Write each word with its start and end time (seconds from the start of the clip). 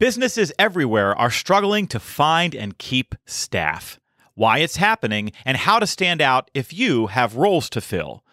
Businesses 0.00 0.50
everywhere 0.58 1.14
are 1.14 1.30
struggling 1.30 1.86
to 1.88 2.00
find 2.00 2.54
and 2.54 2.78
keep 2.78 3.14
staff. 3.26 4.00
Why 4.34 4.60
it's 4.60 4.76
happening 4.76 5.30
and 5.44 5.58
how 5.58 5.78
to 5.78 5.86
stand 5.86 6.22
out 6.22 6.50
if 6.54 6.72
you 6.72 7.08
have 7.08 7.36
roles 7.36 7.68
to 7.68 7.82
fill. 7.82 8.24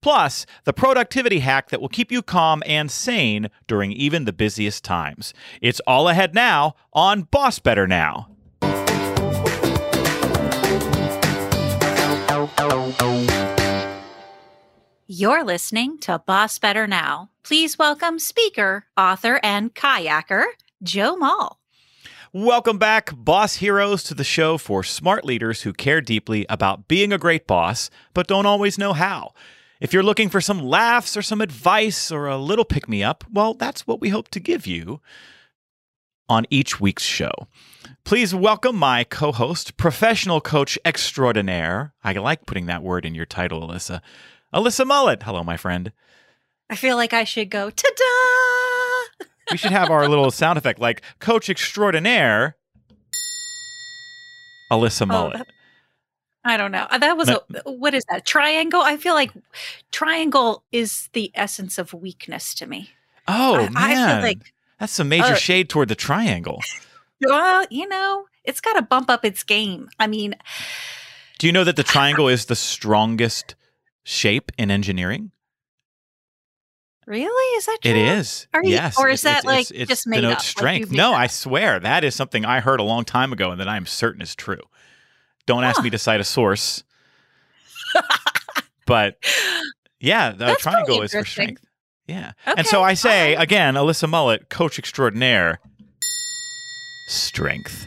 Plus, 0.00 0.46
the 0.62 0.72
productivity 0.72 1.40
hack 1.40 1.70
that 1.70 1.80
will 1.80 1.88
keep 1.88 2.12
you 2.12 2.22
calm 2.22 2.62
and 2.64 2.92
sane 2.92 3.48
during 3.66 3.90
even 3.90 4.24
the 4.24 4.32
busiest 4.32 4.84
times. 4.84 5.34
It's 5.60 5.80
all 5.84 6.08
ahead 6.08 6.32
now 6.32 6.76
on 6.92 7.22
Boss 7.22 7.58
Better 7.58 7.88
Now. 7.88 8.28
You're 15.08 15.44
listening 15.44 15.98
to 16.02 16.20
Boss 16.20 16.60
Better 16.60 16.86
Now. 16.86 17.30
Please 17.42 17.76
welcome 17.76 18.20
speaker, 18.20 18.84
author, 18.96 19.40
and 19.42 19.74
kayaker, 19.74 20.44
Joe 20.86 21.16
Mull. 21.16 21.58
Welcome 22.32 22.78
back, 22.78 23.10
boss 23.16 23.56
heroes, 23.56 24.04
to 24.04 24.14
the 24.14 24.22
show 24.22 24.56
for 24.56 24.84
smart 24.84 25.24
leaders 25.24 25.62
who 25.62 25.72
care 25.72 26.00
deeply 26.00 26.46
about 26.48 26.86
being 26.86 27.12
a 27.12 27.18
great 27.18 27.46
boss, 27.46 27.90
but 28.14 28.28
don't 28.28 28.46
always 28.46 28.78
know 28.78 28.92
how. 28.92 29.32
If 29.80 29.92
you're 29.92 30.02
looking 30.02 30.28
for 30.28 30.40
some 30.40 30.62
laughs 30.62 31.16
or 31.16 31.22
some 31.22 31.40
advice 31.40 32.12
or 32.12 32.28
a 32.28 32.38
little 32.38 32.64
pick 32.64 32.88
me 32.88 33.02
up, 33.02 33.24
well, 33.32 33.52
that's 33.52 33.86
what 33.86 34.00
we 34.00 34.10
hope 34.10 34.28
to 34.28 34.40
give 34.40 34.66
you 34.66 35.00
on 36.28 36.46
each 36.50 36.80
week's 36.80 37.02
show. 37.02 37.48
Please 38.04 38.34
welcome 38.34 38.76
my 38.76 39.02
co 39.02 39.32
host, 39.32 39.76
professional 39.76 40.40
coach 40.40 40.78
extraordinaire. 40.84 41.94
I 42.04 42.12
like 42.12 42.46
putting 42.46 42.66
that 42.66 42.82
word 42.82 43.04
in 43.04 43.14
your 43.14 43.26
title, 43.26 43.66
Alyssa. 43.66 44.00
Alyssa 44.54 44.86
Mullet. 44.86 45.24
Hello, 45.24 45.42
my 45.42 45.56
friend. 45.56 45.92
I 46.70 46.76
feel 46.76 46.96
like 46.96 47.12
I 47.12 47.24
should 47.24 47.50
go 47.50 47.70
ta 47.70 47.88
da. 47.96 48.75
We 49.50 49.56
should 49.56 49.72
have 49.72 49.90
our 49.90 50.08
little 50.08 50.30
sound 50.30 50.58
effect 50.58 50.78
like 50.80 51.02
Coach 51.20 51.48
Extraordinaire, 51.48 52.56
Alyssa 54.72 55.06
Mullet. 55.06 55.36
Oh, 55.40 55.44
I 56.44 56.56
don't 56.56 56.72
know. 56.72 56.86
That 56.98 57.16
was 57.16 57.28
No. 57.28 57.40
a 57.64 57.70
what 57.72 57.94
is 57.94 58.04
that? 58.10 58.24
Triangle? 58.26 58.80
I 58.80 58.96
feel 58.96 59.14
like 59.14 59.32
triangle 59.92 60.64
is 60.72 61.08
the 61.12 61.30
essence 61.34 61.78
of 61.78 61.92
weakness 61.92 62.54
to 62.54 62.66
me. 62.66 62.90
oh, 63.28 63.56
I, 63.56 63.68
man. 63.68 63.76
I 63.76 64.12
feel 64.14 64.22
like 64.22 64.52
That's 64.78 64.92
some 64.92 65.08
major 65.08 65.32
Uh, 65.32 65.34
shade 65.34 65.68
toward 65.68 65.88
the 65.88 65.94
triangle. 65.96 66.60
well, 67.20 67.66
you 67.70 67.88
know, 67.88 68.26
it's 68.44 68.60
got 68.60 68.74
to 68.74 68.82
bump 68.82 69.10
up 69.10 69.24
its 69.24 69.42
game. 69.42 69.88
I 69.98 70.06
mean, 70.06 70.34
Do 71.38 71.46
you 71.46 71.52
know 71.52 71.64
that 71.64 71.76
the 71.76 71.82
triangle 71.94 72.28
is 72.28 72.46
the 72.46 72.56
strongest 72.56 73.54
shape 74.04 74.52
in 74.58 74.70
engineering? 74.70 75.30
Really, 77.06 77.56
is 77.58 77.66
that 77.66 77.78
true? 77.82 77.90
It 77.92 77.96
is. 77.96 78.46
Are 78.52 78.62
you- 78.62 78.70
yes. 78.70 78.98
or 78.98 79.08
is 79.08 79.24
It's- 79.24 79.34
that, 79.44 79.48
it's- 79.50 79.70
like, 79.70 79.70
it's- 79.80 79.88
just 79.88 80.06
it 80.06 80.10
made 80.10 80.24
up, 80.24 80.30
like 80.30 80.40
strength? 80.40 80.80
you've 80.80 80.92
no, 80.92 81.12
that 81.12 81.20
I 81.20 81.26
swear 81.28 81.80
that 81.80 82.04
is 82.04 82.14
something 82.14 82.44
I 82.44 82.60
heard 82.60 82.80
a 82.80 82.82
long 82.84 83.04
time 83.04 83.32
ago 83.32 83.50
and 83.50 83.60
that 83.60 83.68
I'm 83.68 83.86
certain 83.86 84.20
is 84.22 84.34
true. 84.34 84.60
Don't 85.46 85.64
ask 85.64 85.82
me 85.82 85.90
to 85.90 85.98
cite 85.98 86.20
a 86.20 86.24
source. 86.24 86.82
but 88.86 89.16
yeah, 90.00 90.30
the 90.32 90.36
That's 90.46 90.62
triangle 90.62 91.02
is 91.02 91.12
for 91.12 91.24
strength. 91.24 91.64
Yeah. 92.06 92.32
Okay. 92.46 92.54
and 92.58 92.66
so 92.66 92.82
I 92.82 92.94
say 92.94 93.34
right. 93.34 93.42
again, 93.42 93.74
Alyssa 93.74 94.08
Mullet, 94.08 94.48
coach 94.48 94.78
extraordinaire, 94.78 95.60
strength. 97.08 97.86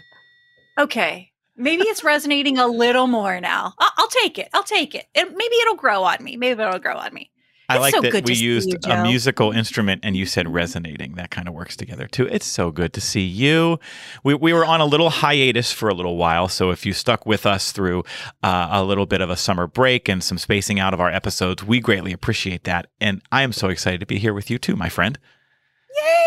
Okay. 0.78 1.32
Maybe 1.56 1.84
it's 1.84 2.04
resonating 2.04 2.58
a 2.58 2.68
little 2.68 3.08
more 3.08 3.40
now. 3.42 3.74
I'll, 3.78 3.92
I'll 3.98 4.08
take 4.08 4.38
it. 4.40 4.48
I'll 4.54 4.64
take 4.64 4.96
it. 4.96 5.06
And 5.16 5.30
maybe 5.36 5.56
it'll 5.62 5.76
grow 5.76 6.04
on 6.04 6.24
me. 6.24 6.38
Maybe 6.38 6.62
it'll 6.62 6.80
grow 6.80 6.96
on 6.96 7.14
me. 7.14 7.32
I 7.70 7.78
like 7.78 7.94
so 7.94 8.02
that 8.02 8.26
we 8.26 8.34
used 8.34 8.70
you, 8.72 8.92
a 8.92 9.04
musical 9.04 9.52
instrument 9.52 10.02
and 10.04 10.18
you 10.18 10.26
said 10.26 10.52
resonating. 10.52 11.16
That 11.16 11.30
kind 11.30 11.48
of 11.48 11.54
works 11.54 11.76
together 11.78 12.08
too. 12.08 12.26
It's 12.28 12.46
so 12.46 12.72
good 12.72 12.94
to 12.94 13.02
see 13.02 13.22
you. 13.22 13.80
We, 14.24 14.34
we 14.34 14.54
were 14.54 14.66
on 14.66 14.82
a 14.82 14.86
little 14.86 15.10
hiatus 15.10 15.72
for 15.72 15.88
a 15.88 15.94
little 15.94 16.18
while. 16.18 16.48
So 16.48 16.72
if 16.72 16.86
you 16.86 16.94
stuck 16.94 17.26
with 17.26 17.46
us 17.46 17.72
through 17.72 18.04
uh, 18.42 18.70
a 18.72 18.84
little 18.84 19.06
bit 19.06 19.22
of 19.22 19.30
a 19.30 19.38
summer 19.38 19.68
break 19.68 20.10
and 20.10 20.24
some 20.24 20.38
spacing 20.38 20.80
out 20.80 20.94
of 20.94 21.00
our 21.00 21.12
episodes, 21.12 21.64
we 21.64 21.80
greatly 21.80 22.12
appreciate 22.12 22.64
that. 22.64 22.88
And 23.00 23.22
I 23.32 23.44
am 23.44 23.54
so 23.54 23.70
excited 23.70 24.00
to 24.00 24.06
be 24.06 24.18
here 24.18 24.34
with 24.34 24.50
you 24.50 24.58
too, 24.58 24.76
my 24.76 24.90
friend. 24.90 25.20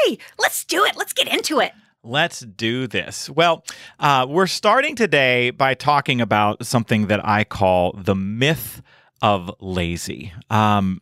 Yay! 0.06 0.18
Let's 0.38 0.64
do 0.64 0.84
it. 0.84 0.96
Let's 0.96 1.12
get 1.12 1.28
into 1.28 1.60
it. 1.60 1.72
Let's 2.04 2.40
do 2.40 2.88
this. 2.88 3.30
Well, 3.30 3.64
uh, 4.00 4.26
we're 4.28 4.48
starting 4.48 4.96
today 4.96 5.50
by 5.50 5.74
talking 5.74 6.20
about 6.20 6.66
something 6.66 7.06
that 7.06 7.24
I 7.24 7.44
call 7.44 7.92
the 7.92 8.16
myth 8.16 8.82
of 9.22 9.52
lazy. 9.60 10.32
Um, 10.50 11.00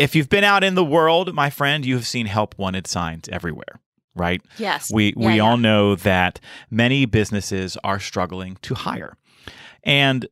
if 0.00 0.14
you've 0.14 0.30
been 0.30 0.44
out 0.44 0.64
in 0.64 0.74
the 0.74 0.84
world, 0.84 1.34
my 1.34 1.50
friend, 1.50 1.84
you 1.84 1.94
have 1.94 2.06
seen 2.06 2.24
help 2.24 2.58
wanted 2.58 2.86
signs 2.86 3.28
everywhere, 3.28 3.80
right? 4.16 4.40
Yes. 4.56 4.90
We 4.90 5.12
Yeah, 5.14 5.26
we 5.26 5.34
yeah. 5.36 5.42
all 5.42 5.58
know 5.58 5.94
that 5.94 6.40
many 6.70 7.04
businesses 7.04 7.76
are 7.84 8.00
struggling 8.00 8.56
to 8.62 8.74
hire. 8.74 9.18
And 9.84 10.26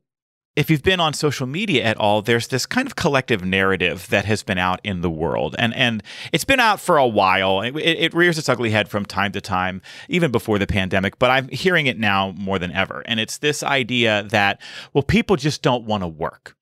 if 0.56 0.70
you've 0.70 0.82
been 0.82 1.00
on 1.00 1.12
social 1.12 1.46
media 1.46 1.84
at 1.84 1.98
all, 1.98 2.22
there's 2.22 2.48
this 2.48 2.64
kind 2.64 2.86
of 2.86 2.96
collective 2.96 3.44
narrative 3.44 4.08
that 4.08 4.24
has 4.24 4.42
been 4.42 4.58
out 4.58 4.80
in 4.82 5.02
the 5.02 5.10
world, 5.10 5.54
and 5.56 5.72
and 5.74 6.02
it's 6.32 6.44
been 6.44 6.58
out 6.58 6.80
for 6.80 6.96
a 6.96 7.06
while. 7.06 7.60
It, 7.60 7.76
it 7.76 8.12
rears 8.12 8.38
its 8.38 8.48
ugly 8.48 8.70
head 8.70 8.88
from 8.88 9.04
time 9.04 9.30
to 9.32 9.40
time, 9.40 9.80
even 10.08 10.32
before 10.32 10.58
the 10.58 10.66
pandemic. 10.66 11.18
But 11.20 11.30
I'm 11.30 11.48
hearing 11.48 11.86
it 11.86 11.96
now 11.96 12.32
more 12.36 12.58
than 12.58 12.72
ever, 12.72 13.04
and 13.06 13.20
it's 13.20 13.38
this 13.38 13.62
idea 13.62 14.24
that 14.30 14.60
well, 14.94 15.04
people 15.04 15.36
just 15.36 15.62
don't 15.62 15.84
want 15.84 16.02
to 16.02 16.08
work 16.08 16.56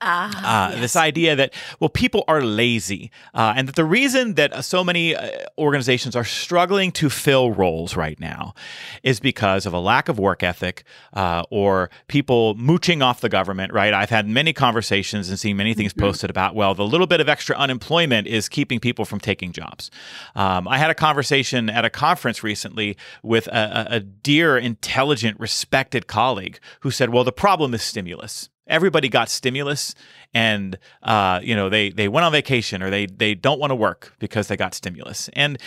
Ah, 0.00 0.68
uh, 0.68 0.70
yes. 0.70 0.80
this 0.80 0.96
idea 0.96 1.34
that 1.34 1.52
well 1.80 1.88
people 1.88 2.22
are 2.28 2.40
lazy 2.40 3.10
uh, 3.34 3.54
and 3.56 3.66
that 3.66 3.74
the 3.74 3.84
reason 3.84 4.34
that 4.34 4.52
uh, 4.52 4.62
so 4.62 4.84
many 4.84 5.16
uh, 5.16 5.28
organizations 5.58 6.14
are 6.14 6.24
struggling 6.24 6.92
to 6.92 7.10
fill 7.10 7.50
roles 7.50 7.96
right 7.96 8.20
now 8.20 8.54
is 9.02 9.18
because 9.18 9.66
of 9.66 9.72
a 9.72 9.80
lack 9.80 10.08
of 10.08 10.16
work 10.16 10.44
ethic 10.44 10.84
uh, 11.14 11.42
or 11.50 11.90
people 12.06 12.54
mooching 12.54 13.02
off 13.02 13.20
the 13.20 13.28
government 13.28 13.72
right 13.72 13.92
i've 13.92 14.10
had 14.10 14.28
many 14.28 14.52
conversations 14.52 15.28
and 15.30 15.38
seen 15.38 15.56
many 15.56 15.74
things 15.74 15.88
Mm-hmm. 15.88 16.06
posted 16.06 16.30
about 16.30 16.54
well 16.54 16.74
the 16.74 16.86
little 16.86 17.06
bit 17.06 17.20
of 17.20 17.28
extra 17.28 17.56
unemployment 17.56 18.26
is 18.26 18.48
keeping 18.48 18.78
people 18.78 19.04
from 19.04 19.18
taking 19.18 19.52
jobs 19.52 19.90
um, 20.36 20.68
i 20.68 20.76
had 20.78 20.90
a 20.90 20.94
conversation 20.94 21.68
at 21.70 21.84
a 21.84 21.90
conference 21.90 22.44
recently 22.44 22.96
with 23.22 23.46
a, 23.48 23.86
a, 23.90 23.96
a 23.96 24.00
dear 24.00 24.56
intelligent 24.58 25.40
respected 25.40 26.06
colleague 26.06 26.60
who 26.80 26.90
said 26.90 27.10
well 27.10 27.24
the 27.24 27.32
problem 27.32 27.74
is 27.74 27.82
stimulus 27.82 28.50
everybody 28.68 29.08
got 29.08 29.28
stimulus 29.28 29.94
and 30.34 30.78
uh, 31.02 31.40
you 31.42 31.56
know 31.56 31.68
they 31.68 31.90
they 31.90 32.08
went 32.08 32.24
on 32.24 32.32
vacation 32.32 32.82
or 32.82 32.90
they 32.90 33.06
they 33.06 33.34
don't 33.34 33.58
want 33.58 33.70
to 33.70 33.74
work 33.74 34.14
because 34.18 34.48
they 34.48 34.56
got 34.56 34.74
stimulus. 34.74 35.28
And 35.32 35.58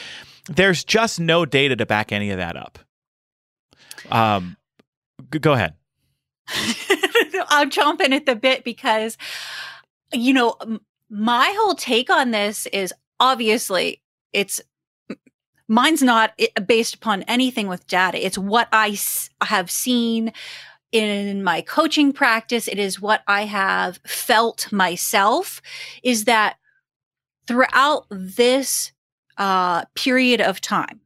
there's 0.47 0.83
just 0.83 1.19
no 1.19 1.45
data 1.45 1.75
to 1.75 1.85
back 1.85 2.11
any 2.11 2.31
of 2.31 2.37
that 2.37 2.55
up. 2.55 2.79
Um 4.09 4.57
go 5.39 5.53
ahead. 5.53 5.73
I'm 7.49 7.69
chomping 7.69 8.11
at 8.11 8.25
the 8.25 8.35
bit 8.35 8.63
because, 8.63 9.17
you 10.13 10.33
know, 10.33 10.55
my 11.09 11.53
whole 11.57 11.75
take 11.75 12.09
on 12.09 12.31
this 12.31 12.65
is 12.67 12.93
obviously 13.19 14.01
it's 14.33 14.61
mine's 15.67 16.01
not 16.01 16.39
based 16.65 16.95
upon 16.95 17.23
anything 17.23 17.67
with 17.67 17.87
data. 17.87 18.23
It's 18.25 18.37
what 18.37 18.67
I 18.71 18.97
have 19.41 19.69
seen 19.71 20.33
in 20.91 21.43
my 21.43 21.61
coaching 21.61 22.11
practice. 22.13 22.67
It 22.67 22.79
is 22.79 23.01
what 23.01 23.21
I 23.27 23.45
have 23.45 23.99
felt 24.05 24.71
myself 24.71 25.61
is 26.03 26.25
that 26.25 26.57
throughout 27.47 28.05
this 28.09 28.91
uh, 29.37 29.85
period 29.95 30.41
of 30.41 30.61
time, 30.61 31.01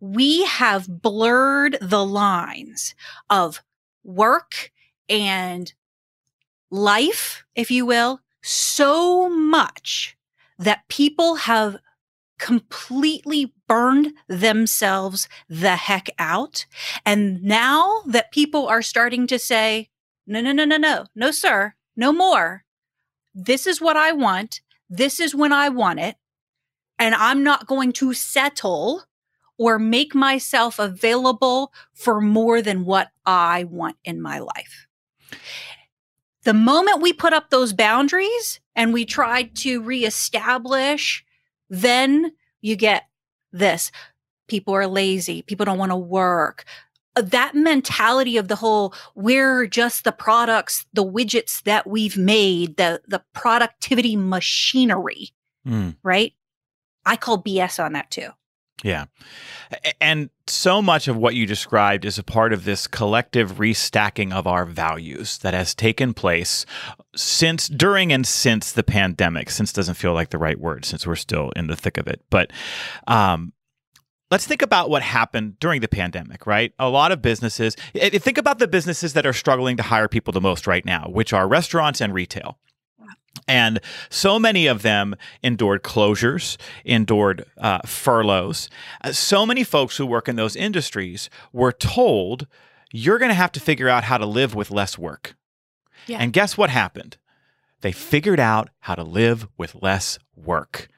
we 0.00 0.44
have 0.44 1.00
blurred 1.00 1.78
the 1.80 2.04
lines 2.04 2.94
of 3.30 3.62
work 4.02 4.70
and 5.08 5.72
life, 6.70 7.44
if 7.54 7.70
you 7.70 7.86
will, 7.86 8.20
so 8.42 9.28
much 9.30 10.16
that 10.58 10.86
people 10.88 11.36
have 11.36 11.78
completely 12.38 13.53
burned 13.74 14.12
themselves 14.28 15.28
the 15.48 15.74
heck 15.74 16.08
out. 16.16 16.64
And 17.04 17.42
now 17.42 18.02
that 18.06 18.30
people 18.30 18.68
are 18.68 18.82
starting 18.82 19.26
to 19.26 19.36
say, 19.36 19.90
no, 20.28 20.40
no, 20.40 20.52
no, 20.52 20.64
no, 20.64 20.76
no, 20.76 21.06
no, 21.16 21.32
sir, 21.32 21.74
no 21.96 22.12
more. 22.12 22.62
This 23.34 23.66
is 23.66 23.80
what 23.80 23.96
I 23.96 24.12
want. 24.12 24.60
This 24.88 25.18
is 25.18 25.34
when 25.34 25.52
I 25.52 25.70
want 25.70 25.98
it. 25.98 26.14
And 27.00 27.16
I'm 27.16 27.42
not 27.42 27.66
going 27.66 27.92
to 27.94 28.14
settle 28.14 29.02
or 29.58 29.80
make 29.80 30.14
myself 30.14 30.78
available 30.78 31.72
for 31.94 32.20
more 32.20 32.62
than 32.62 32.84
what 32.84 33.10
I 33.26 33.64
want 33.64 33.96
in 34.04 34.22
my 34.22 34.38
life. 34.38 34.86
The 36.44 36.54
moment 36.54 37.02
we 37.02 37.12
put 37.12 37.32
up 37.32 37.50
those 37.50 37.72
boundaries 37.72 38.60
and 38.76 38.92
we 38.92 39.04
try 39.04 39.42
to 39.42 39.82
reestablish, 39.82 41.24
then 41.68 42.34
you 42.60 42.76
get 42.76 43.08
this. 43.58 43.90
People 44.48 44.74
are 44.74 44.86
lazy. 44.86 45.42
People 45.42 45.64
don't 45.64 45.78
want 45.78 45.92
to 45.92 45.96
work. 45.96 46.64
Uh, 47.16 47.22
That 47.22 47.54
mentality 47.54 48.36
of 48.36 48.48
the 48.48 48.56
whole, 48.56 48.92
we're 49.14 49.66
just 49.66 50.04
the 50.04 50.12
products, 50.12 50.84
the 50.92 51.04
widgets 51.04 51.62
that 51.62 51.86
we've 51.86 52.18
made, 52.18 52.76
the, 52.76 53.00
the 53.08 53.22
productivity 53.32 54.16
machinery, 54.16 55.30
Mm. 55.66 55.96
right? 56.02 56.34
I 57.06 57.16
call 57.16 57.42
BS 57.42 57.82
on 57.82 57.92
that 57.94 58.10
too. 58.10 58.30
Yeah. 58.82 59.06
And 60.00 60.30
so 60.46 60.82
much 60.82 61.08
of 61.08 61.16
what 61.16 61.34
you 61.34 61.46
described 61.46 62.04
is 62.04 62.18
a 62.18 62.22
part 62.22 62.52
of 62.52 62.64
this 62.64 62.86
collective 62.86 63.52
restacking 63.52 64.32
of 64.32 64.46
our 64.46 64.66
values 64.66 65.38
that 65.38 65.54
has 65.54 65.74
taken 65.74 66.12
place 66.12 66.66
since, 67.16 67.68
during, 67.68 68.12
and 68.12 68.26
since 68.26 68.72
the 68.72 68.82
pandemic. 68.82 69.48
Since 69.48 69.72
doesn't 69.72 69.94
feel 69.94 70.12
like 70.12 70.30
the 70.30 70.38
right 70.38 70.58
word 70.58 70.84
since 70.84 71.06
we're 71.06 71.16
still 71.16 71.50
in 71.56 71.66
the 71.68 71.76
thick 71.76 71.96
of 71.96 72.06
it. 72.06 72.20
But 72.28 72.52
um, 73.06 73.54
let's 74.30 74.46
think 74.46 74.62
about 74.62 74.90
what 74.90 75.02
happened 75.02 75.58
during 75.60 75.80
the 75.80 75.88
pandemic, 75.88 76.46
right? 76.46 76.72
A 76.78 76.88
lot 76.88 77.12
of 77.12 77.22
businesses, 77.22 77.76
think 77.94 78.36
about 78.36 78.58
the 78.58 78.68
businesses 78.68 79.12
that 79.14 79.24
are 79.24 79.32
struggling 79.32 79.76
to 79.76 79.82
hire 79.82 80.08
people 80.08 80.32
the 80.32 80.40
most 80.40 80.66
right 80.66 80.84
now, 80.84 81.06
which 81.08 81.32
are 81.32 81.48
restaurants 81.48 82.00
and 82.00 82.12
retail. 82.12 82.58
And 83.46 83.80
so 84.08 84.38
many 84.38 84.66
of 84.66 84.82
them 84.82 85.16
endured 85.42 85.82
closures, 85.82 86.56
endured 86.84 87.44
uh, 87.58 87.80
furloughs. 87.84 88.70
Uh, 89.02 89.12
so 89.12 89.44
many 89.44 89.64
folks 89.64 89.96
who 89.96 90.06
work 90.06 90.28
in 90.28 90.36
those 90.36 90.56
industries 90.56 91.28
were 91.52 91.72
told, 91.72 92.46
you're 92.92 93.18
going 93.18 93.30
to 93.30 93.34
have 93.34 93.52
to 93.52 93.60
figure 93.60 93.88
out 93.88 94.04
how 94.04 94.18
to 94.18 94.26
live 94.26 94.54
with 94.54 94.70
less 94.70 94.96
work. 94.96 95.36
Yeah. 96.06 96.18
And 96.20 96.32
guess 96.32 96.56
what 96.56 96.70
happened? 96.70 97.18
They 97.80 97.92
figured 97.92 98.40
out 98.40 98.70
how 98.80 98.94
to 98.94 99.02
live 99.02 99.46
with 99.58 99.82
less 99.82 100.18
work. 100.34 100.88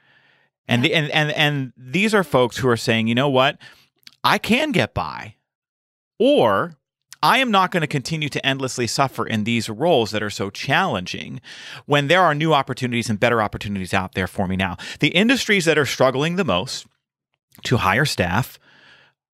And, 0.68 0.82
yeah. 0.82 0.88
the, 0.88 0.94
and, 0.94 1.10
and, 1.10 1.30
and 1.32 1.72
these 1.76 2.14
are 2.14 2.24
folks 2.24 2.58
who 2.58 2.68
are 2.68 2.76
saying, 2.76 3.08
you 3.08 3.14
know 3.14 3.28
what? 3.28 3.58
I 4.22 4.38
can 4.38 4.72
get 4.72 4.94
by. 4.94 5.34
Or 6.18 6.76
I 7.22 7.38
am 7.38 7.50
not 7.50 7.70
going 7.70 7.80
to 7.80 7.86
continue 7.86 8.28
to 8.28 8.44
endlessly 8.44 8.86
suffer 8.86 9.26
in 9.26 9.44
these 9.44 9.68
roles 9.68 10.10
that 10.10 10.22
are 10.22 10.30
so 10.30 10.50
challenging 10.50 11.40
when 11.86 12.08
there 12.08 12.22
are 12.22 12.34
new 12.34 12.52
opportunities 12.52 13.10
and 13.10 13.18
better 13.18 13.42
opportunities 13.42 13.94
out 13.94 14.14
there 14.14 14.26
for 14.26 14.46
me 14.46 14.56
now. 14.56 14.76
The 15.00 15.08
industries 15.08 15.64
that 15.64 15.78
are 15.78 15.86
struggling 15.86 16.36
the 16.36 16.44
most 16.44 16.86
to 17.64 17.78
hire 17.78 18.04
staff, 18.04 18.58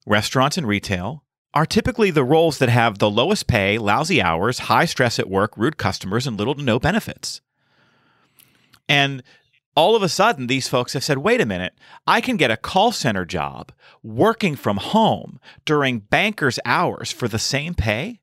restaurants 0.06 0.56
and 0.56 0.66
retail, 0.66 1.24
are 1.54 1.66
typically 1.66 2.10
the 2.10 2.24
roles 2.24 2.58
that 2.58 2.68
have 2.68 2.98
the 2.98 3.10
lowest 3.10 3.46
pay, 3.46 3.76
lousy 3.78 4.22
hours, 4.22 4.60
high 4.60 4.86
stress 4.86 5.18
at 5.18 5.28
work, 5.28 5.56
rude 5.56 5.76
customers, 5.76 6.26
and 6.26 6.38
little 6.38 6.54
to 6.54 6.62
no 6.62 6.78
benefits. 6.78 7.40
And 8.88 9.22
all 9.74 9.96
of 9.96 10.02
a 10.02 10.08
sudden, 10.08 10.46
these 10.46 10.68
folks 10.68 10.92
have 10.92 11.04
said, 11.04 11.18
wait 11.18 11.40
a 11.40 11.46
minute, 11.46 11.74
I 12.06 12.20
can 12.20 12.36
get 12.36 12.50
a 12.50 12.56
call 12.56 12.92
center 12.92 13.24
job 13.24 13.72
working 14.02 14.54
from 14.54 14.76
home 14.76 15.40
during 15.64 16.00
banker's 16.00 16.58
hours 16.64 17.10
for 17.10 17.28
the 17.28 17.38
same 17.38 17.74
pay? 17.74 18.20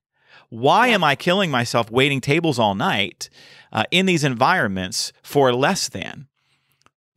Why 0.49 0.87
am 0.87 1.03
I 1.03 1.15
killing 1.15 1.51
myself 1.51 1.91
waiting 1.91 2.21
tables 2.21 2.59
all 2.59 2.75
night 2.75 3.29
uh, 3.71 3.83
in 3.91 4.05
these 4.05 4.23
environments 4.23 5.13
for 5.21 5.53
less 5.53 5.89
than? 5.89 6.27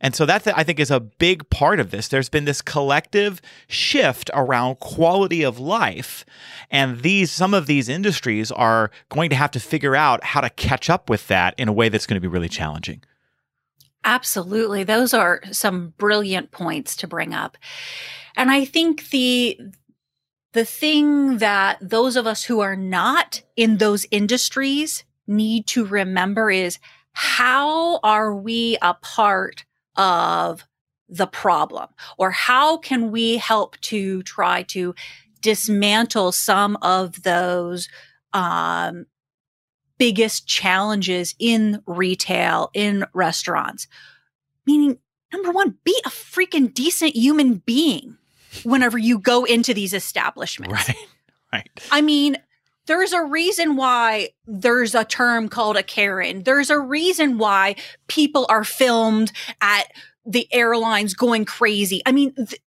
And 0.03 0.13
so 0.13 0.25
that 0.25 0.45
I 0.47 0.65
think 0.65 0.81
is 0.81 0.91
a 0.91 0.99
big 0.99 1.49
part 1.49 1.79
of 1.79 1.89
this. 1.89 2.09
There's 2.09 2.27
been 2.27 2.43
this 2.43 2.61
collective 2.61 3.41
shift 3.67 4.29
around 4.33 4.81
quality 4.81 5.43
of 5.43 5.59
life, 5.59 6.25
and 6.69 6.99
these 6.99 7.31
some 7.31 7.53
of 7.53 7.67
these 7.67 7.87
industries 7.87 8.51
are 8.51 8.91
going 9.07 9.29
to 9.29 9.37
have 9.37 9.51
to 9.51 9.61
figure 9.61 9.95
out 9.95 10.21
how 10.25 10.41
to 10.41 10.49
catch 10.49 10.89
up 10.89 11.09
with 11.09 11.27
that 11.29 11.55
in 11.57 11.69
a 11.69 11.73
way 11.73 11.87
that's 11.87 12.05
going 12.05 12.17
to 12.17 12.21
be 12.21 12.27
really 12.27 12.49
challenging. 12.49 13.01
Absolutely. 14.03 14.83
Those 14.83 15.13
are 15.13 15.41
some 15.51 15.93
brilliant 15.97 16.51
points 16.51 16.95
to 16.97 17.07
bring 17.07 17.33
up. 17.33 17.57
And 18.35 18.51
I 18.51 18.65
think 18.65 19.09
the 19.09 19.59
the 20.53 20.65
thing 20.65 21.39
that 21.39 21.77
those 21.81 22.15
of 22.15 22.27
us 22.27 22.43
who 22.43 22.59
are 22.59 22.75
not 22.75 23.41
in 23.55 23.77
those 23.77 24.05
industries 24.11 25.03
need 25.25 25.65
to 25.67 25.83
remember 25.85 26.51
is 26.51 26.77
how 27.13 27.99
are 28.03 28.35
we 28.35 28.77
a 28.81 28.93
part 28.95 29.65
of 29.95 30.63
the 31.09 31.25
problem 31.27 31.87
or 32.17 32.31
how 32.31 32.77
can 32.77 33.11
we 33.11 33.37
help 33.37 33.79
to 33.81 34.21
try 34.23 34.63
to 34.63 34.93
dismantle 35.41 36.31
some 36.31 36.77
of 36.81 37.23
those 37.23 37.89
um, 38.33 39.05
biggest 40.03 40.45
challenges 40.45 41.33
in 41.39 41.81
retail, 41.87 42.69
in 42.73 43.05
restaurants. 43.13 43.87
Meaning, 44.65 44.97
number 45.31 45.49
one, 45.49 45.77
be 45.85 45.97
a 46.05 46.09
freaking 46.09 46.73
decent 46.73 47.15
human 47.15 47.55
being 47.65 48.17
whenever 48.63 48.97
you 48.97 49.17
go 49.17 49.45
into 49.45 49.73
these 49.73 49.93
establishments. 49.93 50.89
Right. 50.89 50.97
Right. 51.53 51.69
I 51.91 52.01
mean, 52.01 52.37
there's 52.87 53.13
a 53.13 53.23
reason 53.23 53.75
why 53.75 54.29
there's 54.47 54.95
a 54.95 55.05
term 55.05 55.49
called 55.49 55.77
a 55.77 55.83
Karen. 55.83 56.41
There's 56.41 56.71
a 56.71 56.79
reason 56.79 57.37
why 57.37 57.75
people 58.07 58.47
are 58.49 58.63
filmed 58.63 59.31
at 59.61 59.83
the 60.25 60.51
airlines 60.51 61.13
going 61.13 61.45
crazy. 61.45 62.01
I 62.07 62.11
mean, 62.11 62.33
th- 62.33 62.59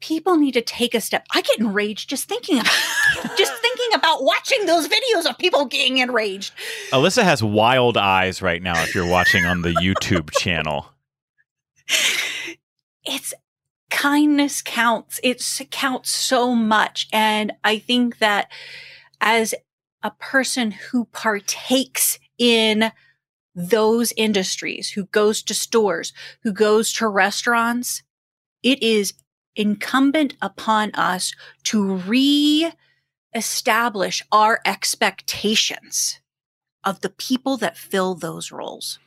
people 0.00 0.36
need 0.36 0.52
to 0.52 0.60
take 0.60 0.94
a 0.94 1.00
step. 1.00 1.26
I 1.32 1.40
get 1.40 1.58
enraged 1.58 2.10
just 2.10 2.28
thinking 2.28 2.58
about 2.58 2.76
just 3.38 3.59
about 3.94 4.22
watching 4.22 4.66
those 4.66 4.88
videos 4.88 5.28
of 5.28 5.38
people 5.38 5.64
getting 5.66 5.98
enraged. 5.98 6.52
Alyssa 6.92 7.22
has 7.22 7.42
wild 7.42 7.96
eyes 7.96 8.42
right 8.42 8.62
now 8.62 8.80
if 8.82 8.94
you're 8.94 9.08
watching 9.08 9.44
on 9.44 9.62
the 9.62 9.70
YouTube 9.70 10.30
channel. 10.38 10.86
It's 13.04 13.34
kindness 13.90 14.62
counts. 14.62 15.20
It 15.22 15.42
counts 15.70 16.10
so 16.10 16.54
much 16.54 17.08
and 17.12 17.52
I 17.64 17.78
think 17.78 18.18
that 18.18 18.50
as 19.20 19.54
a 20.02 20.10
person 20.12 20.70
who 20.70 21.04
partakes 21.06 22.18
in 22.38 22.92
those 23.54 24.12
industries, 24.16 24.90
who 24.90 25.04
goes 25.06 25.42
to 25.42 25.54
stores, 25.54 26.12
who 26.42 26.52
goes 26.52 26.92
to 26.94 27.08
restaurants, 27.08 28.02
it 28.62 28.82
is 28.82 29.14
incumbent 29.56 30.36
upon 30.40 30.92
us 30.92 31.34
to 31.64 31.96
re-establish 33.34 34.22
our 34.32 34.60
expectations 34.64 36.20
of 36.84 37.00
the 37.00 37.10
people 37.10 37.56
that 37.58 37.76
fill 37.76 38.14
those 38.14 38.50
roles. 38.50 38.98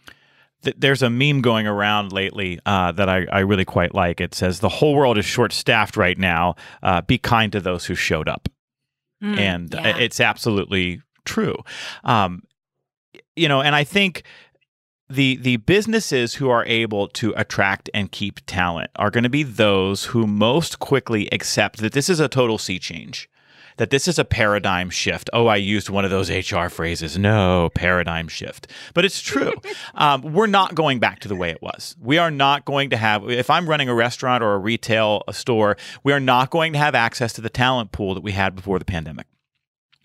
There's 0.62 1.04
a 1.04 1.10
meme 1.10 1.42
going 1.42 1.68
around 1.68 2.14
lately 2.14 2.60
uh, 2.66 2.94
that 2.94 3.10
I, 3.10 3.26
I, 3.32 3.40
really 3.40 3.66
quite 3.66 3.94
like. 3.94 4.22
It 4.22 4.34
says, 4.34 4.62
The 4.62 4.70
whole 4.70 4.96
world 4.96 5.18
is 5.18 5.26
short 5.26 5.52
staffed 5.52 5.98
right 5.98 6.18
now. 6.18 6.56
Uh, 6.82 7.02
be 7.02 7.18
kind 7.18 7.52
to 7.52 7.60
those 7.60 7.86
who 7.86 7.96
showed 7.96 8.30
up. 8.30 8.48
Mm, 9.22 9.38
and 9.40 9.74
yeah. 9.74 9.98
it's 9.98 10.22
absolutely 10.22 11.02
true. 11.26 11.58
Um, 12.06 12.44
you 13.36 13.50
know, 13.50 13.62
and 13.62 13.76
I 13.76 13.84
think 13.84 14.24
the 15.10 15.36
the 15.36 15.58
businesses 15.58 16.36
who 16.36 16.50
are 16.50 16.66
able 16.66 17.10
to 17.10 17.34
attract 17.36 17.90
and 17.94 18.12
keep 18.12 18.40
talent 18.46 18.90
are 18.96 19.12
going 19.12 19.24
to 19.24 19.30
be 19.30 19.44
those 19.44 20.06
who 20.06 20.26
most 20.26 20.80
quickly 20.80 21.28
accept 21.34 21.80
that 21.80 21.92
this 21.92 22.10
is 22.10 22.22
a 22.22 22.30
total 22.30 22.58
sea 22.58 22.80
change 22.80 23.30
that 23.78 23.90
this 23.90 24.08
is 24.08 24.20
a 24.20 24.26
paradigm 24.26 24.90
shift. 24.90 25.30
Oh, 25.34 25.48
I 25.48 25.56
used 25.58 25.90
one 25.90 26.06
of 26.06 26.12
those 26.12 26.30
HR 26.30 26.68
phrases. 26.68 27.18
No, 27.18 27.70
paradigm 27.74 28.28
shift. 28.28 28.68
But 28.94 29.06
it's 29.06 29.22
true. 29.22 29.54
um, 29.96 30.22
we're 30.22 30.48
not 30.48 30.76
going 30.76 31.00
back 31.00 31.20
to 31.20 31.28
the 31.28 31.36
way 31.36 31.50
it 31.50 31.62
was. 31.62 31.96
We 32.00 32.18
are 32.18 32.32
not 32.32 32.66
going 32.66 32.90
to 32.92 32.98
have, 32.98 33.30
if 33.30 33.50
I'm 33.50 33.70
running 33.70 33.90
a 33.90 33.96
restaurant 33.96 34.44
or 34.44 34.54
a 34.54 34.60
retail 34.60 35.24
a 35.28 35.34
store, 35.34 35.78
we 36.04 36.14
are 36.14 36.20
not 36.20 36.50
going 36.50 36.74
to 36.74 36.80
have 36.80 36.96
access 36.96 37.34
to 37.34 37.42
the 37.42 37.50
talent 37.50 37.92
pool 37.92 38.14
that 38.14 38.24
we 38.24 38.32
had 38.32 38.56
before 38.56 38.80
the 38.80 38.86
pandemic. 38.86 39.28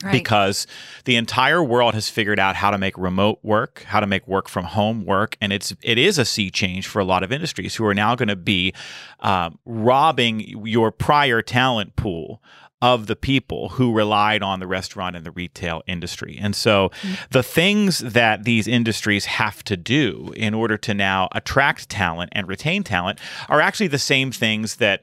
Right. 0.04 0.12
Because 0.12 0.68
the 1.06 1.16
entire 1.16 1.60
world 1.60 1.94
has 1.94 2.08
figured 2.08 2.38
out 2.38 2.54
how 2.54 2.70
to 2.70 2.78
make 2.78 2.96
remote 2.96 3.40
work, 3.42 3.82
how 3.82 3.98
to 3.98 4.06
make 4.06 4.28
work 4.28 4.48
from 4.48 4.64
home 4.64 5.04
work, 5.04 5.36
and 5.40 5.52
it's 5.52 5.74
it 5.82 5.98
is 5.98 6.18
a 6.18 6.24
sea 6.24 6.52
change 6.52 6.86
for 6.86 7.00
a 7.00 7.04
lot 7.04 7.24
of 7.24 7.32
industries 7.32 7.74
who 7.74 7.84
are 7.84 7.94
now 7.94 8.14
going 8.14 8.28
to 8.28 8.36
be 8.36 8.72
um, 9.18 9.58
robbing 9.66 10.38
your 10.64 10.92
prior 10.92 11.42
talent 11.42 11.96
pool 11.96 12.40
of 12.80 13.06
the 13.08 13.16
people 13.16 13.70
who 13.70 13.92
relied 13.92 14.42
on 14.42 14.60
the 14.60 14.66
restaurant 14.66 15.16
and 15.16 15.26
the 15.26 15.30
retail 15.32 15.82
industry. 15.86 16.38
And 16.40 16.54
so 16.54 16.90
mm-hmm. 16.90 17.14
the 17.30 17.42
things 17.42 17.98
that 17.98 18.44
these 18.44 18.68
industries 18.68 19.24
have 19.24 19.64
to 19.64 19.76
do 19.76 20.32
in 20.36 20.54
order 20.54 20.76
to 20.78 20.94
now 20.94 21.28
attract 21.32 21.88
talent 21.88 22.30
and 22.34 22.46
retain 22.46 22.84
talent 22.84 23.18
are 23.48 23.60
actually 23.60 23.88
the 23.88 23.98
same 23.98 24.30
things 24.30 24.76
that 24.76 25.02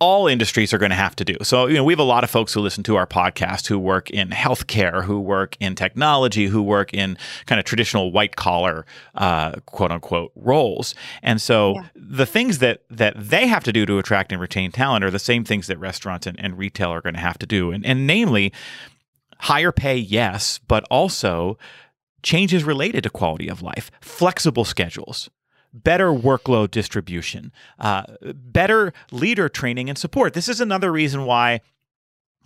all 0.00 0.26
industries 0.26 0.74
are 0.74 0.78
going 0.78 0.90
to 0.90 0.96
have 0.96 1.14
to 1.16 1.24
do. 1.24 1.36
So, 1.42 1.66
you 1.66 1.74
know, 1.74 1.84
we 1.84 1.92
have 1.92 2.00
a 2.00 2.04
lot 2.04 2.24
of 2.24 2.30
folks 2.30 2.52
who 2.52 2.60
listen 2.60 2.82
to 2.84 2.96
our 2.96 3.06
podcast 3.06 3.68
who 3.68 3.78
work 3.78 4.10
in 4.10 4.30
healthcare, 4.30 5.04
who 5.04 5.20
work 5.20 5.56
in 5.60 5.74
technology, 5.76 6.46
who 6.46 6.62
work 6.62 6.92
in 6.92 7.16
kind 7.46 7.58
of 7.58 7.64
traditional 7.64 8.10
white 8.10 8.34
collar, 8.36 8.86
uh, 9.14 9.52
quote 9.66 9.92
unquote, 9.92 10.32
roles. 10.34 10.94
And 11.22 11.40
so, 11.40 11.74
yeah. 11.74 11.86
the 11.94 12.26
things 12.26 12.58
that 12.58 12.82
that 12.90 13.14
they 13.16 13.46
have 13.46 13.64
to 13.64 13.72
do 13.72 13.86
to 13.86 13.98
attract 13.98 14.32
and 14.32 14.40
retain 14.40 14.72
talent 14.72 15.04
are 15.04 15.10
the 15.10 15.18
same 15.18 15.44
things 15.44 15.68
that 15.68 15.78
restaurants 15.78 16.26
and, 16.26 16.38
and 16.40 16.58
retail 16.58 16.90
are 16.90 17.00
going 17.00 17.14
to 17.14 17.20
have 17.20 17.38
to 17.38 17.46
do, 17.46 17.70
and, 17.70 17.86
and 17.86 18.06
namely, 18.06 18.52
higher 19.38 19.72
pay, 19.72 19.96
yes, 19.96 20.58
but 20.66 20.84
also 20.90 21.56
changes 22.22 22.64
related 22.64 23.04
to 23.04 23.10
quality 23.10 23.48
of 23.48 23.62
life, 23.62 23.90
flexible 24.00 24.64
schedules, 24.64 25.30
better 25.74 26.10
workload 26.10 26.70
distribution, 26.70 27.52
uh, 27.78 28.04
better 28.22 28.92
leader 29.10 29.48
training 29.48 29.88
and 29.88 29.98
support. 29.98 30.32
This 30.32 30.48
is 30.48 30.60
another 30.60 30.92
reason 30.92 31.24
why 31.24 31.60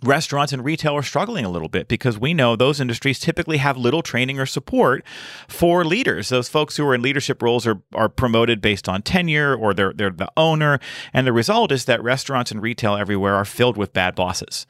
restaurants 0.03 0.53
and 0.53 0.63
retail 0.63 0.95
are 0.95 1.03
struggling 1.03 1.45
a 1.45 1.49
little 1.49 1.67
bit 1.67 1.87
because 1.87 2.17
we 2.17 2.33
know 2.33 2.55
those 2.55 2.79
industries 2.79 3.19
typically 3.19 3.57
have 3.57 3.77
little 3.77 4.01
training 4.01 4.39
or 4.39 4.45
support 4.45 5.03
for 5.47 5.83
leaders. 5.83 6.29
Those 6.29 6.49
folks 6.49 6.77
who 6.77 6.85
are 6.87 6.95
in 6.95 7.01
leadership 7.01 7.41
roles 7.41 7.67
are, 7.67 7.81
are 7.93 8.09
promoted 8.09 8.61
based 8.61 8.87
on 8.87 9.01
tenure 9.01 9.53
or 9.53 9.73
they're, 9.73 9.93
they're 9.93 10.09
the 10.09 10.31
owner. 10.37 10.79
And 11.13 11.27
the 11.27 11.33
result 11.33 11.71
is 11.71 11.85
that 11.85 12.01
restaurants 12.01 12.51
and 12.51 12.61
retail 12.61 12.95
everywhere 12.95 13.35
are 13.35 13.45
filled 13.45 13.77
with 13.77 13.93
bad 13.93 14.15
bosses. 14.15 14.65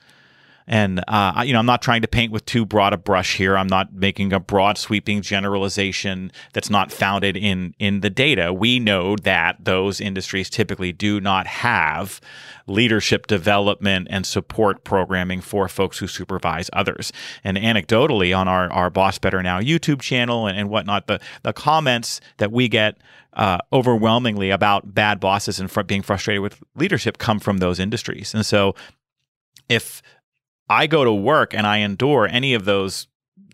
And 0.69 1.03
uh, 1.07 1.43
you 1.45 1.51
know, 1.51 1.59
I'm 1.59 1.65
not 1.65 1.81
trying 1.81 2.03
to 2.03 2.07
paint 2.07 2.31
with 2.31 2.45
too 2.45 2.63
broad 2.63 2.93
a 2.93 2.97
brush 2.97 3.35
here. 3.35 3.57
I'm 3.57 3.67
not 3.67 3.91
making 3.91 4.31
a 4.31 4.39
broad 4.39 4.77
sweeping 4.77 5.23
generalization 5.23 6.31
that's 6.53 6.69
not 6.69 6.91
founded 6.91 7.35
in 7.35 7.73
in 7.79 8.01
the 8.01 8.09
data. 8.11 8.53
We 8.53 8.79
know 8.79 9.15
that 9.23 9.65
those 9.65 9.99
industries 9.99 10.47
typically 10.47 10.93
do 10.93 11.19
not 11.19 11.47
have 11.47 12.21
leadership 12.67 13.25
development 13.25 14.07
and 14.11 14.27
support 14.27 14.83
programming 14.83 15.41
for 15.41 15.67
folks 15.67 15.97
who 15.97 16.05
supervise 16.05 16.69
others. 16.71 17.11
And 17.43 17.57
anecdotally, 17.57 18.38
on 18.38 18.47
our 18.47 18.71
our 18.71 18.91
Boss 18.91 19.17
Better 19.17 19.41
Now 19.41 19.59
YouTube 19.59 20.01
channel 20.01 20.45
and, 20.45 20.55
and 20.55 20.69
whatnot, 20.69 21.07
the 21.07 21.19
the 21.41 21.51
comments 21.51 22.21
that 22.38 22.51
we 22.51 22.67
get 22.67 22.95
uh, 23.33 23.57
overwhelmingly 23.73 24.51
about 24.51 24.93
bad 24.93 25.19
bosses 25.19 25.59
and 25.59 25.71
fr- 25.71 25.81
being 25.81 26.03
frustrated 26.03 26.43
with 26.43 26.61
leadership 26.75 27.17
come 27.17 27.39
from 27.39 27.57
those 27.57 27.79
industries. 27.79 28.35
And 28.35 28.45
so, 28.45 28.75
if 29.67 30.03
I 30.69 30.88
go 30.88 31.03
to 31.03 31.13
work 31.13 31.53
and 31.53 31.65
I 31.65 31.77
endure 31.77 32.27
any 32.27 32.53
of 32.53 32.65
those 32.65 33.07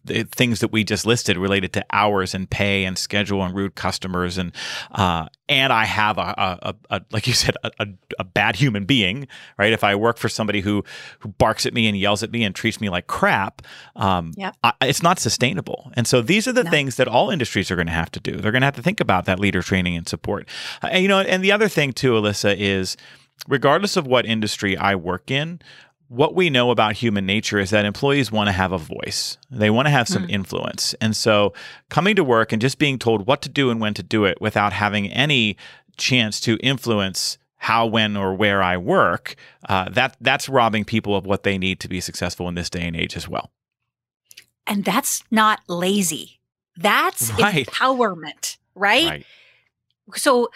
things 0.05 0.59
that 0.59 0.71
we 0.71 0.83
just 0.83 1.05
listed 1.05 1.37
related 1.37 1.73
to 1.73 1.85
hours 1.91 2.33
and 2.35 2.49
pay 2.49 2.85
and 2.85 2.97
schedule 2.97 3.43
and 3.43 3.55
rude 3.55 3.75
customers 3.75 4.37
and 4.37 4.51
uh, 4.91 5.27
and 5.47 5.71
I 5.71 5.85
have 5.85 6.17
a, 6.17 6.59
a, 6.61 6.75
a, 6.89 7.01
like 7.11 7.27
you 7.27 7.33
said 7.33 7.55
a, 7.63 7.87
a, 8.19 8.23
bad 8.23 8.55
human 8.55 8.85
being 8.85 9.27
right 9.57 9.73
if 9.73 9.83
I 9.83 9.95
work 9.95 10.17
for 10.17 10.29
somebody 10.29 10.61
who 10.61 10.83
who 11.19 11.29
barks 11.29 11.65
at 11.65 11.73
me 11.73 11.87
and 11.87 11.97
yells 11.97 12.23
at 12.23 12.31
me 12.31 12.43
and 12.43 12.53
treats 12.53 12.79
me 12.79 12.89
like 12.89 13.07
crap 13.07 13.61
um, 13.95 14.31
yep. 14.37 14.55
I, 14.63 14.73
it's 14.81 15.01
not 15.01 15.19
sustainable 15.19 15.91
and 15.95 16.07
so 16.07 16.21
these 16.21 16.47
are 16.47 16.53
the 16.53 16.63
no. 16.63 16.69
things 16.69 16.97
that 16.97 17.07
all 17.07 17.31
industries 17.31 17.71
are 17.71 17.75
going 17.75 17.87
to 17.87 17.93
have 17.93 18.11
to 18.11 18.19
do 18.19 18.33
they're 18.33 18.51
going 18.51 18.61
to 18.61 18.67
have 18.67 18.75
to 18.75 18.83
think 18.83 18.99
about 18.99 19.25
that 19.25 19.39
leader 19.39 19.61
training 19.61 19.95
and 19.95 20.07
support 20.07 20.47
uh, 20.83 20.87
and, 20.91 21.01
you 21.01 21.07
know 21.07 21.19
and 21.19 21.43
the 21.43 21.51
other 21.51 21.67
thing 21.67 21.91
too 21.91 22.11
Alyssa 22.11 22.55
is 22.57 22.95
regardless 23.47 23.97
of 23.97 24.05
what 24.05 24.25
industry 24.25 24.77
I 24.77 24.95
work 24.95 25.31
in 25.31 25.59
what 26.07 26.35
we 26.35 26.49
know 26.49 26.71
about 26.71 26.93
human 26.93 27.25
nature 27.25 27.59
is 27.59 27.71
that 27.71 27.85
employees 27.85 28.31
want 28.31 28.47
to 28.47 28.51
have 28.51 28.71
a 28.71 28.77
voice. 28.77 29.37
They 29.49 29.69
want 29.69 29.87
to 29.87 29.89
have 29.89 30.07
some 30.07 30.27
mm. 30.27 30.29
influence. 30.29 30.93
And 31.01 31.15
so 31.15 31.53
coming 31.89 32.15
to 32.15 32.23
work 32.23 32.51
and 32.51 32.61
just 32.61 32.77
being 32.77 32.99
told 32.99 33.25
what 33.25 33.41
to 33.41 33.49
do 33.49 33.69
and 33.69 33.81
when 33.81 33.93
to 33.95 34.03
do 34.03 34.25
it 34.25 34.39
without 34.39 34.73
having 34.73 35.11
any 35.11 35.57
chance 35.97 36.39
to 36.41 36.57
influence 36.57 37.37
how, 37.57 37.87
when, 37.87 38.15
or 38.15 38.35
where 38.35 38.61
I 38.61 38.77
work, 38.77 39.35
uh, 39.67 39.89
that 39.89 40.15
that's 40.21 40.47
robbing 40.47 40.85
people 40.85 41.15
of 41.15 41.25
what 41.25 41.43
they 41.43 41.57
need 41.57 41.79
to 41.79 41.87
be 41.87 41.99
successful 41.99 42.47
in 42.47 42.55
this 42.55 42.69
day 42.69 42.85
and 42.85 42.95
age 42.95 43.17
as 43.17 43.27
well. 43.27 43.49
And 44.67 44.83
that's 44.83 45.23
not 45.31 45.61
lazy. 45.67 46.39
That's 46.77 47.31
right. 47.39 47.65
empowerment, 47.65 48.57
right? 48.75 49.07
right? 49.07 49.25
So 50.15 50.49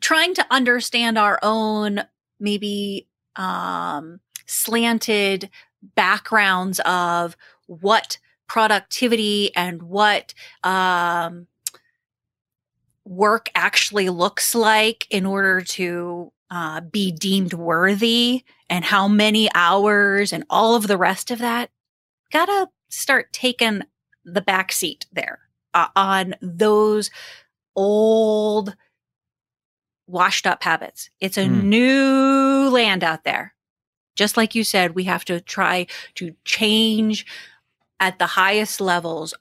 trying 0.00 0.34
to 0.34 0.46
understand 0.50 1.18
our 1.18 1.38
own 1.42 2.00
maybe 2.40 3.06
um, 3.36 4.20
slanted 4.48 5.50
backgrounds 5.94 6.80
of 6.80 7.36
what 7.66 8.18
productivity 8.48 9.54
and 9.54 9.82
what 9.82 10.34
um, 10.64 11.46
work 13.04 13.48
actually 13.54 14.08
looks 14.08 14.54
like 14.54 15.06
in 15.10 15.24
order 15.24 15.60
to 15.60 16.32
uh, 16.50 16.80
be 16.80 17.12
deemed 17.12 17.52
worthy 17.52 18.42
and 18.70 18.84
how 18.84 19.06
many 19.06 19.48
hours 19.54 20.32
and 20.32 20.44
all 20.48 20.74
of 20.74 20.86
the 20.86 20.96
rest 20.96 21.30
of 21.30 21.38
that 21.38 21.70
gotta 22.32 22.68
start 22.88 23.32
taking 23.32 23.82
the 24.24 24.40
back 24.40 24.72
seat 24.72 25.06
there 25.12 25.40
uh, 25.74 25.88
on 25.94 26.34
those 26.40 27.10
old 27.76 28.74
washed 30.06 30.46
up 30.46 30.62
habits 30.62 31.10
it's 31.20 31.36
a 31.36 31.44
mm. 31.44 31.64
new 31.64 32.70
land 32.70 33.04
out 33.04 33.24
there 33.24 33.54
just 34.18 34.36
like 34.36 34.56
you 34.56 34.64
said, 34.64 34.96
we 34.96 35.04
have 35.04 35.24
to 35.26 35.40
try 35.40 35.86
to 36.16 36.34
change 36.44 37.24
at 38.00 38.18
the 38.18 38.26
highest 38.26 38.80
levels. 38.80 39.32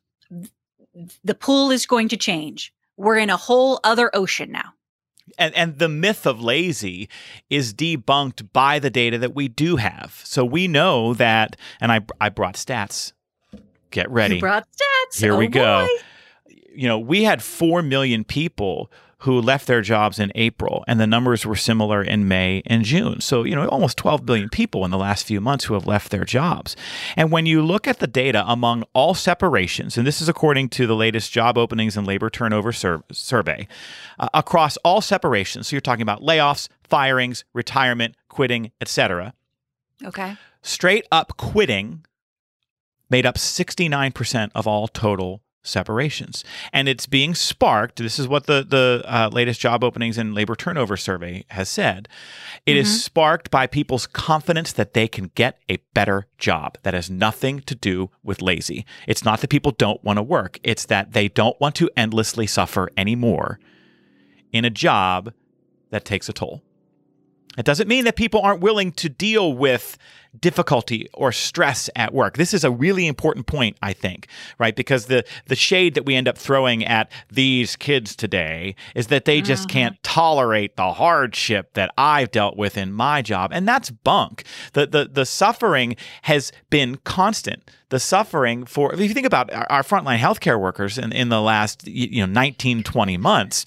The 1.23 1.33
pool 1.33 1.71
is 1.71 1.87
going 1.87 2.09
to 2.09 2.17
change. 2.17 2.71
We're 2.95 3.17
in 3.17 3.31
a 3.31 3.37
whole 3.37 3.79
other 3.83 4.11
ocean 4.13 4.51
now. 4.51 4.73
And, 5.39 5.53
and 5.55 5.79
the 5.79 5.89
myth 5.89 6.27
of 6.27 6.41
lazy 6.41 7.09
is 7.49 7.73
debunked 7.73 8.53
by 8.53 8.77
the 8.77 8.91
data 8.91 9.17
that 9.17 9.33
we 9.33 9.47
do 9.47 9.77
have. 9.77 10.21
So 10.23 10.45
we 10.45 10.67
know 10.67 11.15
that, 11.15 11.55
and 11.81 11.91
I, 11.91 12.01
I 12.21 12.29
brought 12.29 12.53
stats. 12.53 13.13
Get 13.89 14.09
ready. 14.11 14.35
You 14.35 14.41
brought 14.41 14.67
stats. 14.71 15.19
Here 15.19 15.33
oh 15.33 15.37
we 15.37 15.47
boy. 15.47 15.53
go. 15.53 15.87
You 16.73 16.87
know, 16.87 16.99
we 16.99 17.23
had 17.23 17.41
4 17.41 17.81
million 17.81 18.23
people 18.23 18.91
who 19.21 19.41
left 19.41 19.65
their 19.65 19.81
jobs 19.81 20.19
in 20.19 20.31
April, 20.35 20.83
and 20.87 20.99
the 20.99 21.07
numbers 21.07 21.45
were 21.45 21.55
similar 21.55 22.03
in 22.03 22.27
May 22.27 22.61
and 22.67 22.83
June. 22.83 23.19
So, 23.19 23.43
you 23.43 23.55
know, 23.55 23.67
almost 23.67 23.97
12 23.97 24.25
billion 24.25 24.49
people 24.49 24.85
in 24.85 24.91
the 24.91 24.97
last 24.97 25.25
few 25.25 25.41
months 25.41 25.65
who 25.65 25.73
have 25.73 25.87
left 25.87 26.11
their 26.11 26.23
jobs. 26.23 26.75
And 27.15 27.31
when 27.31 27.47
you 27.47 27.63
look 27.63 27.87
at 27.87 27.97
the 27.97 28.05
data 28.05 28.43
among 28.47 28.83
all 28.93 29.15
separations, 29.15 29.97
and 29.97 30.05
this 30.05 30.21
is 30.21 30.29
according 30.29 30.69
to 30.69 30.85
the 30.85 30.95
latest 30.95 31.31
job 31.31 31.57
openings 31.57 31.97
and 31.97 32.05
labor 32.05 32.29
turnover 32.29 32.71
sur- 32.71 33.03
survey, 33.11 33.67
uh, 34.19 34.29
across 34.35 34.77
all 34.77 35.01
separations, 35.01 35.67
so 35.67 35.75
you're 35.75 35.81
talking 35.81 36.03
about 36.03 36.21
layoffs, 36.21 36.69
firings, 36.83 37.43
retirement, 37.53 38.15
quitting, 38.29 38.71
etc. 38.79 39.33
Okay. 40.05 40.35
Straight 40.61 41.07
up 41.11 41.37
quitting 41.37 42.05
made 43.09 43.25
up 43.25 43.35
69% 43.35 44.51
of 44.53 44.67
all 44.67 44.87
total 44.87 45.41
separations. 45.67 46.43
And 46.71 46.87
it's 46.87 47.05
being 47.05 47.35
sparked. 47.35 47.97
This 47.97 48.19
is 48.19 48.27
what 48.27 48.45
the, 48.45 48.65
the 48.67 49.03
uh, 49.05 49.29
latest 49.31 49.59
job 49.59 49.83
openings 49.83 50.17
and 50.17 50.33
labor 50.33 50.55
turnover 50.55 50.97
survey 50.97 51.45
has 51.49 51.69
said. 51.69 52.07
It 52.65 52.71
mm-hmm. 52.71 52.81
is 52.81 53.03
sparked 53.03 53.51
by 53.51 53.67
people's 53.67 54.07
confidence 54.07 54.71
that 54.73 54.93
they 54.93 55.07
can 55.07 55.31
get 55.35 55.59
a 55.69 55.77
better 55.93 56.27
job. 56.37 56.77
That 56.83 56.93
has 56.93 57.09
nothing 57.09 57.59
to 57.61 57.75
do 57.75 58.09
with 58.23 58.41
lazy. 58.41 58.85
It's 59.07 59.25
not 59.25 59.41
that 59.41 59.49
people 59.49 59.71
don't 59.71 60.03
want 60.03 60.17
to 60.17 60.23
work, 60.23 60.59
it's 60.63 60.85
that 60.85 61.13
they 61.13 61.27
don't 61.27 61.59
want 61.59 61.75
to 61.75 61.89
endlessly 61.95 62.47
suffer 62.47 62.89
anymore 62.97 63.59
in 64.51 64.65
a 64.65 64.69
job 64.69 65.33
that 65.89 66.05
takes 66.05 66.29
a 66.29 66.33
toll. 66.33 66.63
It 67.57 67.65
doesn't 67.65 67.87
mean 67.87 68.05
that 68.05 68.15
people 68.15 68.41
aren't 68.41 68.61
willing 68.61 68.91
to 68.93 69.09
deal 69.09 69.53
with 69.53 69.97
difficulty 70.39 71.07
or 71.13 71.31
stress 71.31 71.89
at 71.95 72.13
work. 72.13 72.37
This 72.37 72.53
is 72.53 72.63
a 72.63 72.71
really 72.71 73.07
important 73.07 73.47
point, 73.47 73.77
I 73.81 73.93
think, 73.93 74.27
right? 74.59 74.75
Because 74.75 75.07
the 75.07 75.25
the 75.45 75.55
shade 75.55 75.95
that 75.95 76.05
we 76.05 76.15
end 76.15 76.27
up 76.27 76.37
throwing 76.37 76.85
at 76.85 77.11
these 77.31 77.75
kids 77.75 78.15
today 78.15 78.75
is 78.95 79.07
that 79.07 79.25
they 79.25 79.41
just 79.41 79.67
mm-hmm. 79.67 79.73
can't 79.73 80.03
tolerate 80.03 80.75
the 80.75 80.93
hardship 80.93 81.73
that 81.73 81.91
I've 81.97 82.31
dealt 82.31 82.57
with 82.57 82.77
in 82.77 82.91
my 82.91 83.21
job, 83.21 83.51
and 83.53 83.67
that's 83.67 83.89
bunk. 83.89 84.43
The 84.73 84.87
the 84.87 85.09
the 85.11 85.25
suffering 85.25 85.95
has 86.23 86.51
been 86.69 86.97
constant. 86.97 87.69
The 87.89 87.99
suffering 87.99 88.65
for 88.65 88.93
if 88.93 88.99
you 88.99 89.09
think 89.09 89.25
about 89.25 89.51
our, 89.53 89.65
our 89.69 89.83
frontline 89.83 90.17
healthcare 90.17 90.59
workers 90.59 90.97
in, 90.97 91.13
in 91.13 91.29
the 91.29 91.41
last 91.41 91.87
you 91.87 92.25
know 92.25 92.31
19 92.31 92.83
20 92.83 93.17
months 93.17 93.65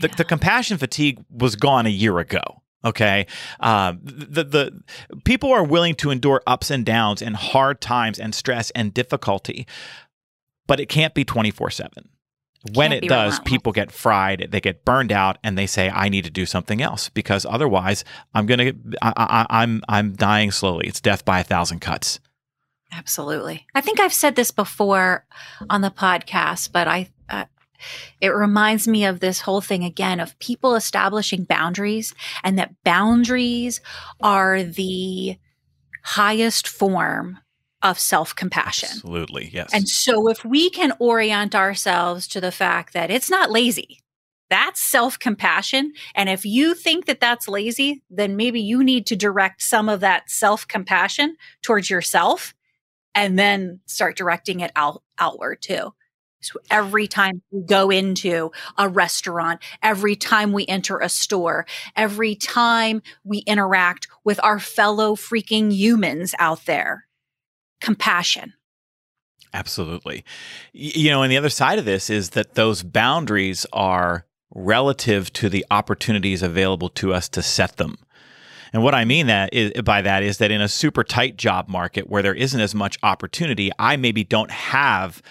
the, 0.00 0.08
the 0.08 0.24
compassion 0.24 0.78
fatigue 0.78 1.24
was 1.30 1.56
gone 1.56 1.86
a 1.86 1.90
year 1.90 2.18
ago. 2.18 2.42
Okay, 2.84 3.26
um, 3.58 3.98
the 4.04 4.44
the 4.44 4.82
people 5.24 5.52
are 5.52 5.64
willing 5.64 5.94
to 5.96 6.10
endure 6.10 6.40
ups 6.46 6.70
and 6.70 6.84
downs 6.84 7.20
and 7.20 7.34
hard 7.34 7.80
times 7.80 8.18
and 8.18 8.34
stress 8.34 8.70
and 8.70 8.94
difficulty, 8.94 9.66
but 10.66 10.78
it 10.78 10.86
can't 10.86 11.12
be 11.12 11.24
twenty 11.24 11.50
four 11.50 11.70
seven. 11.70 12.10
When 12.74 12.92
it 12.92 13.02
does, 13.02 13.10
relentless. 13.10 13.40
people 13.44 13.72
get 13.72 13.92
fried, 13.92 14.48
they 14.50 14.60
get 14.60 14.84
burned 14.84 15.12
out, 15.12 15.38
and 15.42 15.56
they 15.56 15.66
say, 15.66 15.90
"I 15.90 16.08
need 16.08 16.24
to 16.24 16.30
do 16.30 16.46
something 16.46 16.80
else 16.80 17.08
because 17.08 17.44
otherwise, 17.44 18.04
I'm 18.34 18.46
gonna, 18.46 18.72
I, 19.02 19.12
I, 19.16 19.46
I'm, 19.62 19.82
I'm 19.88 20.12
dying 20.12 20.50
slowly. 20.50 20.86
It's 20.86 21.00
death 21.00 21.24
by 21.24 21.40
a 21.40 21.44
thousand 21.44 21.80
cuts." 21.80 22.20
Absolutely. 22.92 23.66
I 23.74 23.80
think 23.80 24.00
I've 24.00 24.12
said 24.12 24.36
this 24.36 24.50
before 24.50 25.26
on 25.68 25.80
the 25.80 25.90
podcast, 25.90 26.70
but 26.72 26.86
I 26.86 27.10
it 28.20 28.28
reminds 28.28 28.86
me 28.88 29.04
of 29.04 29.20
this 29.20 29.40
whole 29.40 29.60
thing 29.60 29.84
again 29.84 30.20
of 30.20 30.38
people 30.38 30.74
establishing 30.74 31.44
boundaries 31.44 32.14
and 32.42 32.58
that 32.58 32.74
boundaries 32.84 33.80
are 34.20 34.62
the 34.62 35.36
highest 36.02 36.68
form 36.68 37.38
of 37.82 37.98
self 37.98 38.34
compassion. 38.34 38.88
Absolutely, 38.90 39.50
yes. 39.52 39.70
And 39.72 39.88
so 39.88 40.28
if 40.28 40.44
we 40.44 40.70
can 40.70 40.92
orient 40.98 41.54
ourselves 41.54 42.26
to 42.28 42.40
the 42.40 42.52
fact 42.52 42.92
that 42.94 43.10
it's 43.10 43.30
not 43.30 43.50
lazy, 43.50 44.00
that's 44.48 44.80
self 44.80 45.18
compassion. 45.18 45.92
And 46.14 46.28
if 46.28 46.44
you 46.44 46.74
think 46.74 47.06
that 47.06 47.20
that's 47.20 47.48
lazy, 47.48 48.02
then 48.10 48.36
maybe 48.36 48.60
you 48.60 48.82
need 48.84 49.06
to 49.06 49.16
direct 49.16 49.62
some 49.62 49.88
of 49.88 50.00
that 50.00 50.30
self 50.30 50.66
compassion 50.66 51.36
towards 51.62 51.90
yourself 51.90 52.54
and 53.14 53.38
then 53.38 53.80
start 53.86 54.16
directing 54.16 54.60
it 54.60 54.70
out 54.76 55.02
outward 55.18 55.62
too. 55.62 55.92
Every 56.70 57.06
time 57.06 57.42
we 57.50 57.62
go 57.62 57.90
into 57.90 58.52
a 58.78 58.88
restaurant, 58.88 59.60
every 59.82 60.16
time 60.16 60.52
we 60.52 60.66
enter 60.66 60.98
a 60.98 61.08
store, 61.08 61.66
every 61.94 62.34
time 62.34 63.02
we 63.24 63.38
interact 63.38 64.08
with 64.24 64.38
our 64.42 64.58
fellow 64.58 65.14
freaking 65.14 65.72
humans 65.72 66.34
out 66.38 66.66
there. 66.66 67.06
Compassion. 67.80 68.54
Absolutely. 69.52 70.24
You 70.72 71.10
know, 71.10 71.22
and 71.22 71.32
the 71.32 71.38
other 71.38 71.48
side 71.48 71.78
of 71.78 71.84
this 71.84 72.10
is 72.10 72.30
that 72.30 72.54
those 72.54 72.82
boundaries 72.82 73.64
are 73.72 74.26
relative 74.54 75.32
to 75.34 75.48
the 75.48 75.64
opportunities 75.70 76.42
available 76.42 76.88
to 76.90 77.12
us 77.12 77.28
to 77.30 77.42
set 77.42 77.76
them. 77.76 77.96
And 78.72 78.82
what 78.82 78.94
I 78.94 79.04
mean 79.04 79.26
that 79.28 79.54
is, 79.54 79.72
by 79.82 80.02
that 80.02 80.22
is 80.22 80.38
that 80.38 80.50
in 80.50 80.60
a 80.60 80.68
super 80.68 81.04
tight 81.04 81.36
job 81.36 81.68
market 81.68 82.10
where 82.10 82.22
there 82.22 82.34
isn't 82.34 82.60
as 82.60 82.74
much 82.74 82.98
opportunity, 83.02 83.70
I 83.78 83.96
maybe 83.96 84.24
don't 84.24 84.50
have 84.50 85.22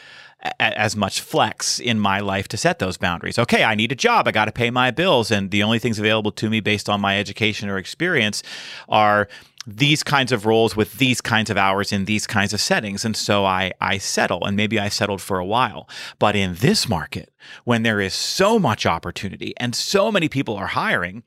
as 0.60 0.96
much 0.96 1.22
flex 1.22 1.80
in 1.80 2.00
my 2.00 2.20
life 2.20 2.48
to 2.50 2.58
set 2.58 2.80
those 2.80 2.98
boundaries. 2.98 3.40
Okay, 3.40 3.64
I 3.64 3.76
need 3.76 3.92
a 3.92 3.96
job, 3.96 4.28
I 4.28 4.32
got 4.32 4.46
to 4.46 4.52
pay 4.52 4.70
my 4.70 4.92
bills, 4.92 5.32
and 5.32 5.52
the 5.52 5.64
only 5.64 5.80
things 5.80 6.00
available 6.00 6.32
to 6.34 6.50
me 6.50 6.60
based 6.60 6.90
on 6.90 7.02
my 7.02 7.20
education 7.20 7.70
or 7.70 7.78
experience 7.78 8.44
are 8.88 9.28
these 9.68 10.04
kinds 10.04 10.32
of 10.32 10.46
roles 10.46 10.76
with 10.76 10.98
these 11.00 11.22
kinds 11.22 11.50
of 11.50 11.58
hours 11.58 11.92
in 11.92 12.06
these 12.06 12.28
kinds 12.28 12.54
of 12.54 12.62
settings. 12.62 13.04
And 13.04 13.16
so 13.16 13.46
I 13.46 13.74
I 13.82 13.98
settle 13.98 14.46
and 14.46 14.56
maybe 14.56 14.80
I 14.80 14.90
settled 14.90 15.22
for 15.22 15.40
a 15.40 15.46
while. 15.46 15.90
But 16.20 16.36
in 16.36 16.56
this 16.56 16.88
market 16.88 17.34
when 17.64 17.84
there 17.84 18.00
is 18.00 18.14
so 18.14 18.60
much 18.60 18.86
opportunity 18.86 19.54
and 19.58 19.76
so 19.76 20.12
many 20.12 20.30
people 20.30 20.56
are 20.56 20.68
hiring 20.68 21.24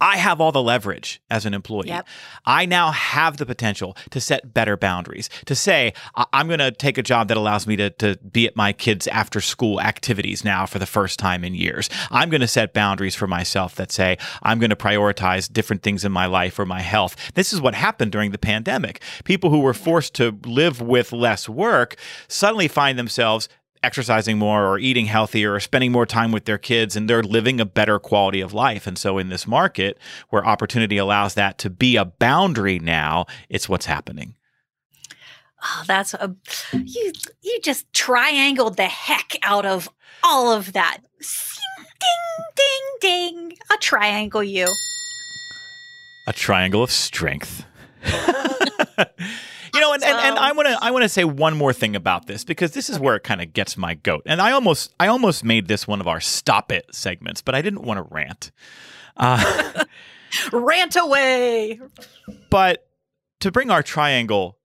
I 0.00 0.16
have 0.16 0.40
all 0.40 0.52
the 0.52 0.62
leverage 0.62 1.22
as 1.30 1.46
an 1.46 1.54
employee. 1.54 1.88
Yep. 1.88 2.06
I 2.44 2.66
now 2.66 2.90
have 2.90 3.36
the 3.36 3.46
potential 3.46 3.96
to 4.10 4.20
set 4.20 4.52
better 4.52 4.76
boundaries, 4.76 5.30
to 5.46 5.54
say, 5.54 5.92
I- 6.16 6.26
I'm 6.32 6.46
going 6.48 6.58
to 6.58 6.72
take 6.72 6.98
a 6.98 7.02
job 7.02 7.28
that 7.28 7.36
allows 7.36 7.66
me 7.66 7.76
to, 7.76 7.90
to 7.90 8.16
be 8.18 8.46
at 8.46 8.56
my 8.56 8.72
kids' 8.72 9.06
after 9.06 9.40
school 9.40 9.80
activities 9.80 10.44
now 10.44 10.66
for 10.66 10.78
the 10.78 10.86
first 10.86 11.18
time 11.18 11.44
in 11.44 11.54
years. 11.54 11.88
I'm 12.10 12.28
going 12.28 12.40
to 12.40 12.48
set 12.48 12.74
boundaries 12.74 13.14
for 13.14 13.26
myself 13.26 13.76
that 13.76 13.92
say, 13.92 14.18
I'm 14.42 14.58
going 14.58 14.70
to 14.70 14.76
prioritize 14.76 15.50
different 15.50 15.82
things 15.82 16.04
in 16.04 16.12
my 16.12 16.26
life 16.26 16.58
or 16.58 16.66
my 16.66 16.80
health. 16.80 17.16
This 17.34 17.52
is 17.52 17.60
what 17.60 17.74
happened 17.74 18.12
during 18.12 18.32
the 18.32 18.38
pandemic. 18.38 19.00
People 19.24 19.50
who 19.50 19.60
were 19.60 19.74
forced 19.74 20.14
to 20.14 20.38
live 20.44 20.80
with 20.80 21.12
less 21.12 21.48
work 21.48 21.96
suddenly 22.28 22.68
find 22.68 22.98
themselves 22.98 23.48
exercising 23.84 24.38
more 24.38 24.66
or 24.66 24.78
eating 24.78 25.06
healthier 25.06 25.54
or 25.54 25.60
spending 25.60 25.92
more 25.92 26.06
time 26.06 26.32
with 26.32 26.46
their 26.46 26.58
kids 26.58 26.96
and 26.96 27.08
they're 27.08 27.22
living 27.22 27.60
a 27.60 27.64
better 27.64 27.98
quality 27.98 28.40
of 28.40 28.52
life. 28.52 28.86
And 28.86 28.98
so 28.98 29.18
in 29.18 29.28
this 29.28 29.46
market 29.46 29.98
where 30.30 30.44
opportunity 30.44 30.96
allows 30.96 31.34
that 31.34 31.58
to 31.58 31.70
be 31.70 31.96
a 31.96 32.04
boundary 32.04 32.78
now, 32.78 33.26
it's 33.48 33.68
what's 33.68 33.86
happening. 33.86 34.34
Oh, 35.62 35.84
that's 35.86 36.12
a 36.14 36.34
you 36.72 37.12
you 37.42 37.60
just 37.62 37.90
triangled 37.92 38.76
the 38.76 38.84
heck 38.84 39.36
out 39.42 39.64
of 39.64 39.88
all 40.22 40.52
of 40.52 40.74
that. 40.74 40.98
Ding 42.00 42.44
ding 42.56 42.82
ding. 43.00 43.58
I'll 43.70 43.78
triangle 43.78 44.42
you. 44.42 44.66
A 46.26 46.32
triangle 46.32 46.82
of 46.82 46.90
strength. 46.90 47.64
you 49.74 49.80
know, 49.80 49.92
and, 49.92 50.02
and, 50.04 50.18
and 50.18 50.38
I 50.38 50.52
want 50.52 50.68
to 50.68 50.78
I 50.80 50.90
want 50.90 51.02
to 51.02 51.08
say 51.08 51.24
one 51.24 51.56
more 51.56 51.72
thing 51.72 51.96
about 51.96 52.26
this 52.26 52.44
because 52.44 52.72
this 52.72 52.88
is 52.88 52.98
where 52.98 53.16
it 53.16 53.24
kind 53.24 53.42
of 53.42 53.52
gets 53.52 53.76
my 53.76 53.94
goat. 53.94 54.22
And 54.26 54.40
I 54.40 54.52
almost 54.52 54.94
I 55.00 55.08
almost 55.08 55.44
made 55.44 55.68
this 55.68 55.86
one 55.86 56.00
of 56.00 56.06
our 56.08 56.20
stop 56.20 56.72
it 56.72 56.86
segments, 56.94 57.42
but 57.42 57.54
I 57.54 57.62
didn't 57.62 57.82
want 57.82 57.98
to 57.98 58.14
rant. 58.14 58.50
Uh, 59.16 59.84
Rant 60.52 60.96
away. 60.96 61.80
but 62.50 62.88
to 63.40 63.52
bring 63.52 63.70
our 63.70 63.82
triangle 63.82 64.58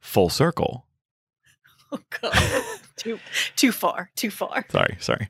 full 0.00 0.28
circle. 0.28 0.84
Oh 1.92 2.00
god. 2.20 2.62
too 2.96 3.20
too 3.54 3.70
far. 3.70 4.10
Too 4.16 4.30
far. 4.30 4.64
Sorry, 4.70 4.96
sorry. 4.98 5.28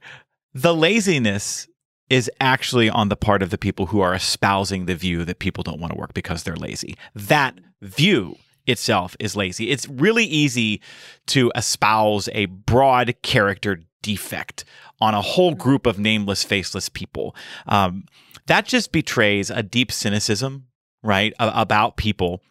The 0.55 0.75
laziness 0.75 1.69
is 2.09 2.31
actually 2.41 2.89
on 2.89 3.11
the 3.11 3.17
part 3.17 3.43
of 3.43 3.51
the 3.51 3.59
people 3.59 3.87
who 3.87 4.01
are 4.01 4.15
espousing 4.15 4.87
the 4.87 4.95
view 4.95 5.25
that 5.27 5.39
people 5.39 5.63
don't 5.63 5.81
want 5.81 5.93
to 5.93 5.99
work 5.99 6.15
because 6.15 6.45
they're 6.45 6.57
lazy. 6.57 6.97
That 7.15 7.59
view 7.83 8.37
itself 8.67 9.17
is 9.19 9.37
lazy. 9.37 9.71
It's 9.71 9.89
really 9.89 10.25
easy 10.25 10.81
to 11.29 11.53
espouse 11.55 12.29
a 12.33 12.47
broad 12.47 13.17
character 13.23 13.81
defect 14.03 14.65
on 15.01 15.15
a 15.15 15.21
whole 15.21 15.55
group 15.55 15.87
of 15.87 15.99
nameless, 15.99 16.45
faceless 16.45 16.89
people. 16.89 17.35
Um, 17.67 18.07
that 18.47 18.67
just 18.67 18.93
betrays 18.93 19.51
a 19.51 19.63
deep 19.63 19.91
cynicism, 19.91 20.67
right, 21.03 21.33
about 21.39 21.97
people. 21.97 22.43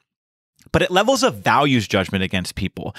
But 0.72 0.81
it 0.81 0.91
levels 0.91 1.24
a 1.24 1.31
values 1.31 1.88
judgment 1.88 2.24
against 2.24 2.55
people. 2.55 2.96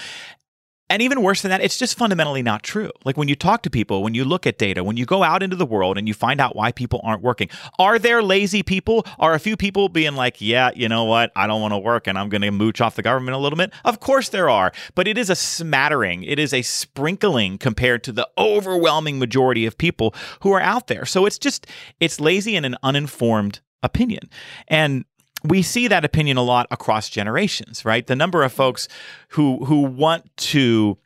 And 0.89 1.01
even 1.01 1.21
worse 1.21 1.41
than 1.41 1.49
that, 1.49 1.61
it's 1.61 1.77
just 1.77 1.97
fundamentally 1.97 2.41
not 2.41 2.63
true. 2.63 2.91
Like 3.03 3.17
when 3.17 3.27
you 3.27 3.35
talk 3.35 3.61
to 3.63 3.69
people, 3.69 4.03
when 4.03 4.13
you 4.13 4.23
look 4.23 4.47
at 4.47 4.57
data, 4.57 4.83
when 4.83 4.95
you 4.95 5.05
go 5.05 5.21
out 5.21 5.43
into 5.43 5.55
the 5.55 5.65
world 5.65 5.97
and 5.97 6.07
you 6.07 6.13
find 6.13 6.39
out 6.39 6.55
why 6.55 6.71
people 6.71 7.01
aren't 7.03 7.21
working, 7.21 7.49
are 7.77 7.99
there 7.99 8.23
lazy 8.23 8.63
people? 8.63 9.05
Are 9.19 9.33
a 9.33 9.39
few 9.39 9.57
people 9.57 9.89
being 9.89 10.15
like, 10.15 10.39
yeah, 10.39 10.71
you 10.75 10.87
know 10.87 11.03
what? 11.03 11.31
I 11.35 11.45
don't 11.45 11.61
want 11.61 11.73
to 11.73 11.77
work 11.77 12.07
and 12.07 12.17
I'm 12.17 12.29
going 12.29 12.41
to 12.41 12.51
mooch 12.51 12.79
off 12.79 12.95
the 12.95 13.01
government 13.01 13.35
a 13.35 13.39
little 13.39 13.57
bit? 13.57 13.73
Of 13.83 13.99
course 13.99 14.29
there 14.29 14.49
are. 14.49 14.71
But 14.95 15.07
it 15.07 15.17
is 15.17 15.29
a 15.29 15.35
smattering, 15.35 16.23
it 16.23 16.39
is 16.39 16.53
a 16.53 16.61
sprinkling 16.61 17.57
compared 17.57 18.03
to 18.05 18.13
the 18.13 18.29
overwhelming 18.37 19.19
majority 19.19 19.65
of 19.65 19.77
people 19.77 20.15
who 20.41 20.53
are 20.53 20.61
out 20.61 20.87
there. 20.87 21.05
So 21.05 21.25
it's 21.25 21.37
just, 21.37 21.67
it's 21.99 22.21
lazy 22.21 22.55
and 22.55 22.65
an 22.65 22.77
uninformed 22.81 23.59
opinion. 23.83 24.29
And 24.69 25.05
we 25.43 25.61
see 25.61 25.87
that 25.87 26.03
opinion 26.03 26.37
a 26.37 26.43
lot 26.43 26.67
across 26.71 27.09
generations, 27.09 27.85
right? 27.85 28.05
The 28.05 28.15
number 28.15 28.43
of 28.43 28.51
folks 28.51 28.87
who 29.29 29.65
who 29.65 29.81
want 29.81 30.35
to 30.37 30.97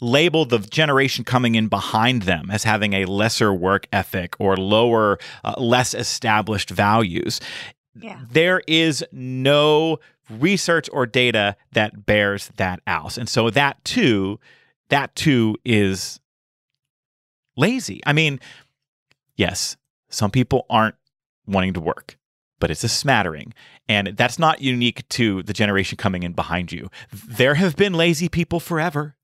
label 0.00 0.44
the 0.44 0.58
generation 0.58 1.24
coming 1.24 1.54
in 1.54 1.68
behind 1.68 2.22
them 2.22 2.50
as 2.50 2.64
having 2.64 2.92
a 2.92 3.04
lesser 3.04 3.52
work 3.52 3.88
ethic 3.92 4.36
or 4.38 4.56
lower, 4.56 5.18
uh, 5.44 5.54
less 5.58 5.92
established 5.94 6.70
values. 6.70 7.40
Yeah. 8.00 8.20
There 8.30 8.62
is 8.68 9.04
no 9.10 9.98
research 10.30 10.88
or 10.92 11.06
data 11.06 11.56
that 11.72 12.06
bears 12.06 12.50
that 12.56 12.80
out. 12.86 13.18
And 13.18 13.28
so 13.28 13.50
that 13.50 13.82
too, 13.84 14.38
that 14.88 15.16
too 15.16 15.56
is 15.64 16.20
lazy. 17.56 18.00
I 18.06 18.12
mean, 18.12 18.38
yes, 19.36 19.76
some 20.10 20.30
people 20.30 20.64
aren't 20.70 20.94
wanting 21.46 21.72
to 21.74 21.80
work 21.80 22.17
but 22.60 22.70
it's 22.70 22.84
a 22.84 22.88
smattering. 22.88 23.54
And 23.88 24.08
that's 24.08 24.38
not 24.38 24.60
unique 24.60 25.08
to 25.10 25.42
the 25.42 25.52
generation 25.52 25.96
coming 25.96 26.22
in 26.22 26.32
behind 26.32 26.72
you. 26.72 26.90
There 27.12 27.54
have 27.54 27.76
been 27.76 27.94
lazy 27.94 28.28
people 28.28 28.60
forever. 28.60 29.16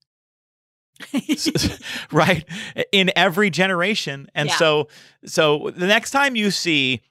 right? 2.12 2.44
In 2.92 3.11
every 3.16 3.51
generation. 3.51 4.29
And 4.35 4.49
Yeah. 4.49 4.57
so 4.57 4.88
so 5.25 5.70
the 5.77 5.87
next 5.87 6.11
time 6.12 6.37
you 6.37 6.51
see 6.51 7.03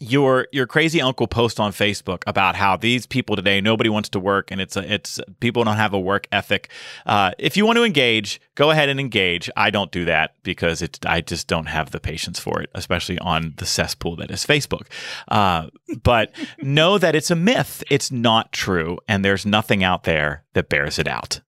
your 0.00 0.48
your 0.52 0.66
crazy 0.66 1.00
uncle 1.00 1.26
post 1.26 1.58
on 1.58 1.72
Facebook 1.72 2.22
about 2.26 2.54
how 2.54 2.76
these 2.76 3.06
people 3.06 3.36
today 3.36 3.60
nobody 3.60 3.90
wants 3.90 4.08
to 4.10 4.20
work 4.20 4.50
and 4.50 4.60
it's 4.60 4.76
a, 4.76 4.92
it's 4.92 5.20
people 5.40 5.64
don't 5.64 5.76
have 5.76 5.94
a 5.94 6.00
work 6.00 6.26
ethic. 6.32 6.70
Uh, 7.06 7.32
if 7.38 7.56
you 7.56 7.66
want 7.66 7.76
to 7.76 7.84
engage, 7.84 8.40
go 8.54 8.70
ahead 8.70 8.88
and 8.88 9.00
engage. 9.00 9.50
I 9.56 9.70
don't 9.70 9.90
do 9.90 10.04
that 10.04 10.34
because 10.42 10.82
it 10.82 10.98
I 11.06 11.20
just 11.20 11.46
don't 11.46 11.66
have 11.66 11.90
the 11.90 12.00
patience 12.00 12.38
for 12.38 12.60
it, 12.60 12.70
especially 12.74 13.18
on 13.18 13.54
the 13.56 13.66
cesspool 13.66 14.16
that 14.16 14.30
is 14.30 14.44
Facebook. 14.44 14.86
Uh, 15.28 15.68
but 16.02 16.32
know 16.62 16.98
that 16.98 17.14
it's 17.14 17.30
a 17.30 17.36
myth. 17.36 17.82
It's 17.90 18.10
not 18.10 18.52
true, 18.52 18.98
and 19.08 19.24
there's 19.24 19.46
nothing 19.46 19.84
out 19.84 20.04
there 20.04 20.44
that 20.54 20.68
bears 20.68 20.98
it 20.98 21.08
out. 21.08 21.40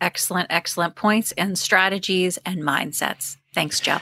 excellent, 0.00 0.46
excellent 0.50 0.94
points 0.94 1.32
and 1.32 1.58
strategies 1.58 2.38
and 2.46 2.62
mindsets. 2.62 3.36
Thanks, 3.54 3.80
Joe. 3.80 3.98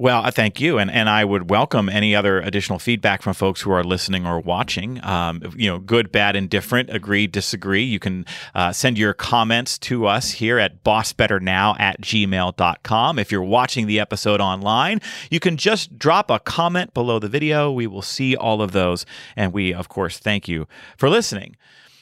Well, 0.00 0.22
I 0.22 0.30
thank 0.30 0.60
you, 0.60 0.78
and 0.78 0.92
and 0.92 1.08
I 1.08 1.24
would 1.24 1.50
welcome 1.50 1.88
any 1.88 2.14
other 2.14 2.38
additional 2.38 2.78
feedback 2.78 3.20
from 3.20 3.34
folks 3.34 3.62
who 3.62 3.72
are 3.72 3.82
listening 3.82 4.28
or 4.28 4.38
watching. 4.38 5.04
Um, 5.04 5.42
you 5.56 5.68
know, 5.68 5.80
good, 5.80 6.12
bad, 6.12 6.36
indifferent, 6.36 6.88
agree, 6.90 7.26
disagree. 7.26 7.82
You 7.82 7.98
can 7.98 8.24
uh, 8.54 8.70
send 8.72 8.96
your 8.96 9.12
comments 9.12 9.76
to 9.80 10.06
us 10.06 10.30
here 10.30 10.60
at 10.60 10.84
bossbetternow 10.84 11.80
at 11.80 12.00
gmail.com. 12.00 13.18
If 13.18 13.32
you're 13.32 13.42
watching 13.42 13.88
the 13.88 13.98
episode 13.98 14.40
online, 14.40 15.00
you 15.32 15.40
can 15.40 15.56
just 15.56 15.98
drop 15.98 16.30
a 16.30 16.38
comment 16.38 16.94
below 16.94 17.18
the 17.18 17.28
video. 17.28 17.72
We 17.72 17.88
will 17.88 18.02
see 18.02 18.36
all 18.36 18.62
of 18.62 18.70
those, 18.70 19.04
and 19.34 19.52
we, 19.52 19.74
of 19.74 19.88
course, 19.88 20.20
thank 20.20 20.46
you 20.46 20.68
for 20.96 21.10
listening. 21.10 21.56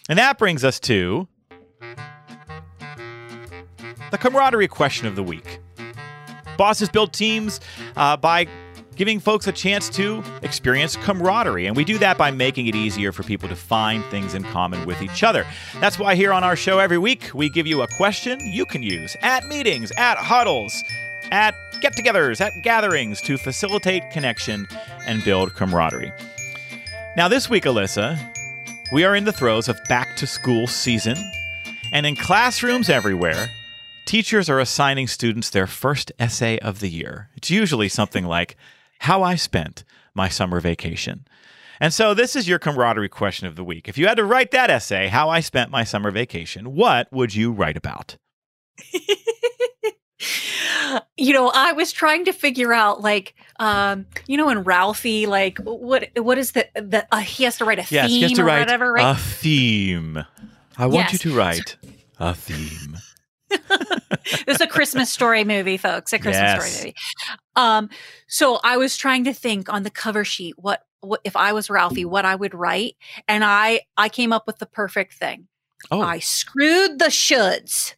And 0.06 0.18
that 0.18 0.36
brings 0.36 0.64
us 0.64 0.78
to 0.80 1.28
the 4.10 4.18
camaraderie 4.18 4.68
question 4.68 5.06
of 5.06 5.16
the 5.16 5.22
week. 5.22 5.60
Bosses 6.56 6.88
build 6.88 7.12
teams 7.12 7.60
uh, 7.96 8.16
by 8.16 8.46
giving 8.96 9.20
folks 9.20 9.46
a 9.46 9.52
chance 9.52 9.90
to 9.90 10.24
experience 10.42 10.96
camaraderie. 10.96 11.66
And 11.66 11.76
we 11.76 11.84
do 11.84 11.98
that 11.98 12.16
by 12.16 12.30
making 12.30 12.66
it 12.66 12.74
easier 12.74 13.12
for 13.12 13.22
people 13.22 13.48
to 13.48 13.56
find 13.56 14.02
things 14.06 14.34
in 14.34 14.42
common 14.44 14.86
with 14.86 15.02
each 15.02 15.22
other. 15.22 15.46
That's 15.80 15.98
why 15.98 16.14
here 16.14 16.32
on 16.32 16.42
our 16.42 16.56
show 16.56 16.78
every 16.78 16.98
week, 16.98 17.30
we 17.34 17.50
give 17.50 17.66
you 17.66 17.82
a 17.82 17.88
question 17.96 18.40
you 18.40 18.64
can 18.64 18.82
use 18.82 19.16
at 19.20 19.44
meetings, 19.46 19.92
at 19.98 20.16
huddles, 20.16 20.82
at 21.30 21.54
get 21.80 21.94
togethers, 21.94 22.40
at 22.40 22.52
gatherings 22.62 23.20
to 23.22 23.36
facilitate 23.36 24.10
connection 24.10 24.66
and 25.06 25.22
build 25.24 25.54
camaraderie. 25.54 26.12
Now, 27.16 27.28
this 27.28 27.50
week, 27.50 27.64
Alyssa, 27.64 28.18
we 28.92 29.04
are 29.04 29.14
in 29.14 29.24
the 29.24 29.32
throes 29.32 29.68
of 29.68 29.82
back 29.88 30.16
to 30.16 30.26
school 30.26 30.66
season. 30.66 31.16
And 31.92 32.06
in 32.06 32.16
classrooms 32.16 32.88
everywhere, 32.90 33.48
teachers 34.06 34.48
are 34.48 34.58
assigning 34.60 35.06
students 35.06 35.50
their 35.50 35.66
first 35.66 36.10
essay 36.18 36.58
of 36.60 36.80
the 36.80 36.88
year. 36.88 37.28
It's 37.36 37.50
usually 37.50 37.88
something 37.90 38.24
like 38.36 38.56
How 39.00 39.22
I 39.22 39.34
Spent 39.36 39.84
My 40.14 40.28
Summer 40.28 40.60
Vacation. 40.60 41.26
And 41.78 41.92
so 41.92 42.14
this 42.14 42.34
is 42.34 42.48
your 42.48 42.58
camaraderie 42.58 43.10
question 43.10 43.46
of 43.46 43.54
the 43.56 43.64
week. 43.64 43.86
If 43.86 43.98
you 43.98 44.06
had 44.06 44.16
to 44.16 44.24
write 44.24 44.50
that 44.52 44.70
essay, 44.70 45.08
How 45.08 45.28
I 45.28 45.40
Spent 45.40 45.70
My 45.70 45.84
Summer 45.84 46.10
Vacation, 46.10 46.74
what 46.74 47.12
would 47.12 47.34
you 47.34 47.52
write 47.52 47.76
about? 47.76 48.16
you 51.18 51.32
know, 51.32 51.50
I 51.54 51.72
was 51.72 51.92
trying 51.92 52.24
to 52.26 52.32
figure 52.32 52.72
out 52.72 53.02
like 53.02 53.34
um, 53.58 54.06
you 54.26 54.36
know, 54.38 54.48
in 54.48 54.62
Ralphie, 54.62 55.26
like 55.26 55.58
what 55.58 56.08
what 56.16 56.38
is 56.38 56.52
the 56.52 56.66
the 56.74 57.06
uh, 57.12 57.18
he 57.18 57.44
has 57.44 57.58
to 57.58 57.64
write 57.64 57.78
a 57.78 57.86
Yes, 57.90 58.08
theme 58.08 58.16
he 58.16 58.22
has 58.22 58.32
to 58.32 58.42
or 58.42 58.46
write 58.46 58.60
whatever, 58.60 58.92
right? 58.92 59.16
a 59.16 59.18
theme. 59.18 60.24
I 60.78 60.86
want 60.86 61.12
Yes. 61.12 61.12
you 61.12 61.18
to 61.30 61.36
write 61.36 61.76
a 62.18 62.34
theme. 62.34 62.96
This 63.50 64.42
is 64.46 64.60
a 64.60 64.66
Christmas 64.66 65.10
story 65.10 65.44
movie, 65.44 65.76
folks. 65.76 66.12
A 66.12 66.18
Christmas 66.18 66.36
Yes. 66.42 66.64
story 66.64 66.84
movie. 66.84 66.96
Um, 67.54 67.88
so 68.28 68.58
I 68.64 68.76
was 68.76 68.96
trying 68.96 69.24
to 69.24 69.32
think 69.32 69.72
on 69.72 69.82
the 69.82 69.90
cover 69.90 70.24
sheet 70.24 70.54
what, 70.58 70.82
what 71.00 71.20
if 71.24 71.36
I 71.36 71.52
was 71.52 71.70
Ralphie, 71.70 72.04
what 72.04 72.24
I 72.24 72.34
would 72.34 72.54
write, 72.54 72.96
and 73.28 73.44
I 73.44 73.80
I 73.96 74.08
came 74.08 74.32
up 74.32 74.46
with 74.46 74.58
the 74.58 74.66
perfect 74.66 75.14
thing. 75.14 75.46
Oh, 75.90 76.00
I 76.00 76.18
screwed 76.18 76.98
the 76.98 77.06
shoulds. 77.06 77.94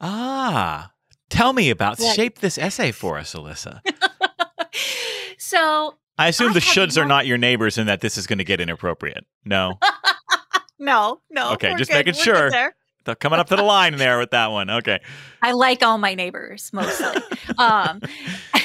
ah. 0.00 0.92
Tell 1.30 1.52
me 1.52 1.68
about 1.68 2.00
shape 2.00 2.38
this 2.38 2.56
essay 2.56 2.90
for 2.90 3.18
us, 3.18 3.34
Alyssa. 3.34 3.82
so 5.38 5.94
I 6.16 6.28
assume 6.28 6.50
I 6.50 6.54
the 6.54 6.60
shoulds 6.60 6.96
are 7.00 7.04
not 7.04 7.26
your 7.26 7.36
neighbors 7.36 7.76
and 7.76 7.86
that 7.88 8.00
this 8.00 8.16
is 8.16 8.26
going 8.26 8.38
to 8.38 8.44
get 8.44 8.60
inappropriate. 8.62 9.26
No. 9.44 9.78
no, 10.78 11.20
no. 11.30 11.52
Okay, 11.52 11.74
just 11.76 11.90
good. 11.90 11.98
making 11.98 12.14
We're 12.14 12.50
sure. 12.50 12.74
Coming 13.14 13.38
up 13.38 13.48
to 13.48 13.56
the 13.56 13.62
line 13.62 13.96
there 13.96 14.18
with 14.18 14.30
that 14.30 14.50
one. 14.50 14.70
Okay. 14.70 15.00
I 15.42 15.52
like 15.52 15.82
all 15.82 15.98
my 15.98 16.14
neighbors 16.14 16.70
mostly. 16.72 17.22
um, 17.58 18.00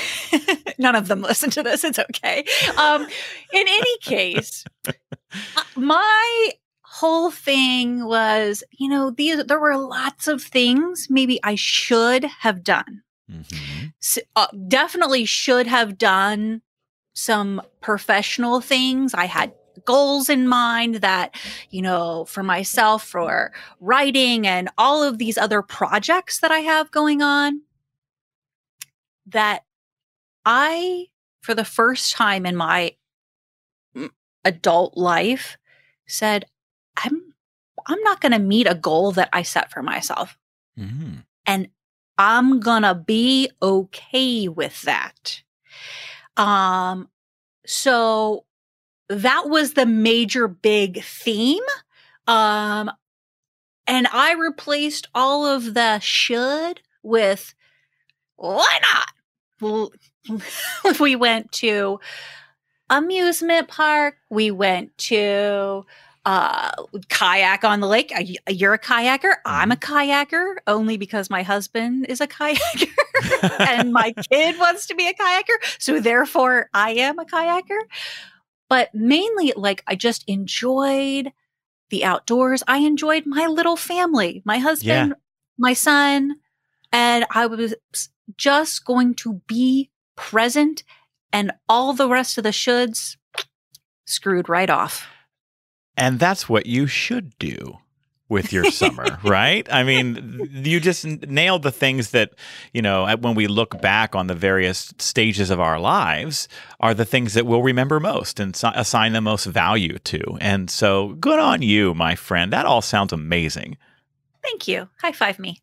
none 0.77 0.95
of 0.95 1.07
them 1.07 1.21
listen 1.21 1.49
to 1.51 1.63
this. 1.63 1.83
It's 1.83 1.99
okay. 1.99 2.45
Um, 2.77 3.03
in 3.03 3.67
any 3.67 3.97
case, 3.99 4.65
uh, 4.87 4.91
my 5.75 6.51
whole 6.81 7.31
thing 7.31 8.05
was, 8.05 8.63
you 8.71 8.87
know, 8.89 9.09
these 9.11 9.43
there 9.45 9.59
were 9.59 9.77
lots 9.77 10.27
of 10.27 10.41
things 10.41 11.07
maybe 11.09 11.39
I 11.43 11.55
should 11.55 12.23
have 12.25 12.63
done. 12.63 13.03
hmm 13.29 13.41
S- 14.01 14.19
uh, 14.35 14.47
definitely 14.67 15.25
should 15.25 15.65
have 15.67 15.97
done 15.97 16.61
some 17.13 17.61
professional 17.81 18.59
things. 18.59 19.13
I 19.13 19.25
had 19.25 19.53
goals 19.85 20.29
in 20.29 20.47
mind 20.47 20.95
that, 20.95 21.35
you 21.69 21.81
know, 21.81 22.25
for 22.25 22.43
myself, 22.43 23.03
for 23.03 23.51
writing 23.79 24.47
and 24.47 24.69
all 24.77 25.03
of 25.03 25.17
these 25.17 25.37
other 25.37 25.61
projects 25.61 26.39
that 26.39 26.51
I 26.51 26.59
have 26.59 26.91
going 26.91 27.21
on 27.21 27.61
that 29.27 29.63
I, 30.45 31.07
for 31.41 31.53
the 31.53 31.65
first 31.65 32.13
time 32.13 32.45
in 32.45 32.55
my 32.55 32.95
mm, 33.95 34.09
adult 34.43 34.97
life, 34.97 35.57
said, 36.07 36.45
I'm, 36.97 37.33
I'm 37.87 38.01
not 38.01 38.21
going 38.21 38.33
to 38.33 38.39
meet 38.39 38.67
a 38.67 38.75
goal 38.75 39.11
that 39.13 39.29
I 39.33 39.41
set 39.41 39.71
for 39.71 39.81
myself 39.81 40.37
hmm 40.77 41.17
and 41.45 41.67
I'm 42.17 42.59
gonna 42.59 42.95
be 42.95 43.49
okay 43.61 44.47
with 44.47 44.81
that. 44.83 45.41
Um, 46.37 47.09
so 47.65 48.45
that 49.15 49.49
was 49.49 49.73
the 49.73 49.85
major 49.85 50.47
big 50.47 51.03
theme. 51.03 51.63
Um, 52.27 52.91
and 53.85 54.07
I 54.11 54.33
replaced 54.33 55.07
all 55.13 55.45
of 55.45 55.73
the 55.73 55.99
should 55.99 56.81
with 57.01 57.53
why 58.35 58.79
not? 58.81 59.07
Well, 59.61 59.91
we 60.99 61.15
went 61.15 61.51
to 61.53 61.99
amusement 62.89 63.67
park. 63.67 64.15
We 64.29 64.51
went 64.51 64.97
to 65.09 65.85
uh 66.25 66.71
kayak 67.09 67.65
on 67.65 67.81
the 67.81 67.87
lake. 67.87 68.13
You're 68.47 68.73
a 68.73 68.79
kayaker. 68.79 69.35
I'm 69.45 69.71
a 69.71 69.75
kayaker 69.75 70.55
only 70.67 70.95
because 70.95 71.29
my 71.29 71.43
husband 71.43 72.05
is 72.07 72.21
a 72.21 72.27
kayaker 72.39 72.87
and 73.59 73.91
my 73.91 74.13
kid 74.31 74.57
wants 74.57 74.87
to 74.87 74.95
be 74.95 75.07
a 75.07 75.13
kayaker. 75.13 75.57
So 75.79 75.99
therefore 75.99 76.69
I 76.73 76.91
am 76.91 77.19
a 77.19 77.25
kayaker. 77.25 77.79
But 78.73 78.95
mainly 78.95 79.53
like 79.55 79.83
I 79.85 79.93
just 79.93 80.23
enjoyed 80.27 81.31
the 81.91 82.03
outdoors. 82.03 82.63
I 82.67 82.79
enjoyed 82.79 83.27
my 83.27 83.45
little 83.45 83.75
family, 83.75 84.41
my 84.45 84.57
husband, 84.57 85.13
my 85.59 85.73
son, 85.73 86.37
and 86.91 87.23
I 87.29 87.45
was 87.45 87.75
just 88.35 88.83
going 88.83 89.13
to 89.17 89.41
be 89.45 89.91
present 90.15 90.81
and 91.31 91.51
all 91.69 91.93
the 91.93 92.09
rest 92.09 92.39
of 92.39 92.43
the 92.43 92.49
shoulds 92.49 93.15
screwed 94.07 94.49
right 94.49 94.71
off. 94.71 95.05
And 95.95 96.19
that's 96.19 96.49
what 96.49 96.65
you 96.65 96.87
should 96.87 97.37
do 97.37 97.77
with 98.29 98.51
your 98.51 98.65
summer, 98.65 99.19
right? 99.23 99.67
I 99.71 99.83
mean, 99.83 100.49
you 100.63 100.79
just 100.79 101.05
nailed 101.05 101.63
the 101.63 101.71
things 101.71 102.11
that, 102.11 102.31
you 102.73 102.81
know, 102.81 103.15
when 103.17 103.35
we 103.35 103.47
look 103.47 103.81
back 103.81 104.15
on 104.15 104.27
the 104.27 104.35
various 104.35 104.93
stages 104.97 105.49
of 105.49 105.59
our 105.59 105.79
lives, 105.79 106.47
are 106.79 106.93
the 106.93 107.05
things 107.05 107.33
that 107.33 107.45
we'll 107.45 107.61
remember 107.61 107.99
most 107.99 108.39
and 108.39 108.55
si- 108.55 108.67
assign 108.73 109.13
the 109.13 109.21
most 109.21 109.45
value 109.45 109.99
to. 109.99 110.21
And 110.39 110.69
so, 110.69 111.09
good 111.19 111.39
on 111.39 111.61
you, 111.61 111.93
my 111.93 112.15
friend. 112.15 112.51
That 112.51 112.65
all 112.65 112.81
sounds 112.81 113.13
amazing. 113.13 113.77
Thank 114.41 114.67
you. 114.67 114.89
High 115.01 115.11
five 115.13 115.39
me. 115.39 115.61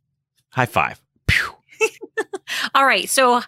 High 0.50 0.66
five. 0.66 1.00
All 2.74 2.84
right. 2.84 3.08
So 3.08 3.42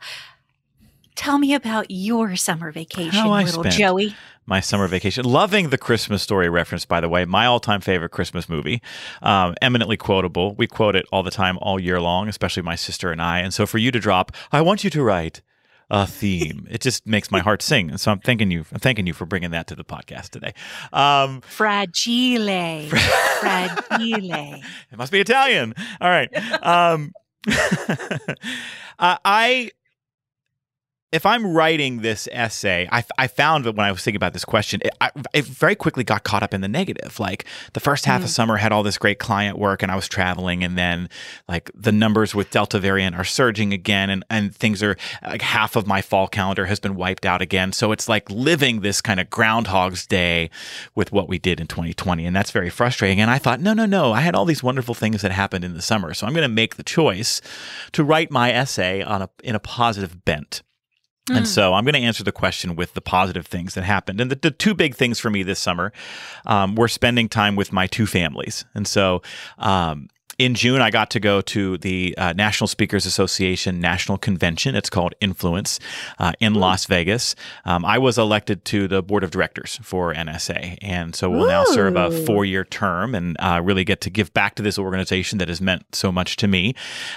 tell 1.23 1.39
me 1.39 1.55
about 1.55 1.87
your 1.89 2.35
summer 2.35 2.73
vacation, 2.73 3.13
How 3.13 3.31
I 3.31 3.45
little 3.45 3.63
Joey. 3.63 4.17
my 4.45 4.59
summer 4.59 4.89
vacation. 4.89 5.25
Loving 5.25 5.71
the 5.71 5.79
Christmas 5.79 6.21
story 6.21 6.49
reference, 6.49 6.85
by 6.85 7.01
the 7.01 7.09
way. 7.09 7.25
My 7.25 7.47
all 7.47 7.61
time 7.61 7.81
favorite 7.81 8.11
Christmas 8.11 8.49
movie. 8.49 8.83
Um, 9.23 9.55
eminently 9.63 9.97
quotable. 9.97 10.57
We 10.57 10.67
quote 10.67 10.97
it 10.97 11.07
all 11.13 11.23
the 11.23 11.31
time, 11.31 11.59
all 11.63 11.79
year 11.79 12.01
long, 12.01 12.29
especially 12.29 12.65
my 12.65 12.75
sister 12.75 13.13
and 13.13 13.23
I. 13.23 13.39
And 13.39 13.55
so 13.55 13.67
for 13.67 13.79
you 13.79 13.93
to 13.93 14.01
drop, 14.01 14.33
I 14.51 14.63
want 14.63 14.83
you 14.83 14.91
to 14.91 15.03
write 15.03 15.43
a 15.91 16.09
theme. 16.09 16.67
it 16.71 16.81
just 16.81 17.07
makes 17.07 17.31
my 17.31 17.39
heart 17.39 17.63
sing. 17.63 17.91
And 17.91 18.01
so 18.01 18.11
I'm 18.11 18.19
thanking 18.19 18.51
you. 18.51 18.65
I'm 18.73 18.81
thanking 18.81 19.07
you 19.07 19.13
for 19.13 19.25
bringing 19.25 19.53
that 19.53 19.69
to 19.69 19.77
the 19.77 19.85
podcast 19.85 20.31
today. 20.31 20.55
Um, 20.93 21.41
Fragile. 21.43 22.89
Fragile. 23.41 24.61
it 24.91 24.99
must 24.99 25.13
be 25.13 25.21
Italian. 25.21 25.75
All 26.01 26.11
right. 26.11 26.35
Um, 26.67 27.13
uh, 27.47 27.97
I, 29.25 29.71
if 31.13 31.27
I'm 31.27 31.47
writing 31.47 32.01
this 32.01 32.27
essay, 32.33 32.89
I, 32.91 33.05
I 33.19 33.27
found 33.27 33.65
that 33.67 33.77
when 33.77 33.85
I 33.87 33.93
was 33.93 34.03
thinking 34.03 34.17
about 34.17 34.33
this 34.33 34.47
question, 34.47 34.81
it, 34.83 34.91
I, 35.01 35.11
it 35.35 35.45
very 35.45 35.75
quickly 35.75 36.05
got 36.05 36.25
caught 36.25 36.43
up 36.43 36.55
in 36.55 36.63
the 36.63 36.69
negative. 36.69 37.21
Like 37.21 37.45
the 37.75 37.81
first 37.81 38.07
half 38.07 38.23
of 38.23 38.29
Mhm. 38.29 38.31
summer 38.33 38.57
had 38.57 38.73
all 38.73 38.83
this 38.83 38.97
great 38.97 39.19
client 39.19 39.59
work, 39.59 39.83
and 39.83 39.93
I 39.93 39.95
was 39.95 40.09
traveling, 40.09 40.65
and 40.65 40.79
then 40.79 41.11
like 41.49 41.71
the 41.75 41.93
numbers 41.93 42.35
with 42.35 42.51
Delta 42.51 42.79
variant 42.79 43.15
are 43.15 43.25
surging 43.25 43.73
again, 43.75 44.09
and 44.09 44.25
and 44.31 44.57
things 44.57 44.83
are 44.83 44.97
like 45.23 45.43
half 45.43 45.77
of 45.77 45.87
my 45.87 46.01
fall 46.01 46.29
calendar 46.29 46.65
has 46.67 46.81
been 46.81 46.97
wiped 46.97 47.27
out 47.27 47.43
again. 47.43 47.73
So 47.73 47.93
it's 47.93 48.09
like 48.09 48.31
living 48.31 48.81
this 48.81 49.01
kind 49.03 49.21
of 49.21 49.29
Groundhog's 49.29 50.07
Day 50.07 50.49
with 50.95 51.13
what 51.13 51.29
we 51.29 51.39
did 51.39 51.61
in 51.61 51.67
2020, 51.67 52.25
and 52.25 52.35
that's 52.35 52.51
very 52.51 52.71
frustrating. 52.71 53.21
And 53.21 53.31
I 53.31 53.37
thought, 53.39 53.61
no, 53.61 53.75
no, 53.75 53.85
no, 53.87 54.13
I 54.13 54.23
had 54.23 54.35
all 54.35 54.47
these 54.47 54.63
wonderful 54.63 54.95
things 54.95 55.21
that 55.23 55.31
happened 55.31 55.65
in 55.65 55.75
the 55.75 55.83
summer, 55.83 56.15
so 56.15 56.27
I'm 56.27 56.33
going 56.33 56.43
to 56.43 56.49
make 56.49 56.77
the 56.77 56.83
choice 56.83 57.43
to 57.93 58.03
write 58.03 58.31
my 58.31 58.51
essay 58.51 59.03
on 59.03 59.21
a 59.21 59.29
in 59.45 59.55
a 59.55 59.61
positive 59.61 60.25
bent. 60.25 60.63
And 61.29 61.45
Mm. 61.45 61.47
so 61.47 61.75
I'm 61.75 61.85
going 61.85 61.95
to 61.95 62.01
answer 62.01 62.25
the 62.25 62.33
question 62.33 62.75
with 62.75 62.95
the 62.95 63.01
positive 63.01 63.47
things 63.47 63.75
that 63.75 63.85
happened. 63.85 64.21
And 64.21 64.31
the, 64.31 64.35
the 64.35 64.51
two 64.51 64.75
big 64.75 64.97
things 64.97 65.21
for 65.21 65.31
me 65.31 65.45
this 65.45 65.61
summer 65.61 65.93
um, 66.47 66.75
were 66.75 66.89
spending 66.89 67.29
time 67.29 67.55
with 67.55 67.73
my 67.73 67.87
two 67.87 68.07
families. 68.07 68.65
And 68.75 68.89
so 68.89 69.23
um, 69.59 70.09
in 70.39 70.55
June, 70.55 70.81
I 70.81 70.91
got 70.91 71.11
to 71.11 71.21
go 71.21 71.41
to 71.43 71.79
the 71.79 72.15
uh, 72.17 72.33
National 72.33 72.67
Speakers 72.67 73.07
Association 73.07 73.81
National 73.81 74.19
Convention. 74.19 74.75
It's 74.75 74.91
called 74.91 75.15
Influence 75.21 75.79
uh, 76.19 76.33
in 76.41 76.55
Las 76.55 76.87
Vegas. 76.87 77.35
Um, 77.65 77.85
I 77.85 77.99
was 77.99 78.19
elected 78.19 78.65
to 78.67 78.89
the 78.89 79.03
board 79.03 79.25
of 79.25 79.31
directors 79.31 79.79
for 79.83 80.15
NSA. 80.15 80.79
And 80.81 81.15
so 81.15 81.31
we'll 81.31 81.49
now 81.49 81.65
serve 81.65 81.97
a 81.97 82.11
four 82.25 82.45
year 82.45 82.65
term 82.65 83.15
and 83.15 83.37
uh, 83.41 83.61
really 83.63 83.85
get 83.85 84.01
to 84.03 84.11
give 84.11 84.33
back 84.33 84.55
to 84.57 84.63
this 84.63 84.79
organization 84.79 85.39
that 85.39 85.49
has 85.49 85.61
meant 85.61 85.95
so 85.95 86.11
much 86.11 86.37
to 86.37 86.49
me. 86.49 86.75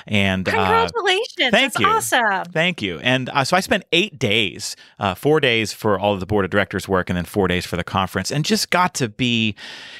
And 0.07 0.47
uh, 0.47 0.51
Congratulations. 0.51 1.51
thank 1.51 1.73
That's 1.73 1.79
you. 1.79 1.87
awesome. 1.87 2.51
Thank 2.51 2.81
you. 2.81 2.99
And 2.99 3.29
uh, 3.29 3.43
so 3.43 3.57
I 3.57 3.59
spent 3.59 3.85
eight 3.91 4.19
days, 4.19 4.75
uh, 4.99 5.15
four 5.15 5.39
days 5.39 5.73
for 5.73 5.97
all 5.97 6.13
of 6.13 6.19
the 6.19 6.25
board 6.25 6.45
of 6.45 6.51
directors 6.51 6.87
work, 6.87 7.09
and 7.09 7.17
then 7.17 7.25
four 7.25 7.47
days 7.47 7.65
for 7.65 7.77
the 7.77 7.83
conference, 7.83 8.31
and 8.31 8.43
just 8.43 8.69
got 8.69 8.93
to 8.95 9.09
be 9.09 9.55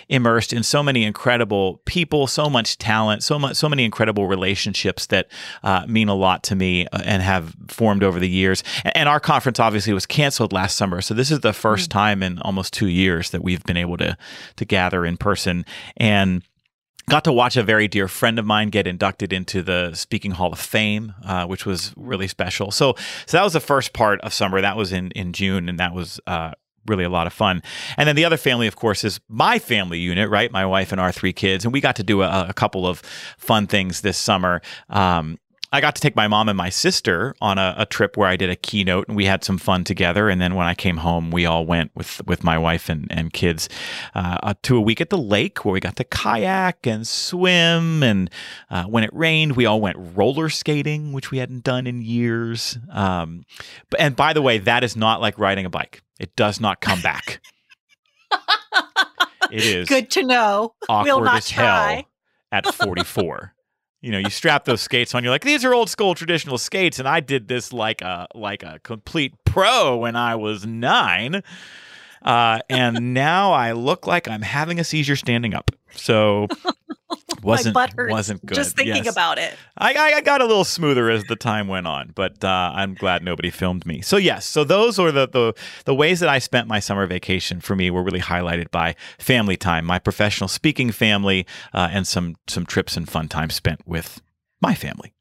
immersed 0.10 0.54
in 0.54 0.64
so 0.64 0.84
many 0.84 1.04
incredible 1.04 1.82
people, 1.86 2.28
so 2.28 2.50
much 2.50 2.78
talent, 2.78 3.05
so 3.24 3.40
much, 3.40 3.56
so 3.56 3.70
many 3.70 3.86
incredible 3.86 4.28
relationships 4.28 5.08
that 5.08 5.28
uh, 5.64 5.86
mean 5.88 6.08
a 6.08 6.16
lot 6.16 6.44
to 6.44 6.56
me 6.56 6.88
uh, 6.88 7.02
and 7.04 7.22
have 7.22 7.56
formed 7.68 8.04
over 8.04 8.20
the 8.20 8.30
years. 8.30 8.64
And, 8.84 9.06
our 9.06 9.20
conference 9.20 9.60
obviously 9.60 9.94
was 9.94 10.08
canceled 10.08 10.52
last 10.52 10.76
summer, 10.76 11.00
so 11.00 11.14
this 11.14 11.30
is 11.30 11.42
the 11.42 11.54
first 11.54 11.92
time 11.92 12.24
in 12.24 12.40
almost 12.40 12.74
two 12.74 12.88
years 12.88 13.30
that 13.30 13.44
we've 13.44 13.64
been 13.64 13.78
able 13.78 13.98
to 13.98 14.18
to 14.56 14.66
gather 14.66 15.06
in 15.06 15.16
person 15.16 15.64
and 15.98 16.42
got 17.08 17.24
to 17.26 17.32
watch 17.32 17.56
a 17.56 17.64
very 17.64 17.88
dear 17.88 18.08
friend 18.08 18.40
of 18.40 18.46
mine 18.46 18.70
get 18.70 18.88
inducted 18.88 19.32
into 19.32 19.62
the 19.62 19.94
Speaking 19.94 20.32
Hall 20.32 20.52
of 20.52 20.60
Fame, 20.60 21.14
uh, 21.24 21.46
which 21.46 21.66
was 21.66 21.94
really 21.96 22.28
special. 22.28 22.72
So, 22.72 22.96
so 23.26 23.38
that 23.38 23.44
was 23.44 23.54
the 23.54 23.60
first 23.60 23.94
part 23.94 24.20
of 24.22 24.34
summer. 24.34 24.62
That 24.62 24.78
was 24.78 24.92
in 24.92 25.12
in 25.12 25.34
June, 25.34 25.70
and 25.70 25.80
that 25.80 25.94
was 25.94 26.20
uh, 26.26 26.52
really 26.86 27.04
a 27.04 27.10
lot 27.10 27.28
of 27.28 27.34
fun. 27.34 27.62
And 27.98 28.08
then 28.08 28.16
the 28.16 28.26
other 28.26 28.38
family, 28.38 28.68
of 28.68 28.76
course, 28.76 29.04
is 29.04 29.20
my 29.28 29.60
family 29.60 30.00
unit, 30.00 30.30
right? 30.30 30.52
My 30.52 30.66
wife 30.66 30.92
and 30.92 31.02
our 31.02 31.12
three 31.12 31.34
kids, 31.34 31.66
and 31.66 31.74
we 31.74 31.82
got 31.82 31.96
to 31.98 32.04
do 32.04 32.22
a, 32.22 32.48
a 32.50 32.54
couple 32.54 32.88
of 32.88 33.00
fun 33.38 33.68
things 33.68 34.02
this 34.02 34.18
summer. 34.18 34.62
Um, 34.90 35.38
I 35.76 35.82
got 35.82 35.94
to 35.96 36.02
take 36.02 36.16
my 36.16 36.30
mom 36.30 36.48
and 36.48 36.58
my 36.58 36.70
sister 36.70 37.36
on 37.42 37.58
a, 37.58 37.76
a, 37.78 37.86
trip 37.86 38.16
where 38.16 38.30
I 38.30 38.38
did 38.38 38.50
a 38.50 38.56
keynote 38.56 39.10
and 39.10 39.18
we 39.18 39.26
had 39.26 39.44
some 39.44 39.58
fun 39.58 39.84
together. 39.84 40.30
And 40.30 40.40
then 40.40 40.56
when 40.56 40.66
I 40.66 40.74
came 40.74 40.98
home, 40.98 41.32
we 41.32 41.46
all 41.46 41.66
went 41.66 41.92
with 41.94 42.26
with 42.26 42.46
my 42.46 42.58
wife 42.58 42.88
and, 42.88 43.08
and 43.12 43.34
kids 43.34 43.68
uh, 44.14 44.54
to 44.64 44.78
a 44.78 44.82
week 44.82 45.02
at 45.02 45.10
the 45.10 45.18
lake 45.18 45.66
where 45.66 45.74
we 45.74 45.82
got 45.82 45.98
to 45.98 46.06
kayak 46.06 46.88
and 46.88 47.06
swim. 47.06 48.04
And 48.04 48.30
uh, 48.70 48.86
when 48.86 49.04
it 49.04 49.10
rained, 49.14 49.58
we 49.58 49.66
all 49.66 49.82
went 49.82 49.98
roller 50.16 50.48
skating, 50.48 51.12
which 51.12 51.30
we 51.30 51.40
hadn't 51.40 51.66
done 51.66 51.88
in 51.88 52.02
years. 52.02 52.78
Um, 52.90 53.44
and 54.00 54.16
by 54.16 54.32
the 54.32 54.42
way, 54.42 54.60
that 54.60 54.82
is 54.82 54.96
not 54.96 55.20
like 55.20 55.38
riding 55.38 55.66
a 55.66 55.70
bike. 55.70 56.02
It 56.22 56.38
does 56.38 56.62
not 56.62 56.80
come 56.80 57.02
back. 57.02 57.42
it 59.52 59.66
is 59.66 59.90
good 59.90 60.10
to 60.12 60.24
know. 60.24 60.74
Awkward 60.88 61.22
we'll 61.22 61.30
as 61.30 61.50
try. 61.50 61.96
hell 61.96 62.04
at 62.54 62.74
44 62.74 63.55
you 64.06 64.12
know, 64.12 64.20
you 64.20 64.30
strap 64.30 64.66
those 64.66 64.82
skates 64.82 65.16
on. 65.16 65.24
You're 65.24 65.32
like, 65.32 65.44
these 65.44 65.66
are 65.66 65.74
old 65.74 65.90
school 65.90 66.14
traditional 66.14 66.60
skates, 66.60 67.00
and 67.00 67.08
I 67.08 67.22
did 67.22 67.48
this 67.48 67.74
like 67.74 68.04
a 68.04 68.28
like 68.36 68.62
a 68.62 68.80
complete 68.84 69.34
pro 69.46 69.98
when 69.98 70.16
I 70.16 70.36
was 70.36 70.64
nine, 70.64 71.42
uh, 72.22 72.60
and 72.70 73.16
now 73.16 73.52
I 73.52 73.72
look 73.72 74.06
like 74.06 74.28
I'm 74.28 74.44
having 74.44 74.80
a 74.80 74.84
seizure 74.84 75.16
standing 75.16 75.56
up. 75.56 75.72
So 75.96 76.48
wasn't 77.44 77.76
wasn't 77.76 78.46
good. 78.46 78.56
Just 78.56 78.76
thinking 78.76 79.06
yes. 79.06 79.14
about 79.14 79.38
it. 79.38 79.56
I, 79.78 79.94
I 79.96 80.22
got 80.22 80.42
a 80.42 80.46
little 80.46 80.64
smoother 80.64 81.10
as 81.10 81.24
the 81.26 81.36
time 81.36 81.68
went 81.68 81.88
on, 81.88 82.12
but 82.16 82.44
uh, 82.44 82.72
I'm 82.76 82.94
glad 82.96 83.24
nobody 83.24 83.50
filmed 83.50 83.86
me. 83.86 84.02
So 84.02 84.18
yes, 84.18 84.46
so 84.46 84.64
those 84.64 85.00
are 85.00 85.12
the, 85.12 85.28
the 85.28 85.54
the 85.86 85.96
ways 85.96 86.20
that 86.20 86.30
I 86.30 86.40
spent 86.40 86.68
my 86.68 86.80
summer 86.80 87.06
vacation. 87.08 87.62
For 87.62 87.76
me, 87.76 87.92
were 87.92 88.04
really 88.04 88.22
highlighted 88.22 88.72
by 88.72 88.96
family 89.20 89.58
time, 89.58 89.86
my 89.86 90.00
professional 90.00 90.48
speaking 90.48 90.92
family, 90.92 91.46
uh, 91.74 91.90
and 91.92 92.08
some 92.08 92.36
some 92.48 92.66
trips 92.66 92.98
and 92.98 93.08
fun 93.08 93.28
time 93.28 93.50
spent 93.50 93.82
with 93.86 94.22
my 94.62 94.74
family. 94.74 95.14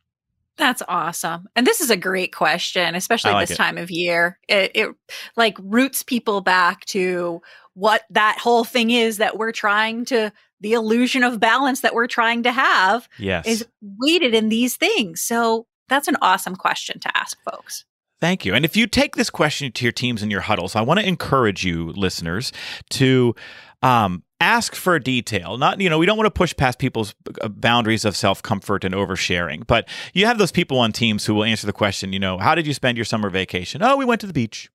That's 0.56 0.82
awesome. 0.86 1.48
And 1.56 1.66
this 1.66 1.80
is 1.80 1.90
a 1.90 1.96
great 1.96 2.32
question, 2.32 2.94
especially 2.94 3.32
like 3.32 3.48
this 3.48 3.56
it. 3.56 3.62
time 3.62 3.76
of 3.76 3.90
year. 3.90 4.38
It, 4.48 4.70
it 4.74 4.88
like 5.36 5.56
roots 5.60 6.04
people 6.04 6.42
back 6.42 6.84
to 6.86 7.42
what 7.74 8.02
that 8.10 8.38
whole 8.38 8.62
thing 8.62 8.90
is 8.90 9.16
that 9.16 9.36
we're 9.36 9.52
trying 9.52 10.04
to 10.06 10.32
the 10.60 10.72
illusion 10.72 11.22
of 11.22 11.40
balance 11.40 11.80
that 11.80 11.94
we're 11.94 12.06
trying 12.06 12.42
to 12.44 12.52
have 12.52 13.08
yes. 13.18 13.46
is 13.46 13.66
weighted 13.80 14.34
in 14.34 14.48
these 14.48 14.76
things. 14.76 15.20
So 15.20 15.66
that's 15.88 16.08
an 16.08 16.16
awesome 16.22 16.56
question 16.56 17.00
to 17.00 17.16
ask 17.16 17.36
folks. 17.42 17.84
Thank 18.20 18.44
you. 18.44 18.54
And 18.54 18.64
if 18.64 18.76
you 18.76 18.86
take 18.86 19.16
this 19.16 19.28
question 19.28 19.70
to 19.72 19.84
your 19.84 19.92
teams 19.92 20.22
and 20.22 20.30
your 20.30 20.40
huddles, 20.40 20.74
I 20.74 20.80
want 20.80 21.00
to 21.00 21.06
encourage 21.06 21.64
you, 21.64 21.92
listeners, 21.92 22.52
to 22.90 23.34
um, 23.82 24.22
ask 24.40 24.74
for 24.74 24.98
detail. 24.98 25.58
Not, 25.58 25.80
you 25.80 25.90
know, 25.90 25.98
we 25.98 26.06
don't 26.06 26.16
want 26.16 26.26
to 26.26 26.30
push 26.30 26.56
past 26.56 26.78
people's 26.78 27.14
uh, 27.42 27.48
boundaries 27.48 28.04
of 28.04 28.16
self 28.16 28.42
comfort 28.42 28.84
and 28.84 28.94
oversharing, 28.94 29.66
but 29.66 29.88
you 30.14 30.26
have 30.26 30.38
those 30.38 30.52
people 30.52 30.78
on 30.78 30.92
teams 30.92 31.26
who 31.26 31.34
will 31.34 31.44
answer 31.44 31.66
the 31.66 31.72
question, 31.72 32.12
you 32.12 32.18
know, 32.18 32.38
how 32.38 32.54
did 32.54 32.66
you 32.66 32.72
spend 32.72 32.96
your 32.96 33.04
summer 33.04 33.28
vacation? 33.28 33.82
Oh, 33.82 33.96
we 33.96 34.04
went 34.04 34.20
to 34.22 34.26
the 34.26 34.32
beach. 34.32 34.70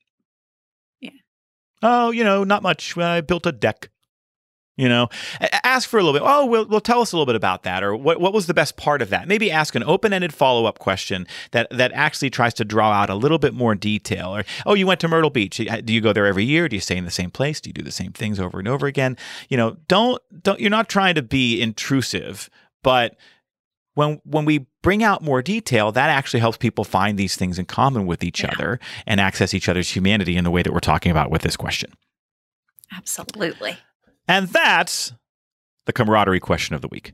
Yeah. 1.00 1.12
Oh, 1.82 2.12
you 2.12 2.24
know, 2.24 2.44
not 2.44 2.62
much. 2.62 2.98
I 2.98 3.22
built 3.22 3.48
a 3.48 3.52
deck 3.52 3.90
you 4.80 4.88
know 4.88 5.10
ask 5.64 5.90
for 5.90 6.00
a 6.00 6.04
little 6.04 6.18
bit 6.18 6.26
oh 6.26 6.46
well, 6.46 6.66
well 6.66 6.80
tell 6.80 7.02
us 7.02 7.12
a 7.12 7.16
little 7.16 7.26
bit 7.26 7.36
about 7.36 7.64
that 7.64 7.84
or 7.84 7.96
what, 7.96 8.20
what 8.20 8.34
was 8.34 8.48
the 8.48 8.54
best 8.54 8.78
part 8.78 9.02
of 9.02 9.10
that 9.10 9.28
maybe 9.28 9.52
ask 9.52 9.76
an 9.76 9.84
open-ended 9.84 10.34
follow-up 10.34 10.80
question 10.80 11.28
that 11.52 11.68
that 11.70 11.92
actually 11.94 12.30
tries 12.30 12.54
to 12.54 12.64
draw 12.64 12.92
out 12.92 13.10
a 13.10 13.16
little 13.16 13.38
bit 13.38 13.54
more 13.54 13.76
detail 13.76 14.36
or 14.36 14.44
oh 14.66 14.74
you 14.74 14.88
went 14.88 15.00
to 15.00 15.08
myrtle 15.08 15.30
beach 15.30 15.58
do 15.58 15.94
you 15.94 16.02
go 16.02 16.14
there 16.14 16.26
every 16.26 16.46
year 16.46 16.70
do 16.70 16.76
you 16.76 16.82
stay 16.82 16.98
in 16.98 17.06
the 17.06 17.12
same 17.12 17.30
place 17.30 17.60
do 17.60 17.70
you 17.70 17.74
do 17.74 17.82
the 17.82 17.92
same 17.92 18.14
things 18.14 18.40
over 18.40 18.60
and 18.60 18.68
over 18.68 18.88
again 18.88 19.18
you 19.50 19.58
know 19.58 19.76
don't 19.88 20.22
don't 20.42 20.60
you're 20.60 20.70
not 20.70 20.88
trying 20.88 21.16
to 21.16 21.22
be 21.22 21.62
intrusive 21.62 22.50
but 22.82 23.18
when 23.96 24.22
when 24.24 24.46
we 24.46 24.66
bring 24.82 25.04
out 25.04 25.22
more 25.22 25.42
detail, 25.42 25.92
that 25.92 26.10
actually 26.10 26.40
helps 26.40 26.58
people 26.58 26.86
find 26.86 27.20
these 27.20 27.36
things 27.36 27.60
in 27.60 27.66
common 27.66 28.06
with 28.06 28.24
each 28.24 28.44
yeah. 28.44 28.52
other 28.56 28.80
and 29.06 29.20
access 29.20 29.54
each 29.54 29.68
other's 29.68 29.90
humanity 29.90 30.38
in 30.38 30.46
the 30.46 30.52
way 30.52 30.64
that 30.64 30.72
we're 30.72 30.80
talking 30.80 31.12
about 31.12 31.30
with 31.30 31.42
this 31.42 31.58
question. 31.58 31.92
Absolutely. 32.96 33.78
And 34.30 34.48
that's 34.48 35.12
the 35.88 35.92
camaraderie 35.92 36.40
question 36.40 36.76
of 36.76 36.82
the 36.82 36.88
week. 36.88 37.14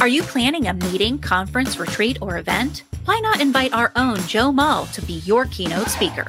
Are 0.00 0.08
you 0.08 0.24
planning 0.24 0.66
a 0.66 0.74
meeting, 0.74 1.20
conference, 1.20 1.78
retreat, 1.78 2.18
or 2.20 2.36
event? 2.36 2.82
Why 3.04 3.20
not 3.20 3.40
invite 3.40 3.72
our 3.72 3.92
own 3.94 4.18
Joe 4.26 4.50
Mull 4.50 4.86
to 4.86 5.02
be 5.02 5.14
your 5.20 5.46
keynote 5.46 5.86
speaker? 5.86 6.26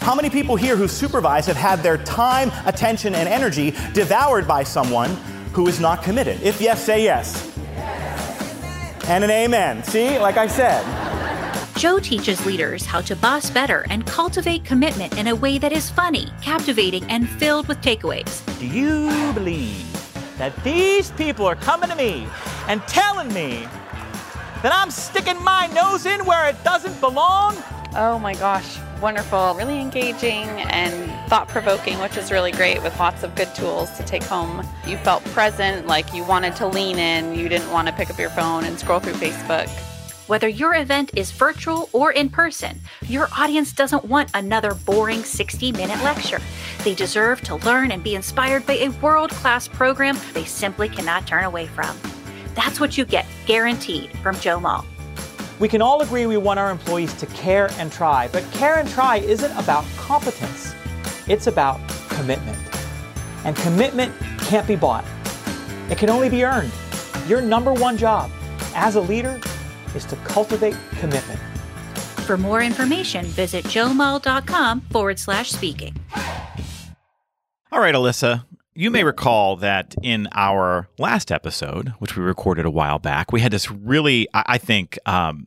How 0.00 0.14
many 0.14 0.30
people 0.30 0.56
here 0.56 0.74
who 0.74 0.88
supervise 0.88 1.44
have 1.46 1.56
had 1.56 1.82
their 1.82 1.98
time, 1.98 2.50
attention, 2.64 3.14
and 3.14 3.28
energy 3.28 3.72
devoured 3.92 4.48
by 4.48 4.62
someone 4.64 5.10
who 5.52 5.68
is 5.68 5.80
not 5.80 6.02
committed? 6.02 6.40
If 6.42 6.62
yes, 6.62 6.82
say 6.82 7.04
yes. 7.04 7.52
yes. 7.74 9.04
And 9.06 9.22
an 9.22 9.30
amen. 9.30 9.84
See, 9.84 10.18
like 10.18 10.38
I 10.38 10.46
said. 10.46 11.03
Joe 11.84 11.98
teaches 11.98 12.46
leaders 12.46 12.86
how 12.86 13.02
to 13.02 13.14
boss 13.14 13.50
better 13.50 13.84
and 13.90 14.06
cultivate 14.06 14.64
commitment 14.64 15.18
in 15.18 15.26
a 15.26 15.36
way 15.36 15.58
that 15.58 15.70
is 15.70 15.90
funny, 15.90 16.32
captivating, 16.40 17.04
and 17.10 17.28
filled 17.28 17.68
with 17.68 17.78
takeaways. 17.82 18.40
Do 18.58 18.66
you 18.66 19.10
believe 19.34 19.84
that 20.38 20.56
these 20.64 21.10
people 21.10 21.44
are 21.44 21.56
coming 21.56 21.90
to 21.90 21.94
me 21.94 22.26
and 22.68 22.80
telling 22.88 23.28
me 23.34 23.68
that 24.62 24.72
I'm 24.72 24.90
sticking 24.90 25.44
my 25.44 25.66
nose 25.74 26.06
in 26.06 26.24
where 26.24 26.48
it 26.48 26.56
doesn't 26.64 26.98
belong? 27.02 27.54
Oh 27.94 28.18
my 28.18 28.32
gosh, 28.32 28.78
wonderful. 29.02 29.52
Really 29.52 29.78
engaging 29.78 30.48
and 30.48 31.12
thought 31.28 31.48
provoking, 31.48 31.98
which 31.98 32.16
is 32.16 32.32
really 32.32 32.52
great 32.52 32.82
with 32.82 32.98
lots 32.98 33.22
of 33.22 33.34
good 33.34 33.54
tools 33.54 33.90
to 33.98 34.02
take 34.04 34.22
home. 34.22 34.66
You 34.86 34.96
felt 34.96 35.22
present, 35.36 35.86
like 35.86 36.14
you 36.14 36.24
wanted 36.24 36.56
to 36.56 36.66
lean 36.66 36.98
in, 36.98 37.34
you 37.34 37.50
didn't 37.50 37.70
want 37.70 37.88
to 37.88 37.92
pick 37.92 38.08
up 38.08 38.18
your 38.18 38.30
phone 38.30 38.64
and 38.64 38.78
scroll 38.78 39.00
through 39.00 39.12
Facebook. 39.12 39.68
Whether 40.26 40.48
your 40.48 40.74
event 40.74 41.10
is 41.14 41.30
virtual 41.30 41.90
or 41.92 42.10
in 42.12 42.30
person, 42.30 42.80
your 43.06 43.28
audience 43.38 43.72
doesn't 43.72 44.06
want 44.06 44.30
another 44.32 44.72
boring 44.72 45.22
60 45.22 45.70
minute 45.72 46.02
lecture. 46.02 46.40
They 46.82 46.94
deserve 46.94 47.42
to 47.42 47.56
learn 47.56 47.92
and 47.92 48.02
be 48.02 48.14
inspired 48.14 48.64
by 48.64 48.74
a 48.74 48.88
world 49.02 49.32
class 49.32 49.68
program 49.68 50.16
they 50.32 50.46
simply 50.46 50.88
cannot 50.88 51.26
turn 51.26 51.44
away 51.44 51.66
from. 51.66 51.94
That's 52.54 52.80
what 52.80 52.96
you 52.96 53.04
get, 53.04 53.26
guaranteed, 53.44 54.16
from 54.20 54.40
Joe 54.40 54.58
Mull. 54.58 54.86
We 55.60 55.68
can 55.68 55.82
all 55.82 56.00
agree 56.00 56.24
we 56.24 56.38
want 56.38 56.58
our 56.58 56.70
employees 56.70 57.12
to 57.14 57.26
care 57.26 57.70
and 57.72 57.92
try, 57.92 58.28
but 58.28 58.50
care 58.52 58.78
and 58.78 58.88
try 58.88 59.18
isn't 59.18 59.52
about 59.58 59.84
competence, 59.98 60.74
it's 61.28 61.48
about 61.48 61.86
commitment. 62.08 62.58
And 63.44 63.54
commitment 63.56 64.14
can't 64.38 64.66
be 64.66 64.74
bought, 64.74 65.04
it 65.90 65.98
can 65.98 66.08
only 66.08 66.30
be 66.30 66.46
earned. 66.46 66.72
Your 67.28 67.42
number 67.42 67.74
one 67.74 67.98
job 67.98 68.30
as 68.74 68.96
a 68.96 69.02
leader 69.02 69.38
is 69.94 70.04
to 70.06 70.16
cultivate 70.16 70.76
commitment. 70.98 71.40
For 72.26 72.38
more 72.38 72.62
information, 72.62 73.26
visit 73.26 73.64
joemull.com 73.66 74.80
forward 74.82 75.18
slash 75.18 75.50
speaking. 75.50 75.96
All 77.70 77.80
right, 77.80 77.94
Alyssa, 77.94 78.44
you 78.74 78.90
may 78.90 79.04
recall 79.04 79.56
that 79.56 79.94
in 80.02 80.28
our 80.32 80.88
last 80.98 81.30
episode, 81.30 81.88
which 81.98 82.16
we 82.16 82.22
recorded 82.22 82.64
a 82.64 82.70
while 82.70 82.98
back, 82.98 83.32
we 83.32 83.40
had 83.40 83.52
this 83.52 83.70
really, 83.70 84.26
I 84.32 84.58
think, 84.58 84.98
um, 85.06 85.46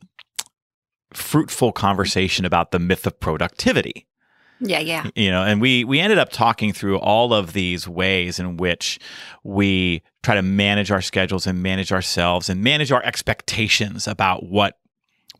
fruitful 1.12 1.72
conversation 1.72 2.44
about 2.44 2.70
the 2.70 2.78
myth 2.78 3.06
of 3.06 3.18
productivity. 3.18 4.06
Yeah, 4.60 4.80
yeah. 4.80 5.10
You 5.14 5.30
know, 5.30 5.42
and 5.42 5.60
we 5.60 5.84
we 5.84 6.00
ended 6.00 6.18
up 6.18 6.30
talking 6.30 6.72
through 6.72 6.98
all 6.98 7.32
of 7.32 7.52
these 7.52 7.86
ways 7.86 8.38
in 8.38 8.56
which 8.56 8.98
we 9.44 10.02
try 10.22 10.34
to 10.34 10.42
manage 10.42 10.90
our 10.90 11.00
schedules 11.00 11.46
and 11.46 11.62
manage 11.62 11.92
ourselves 11.92 12.48
and 12.48 12.62
manage 12.62 12.90
our 12.90 13.02
expectations 13.04 14.08
about 14.08 14.44
what 14.44 14.78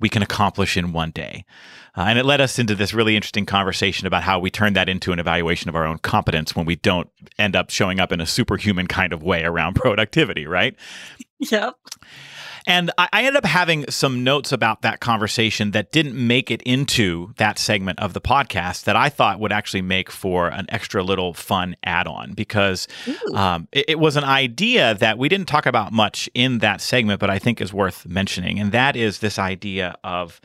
we 0.00 0.08
can 0.08 0.22
accomplish 0.22 0.76
in 0.76 0.92
one 0.92 1.10
day. 1.10 1.44
Uh, 1.96 2.02
and 2.02 2.18
it 2.18 2.24
led 2.24 2.40
us 2.40 2.60
into 2.60 2.76
this 2.76 2.94
really 2.94 3.16
interesting 3.16 3.44
conversation 3.44 4.06
about 4.06 4.22
how 4.22 4.38
we 4.38 4.50
turn 4.50 4.74
that 4.74 4.88
into 4.88 5.12
an 5.12 5.18
evaluation 5.18 5.68
of 5.68 5.74
our 5.74 5.84
own 5.84 5.98
competence 5.98 6.54
when 6.54 6.64
we 6.64 6.76
don't 6.76 7.10
end 7.38 7.56
up 7.56 7.70
showing 7.70 7.98
up 7.98 8.12
in 8.12 8.20
a 8.20 8.26
superhuman 8.26 8.86
kind 8.86 9.12
of 9.12 9.22
way 9.22 9.42
around 9.42 9.74
productivity, 9.74 10.46
right? 10.46 10.76
Yep. 11.40 11.74
And 12.68 12.90
I, 12.98 13.08
I, 13.14 13.20
ended 13.22 13.36
up 13.36 13.46
having 13.46 13.90
some 13.90 14.22
notes 14.22 14.52
about 14.52 14.82
that 14.82 15.00
conversation 15.00 15.70
that 15.70 15.90
didn't 15.90 16.14
make 16.14 16.50
it 16.50 16.60
into 16.62 17.32
that 17.38 17.58
segment 17.58 17.98
of 17.98 18.12
the 18.12 18.20
podcast 18.20 18.84
that 18.84 18.94
I 18.94 19.08
thought 19.08 19.40
would 19.40 19.52
actually 19.52 19.80
make 19.80 20.10
for 20.10 20.48
an 20.48 20.66
extra 20.68 21.02
little 21.02 21.32
fun 21.32 21.76
add 21.82 22.06
on 22.06 22.34
because 22.34 22.86
um, 23.34 23.68
it, 23.72 23.86
it 23.88 23.98
was 23.98 24.16
an 24.16 24.24
idea 24.24 24.94
that 24.96 25.16
we 25.16 25.30
didn't 25.30 25.48
talk 25.48 25.64
about 25.64 25.92
much 25.92 26.28
in 26.34 26.58
that 26.58 26.82
segment, 26.82 27.20
but 27.20 27.30
I 27.30 27.38
think 27.38 27.62
is 27.62 27.72
worth 27.72 28.06
mentioning. 28.06 28.60
And 28.60 28.70
that 28.72 28.96
is 28.96 29.20
this 29.20 29.38
idea 29.38 29.96
of 30.04 30.38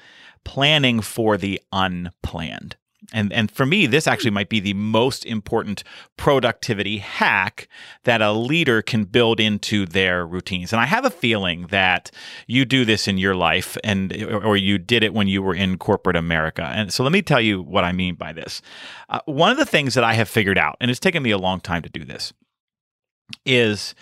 planning 0.45 1.01
for 1.01 1.37
the 1.37 1.61
unplanned. 1.73 2.77
And, 3.13 3.31
and 3.31 3.49
for 3.49 3.65
me, 3.65 3.85
this 3.85 4.07
actually 4.07 4.31
might 4.31 4.49
be 4.49 4.59
the 4.59 4.73
most 4.73 5.25
important 5.25 5.83
productivity 6.17 6.97
hack 6.97 7.67
that 8.03 8.21
a 8.21 8.33
leader 8.33 8.81
can 8.81 9.05
build 9.05 9.39
into 9.39 9.85
their 9.85 10.25
routines. 10.25 10.73
And 10.73 10.81
I 10.81 10.85
have 10.85 11.05
a 11.05 11.09
feeling 11.09 11.67
that 11.67 12.11
you 12.47 12.65
do 12.65 12.83
this 12.83 13.07
in 13.07 13.17
your 13.17 13.35
life 13.35 13.77
and 13.83 14.11
or 14.23 14.57
you 14.57 14.77
did 14.77 15.03
it 15.03 15.13
when 15.13 15.27
you 15.27 15.41
were 15.41 15.55
in 15.55 15.77
corporate 15.77 16.15
America. 16.15 16.63
And 16.63 16.91
so 16.91 17.03
let 17.03 17.13
me 17.13 17.21
tell 17.21 17.39
you 17.39 17.61
what 17.61 17.83
I 17.83 17.91
mean 17.91 18.15
by 18.15 18.33
this. 18.33 18.61
Uh, 19.09 19.19
one 19.25 19.51
of 19.51 19.57
the 19.57 19.65
things 19.65 19.93
that 19.93 20.03
I 20.03 20.13
have 20.13 20.27
figured 20.27 20.57
out, 20.57 20.75
and 20.81 20.89
it's 20.89 20.99
taken 20.99 21.23
me 21.23 21.31
a 21.31 21.37
long 21.37 21.61
time 21.61 21.83
to 21.83 21.89
do 21.89 22.03
this, 22.03 22.33
is 23.45 23.93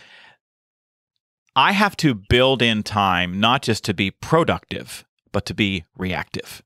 I 1.55 1.73
have 1.73 1.97
to 1.97 2.13
build 2.13 2.61
in 2.61 2.81
time 2.83 3.39
not 3.39 3.61
just 3.61 3.83
to 3.85 3.93
be 3.93 4.11
productive, 4.11 5.05
but 5.31 5.45
to 5.47 5.53
be 5.53 5.83
reactive. 5.97 6.63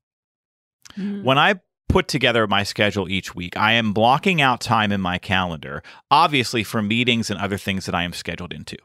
Mm. 0.96 1.24
When 1.24 1.38
I 1.38 1.60
put 1.96 2.08
together 2.08 2.46
my 2.46 2.62
schedule 2.62 3.08
each 3.08 3.34
week, 3.34 3.56
I 3.56 3.72
am 3.72 3.94
blocking 3.94 4.42
out 4.42 4.60
time 4.60 4.92
in 4.92 5.00
my 5.00 5.16
calendar, 5.16 5.82
obviously 6.10 6.62
for 6.62 6.82
meetings 6.82 7.30
and 7.30 7.40
other 7.40 7.56
things 7.56 7.86
that 7.86 7.94
I 7.94 8.02
am 8.02 8.12
scheduled 8.12 8.52
into. 8.52 8.76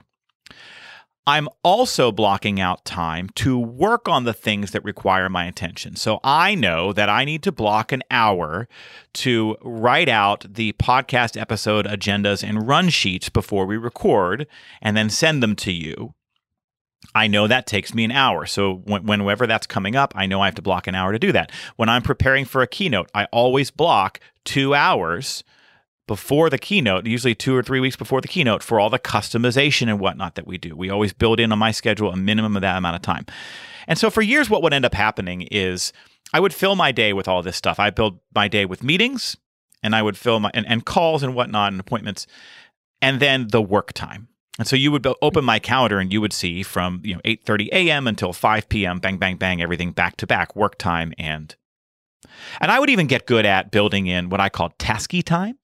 I'm 1.28 1.50
also 1.62 2.13
blocking 2.13 2.62
out 2.62 2.86
time 2.86 3.28
to 3.36 3.60
work 3.60 4.08
on 4.08 4.24
the 4.24 4.32
things 4.34 4.71
that 4.71 4.86
require 4.86 5.28
my 5.28 5.43
attention. 5.43 5.97
So 5.97 6.21
I 6.24 6.56
know 6.56 6.93
that 6.93 7.10
I 7.10 7.26
need 7.26 7.43
to 7.43 7.52
block 7.52 7.91
an 7.91 8.02
hour 8.10 8.69
to 9.15 9.58
write 9.62 10.08
out 10.08 10.45
the 10.47 10.71
podcast 10.82 11.38
episode 11.38 11.86
agendas 11.86 12.47
and 12.47 12.65
run 12.65 12.88
sheets 12.88 13.28
before 13.28 13.65
we 13.65 13.76
record 13.76 14.47
and 14.82 14.95
then 14.95 15.10
send 15.10 15.43
them 15.43 15.58
to 15.58 15.74
you. 15.74 16.13
I 17.13 17.27
know 17.27 17.47
that 17.47 17.67
takes 17.67 17.93
me 17.93 18.03
an 18.03 18.11
hour. 18.11 18.45
So 18.45 18.75
whenever 18.85 19.47
that's 19.47 19.67
coming 19.67 19.95
up, 19.95 20.13
I 20.15 20.25
know 20.25 20.41
I 20.41 20.45
have 20.45 20.55
to 20.55 20.61
block 20.61 20.87
an 20.87 20.95
hour 20.95 21.11
to 21.11 21.19
do 21.19 21.31
that. 21.31 21.51
When 21.75 21.89
I'm 21.89 22.01
preparing 22.01 22.45
for 22.45 22.61
a 22.61 22.67
keynote, 22.67 23.09
I 23.13 23.25
always 23.25 23.71
block 23.71 24.19
two 24.45 24.73
hours 24.73 25.43
before 26.07 26.49
the 26.49 26.57
keynote, 26.57 27.05
usually 27.05 27.35
two 27.35 27.55
or 27.55 27.63
three 27.63 27.79
weeks 27.79 27.95
before 27.95 28.21
the 28.21 28.27
keynote, 28.27 28.63
for 28.63 28.79
all 28.79 28.89
the 28.89 28.99
customization 28.99 29.87
and 29.87 29.99
whatnot 29.99 30.35
that 30.35 30.47
we 30.47 30.57
do. 30.57 30.75
We 30.75 30.89
always 30.89 31.13
build 31.13 31.39
in 31.39 31.51
on 31.51 31.59
my 31.59 31.71
schedule 31.71 32.11
a 32.11 32.17
minimum 32.17 32.55
of 32.55 32.61
that 32.61 32.77
amount 32.77 32.95
of 32.95 33.01
time. 33.01 33.25
And 33.87 33.97
so 33.97 34.09
for 34.09 34.21
years, 34.21 34.49
what 34.49 34.61
would 34.61 34.73
end 34.73 34.85
up 34.85 34.93
happening 34.93 35.43
is 35.51 35.93
I 36.33 36.39
would 36.39 36.53
fill 36.53 36.75
my 36.75 36.91
day 36.91 37.13
with 37.13 37.27
all 37.27 37.41
this 37.41 37.57
stuff. 37.57 37.79
I 37.79 37.89
build 37.89 38.19
my 38.33 38.47
day 38.47 38.65
with 38.65 38.83
meetings 38.83 39.37
and 39.83 39.95
I 39.95 40.01
would 40.01 40.17
fill 40.17 40.39
my 40.39 40.51
and, 40.53 40.67
and 40.67 40.85
calls 40.85 41.23
and 41.23 41.33
whatnot 41.33 41.71
and 41.71 41.79
appointments, 41.79 42.27
and 43.01 43.19
then 43.19 43.47
the 43.47 43.61
work 43.61 43.93
time. 43.93 44.27
And 44.62 44.67
so 44.67 44.76
you 44.76 44.91
would 44.91 45.08
open 45.24 45.43
my 45.43 45.58
calendar 45.58 45.97
and 45.97 46.13
you 46.13 46.21
would 46.21 46.34
see 46.34 46.62
from 46.62 47.02
you 47.04 47.15
know 47.15 47.21
8:30 47.26 47.69
a.m. 47.71 48.06
until 48.06 48.32
5 48.32 48.69
p.m. 48.69 49.00
bang 49.00 49.17
bang 49.17 49.36
bang 49.36 49.60
everything 49.60 49.91
back 49.91 50.17
to 50.17 50.28
back 50.28 50.56
work 50.56 50.78
time 50.78 51.15
and 51.17 51.56
and 52.60 52.69
I 52.69 52.80
would 52.80 52.91
even 52.91 53.08
get 53.08 53.26
good 53.26 53.43
at 53.43 53.71
building 53.71 54.06
in 54.06 54.30
what 54.30 54.39
I 54.39 54.50
call 54.50 54.69
tasky 54.78 55.24
time. 55.24 55.58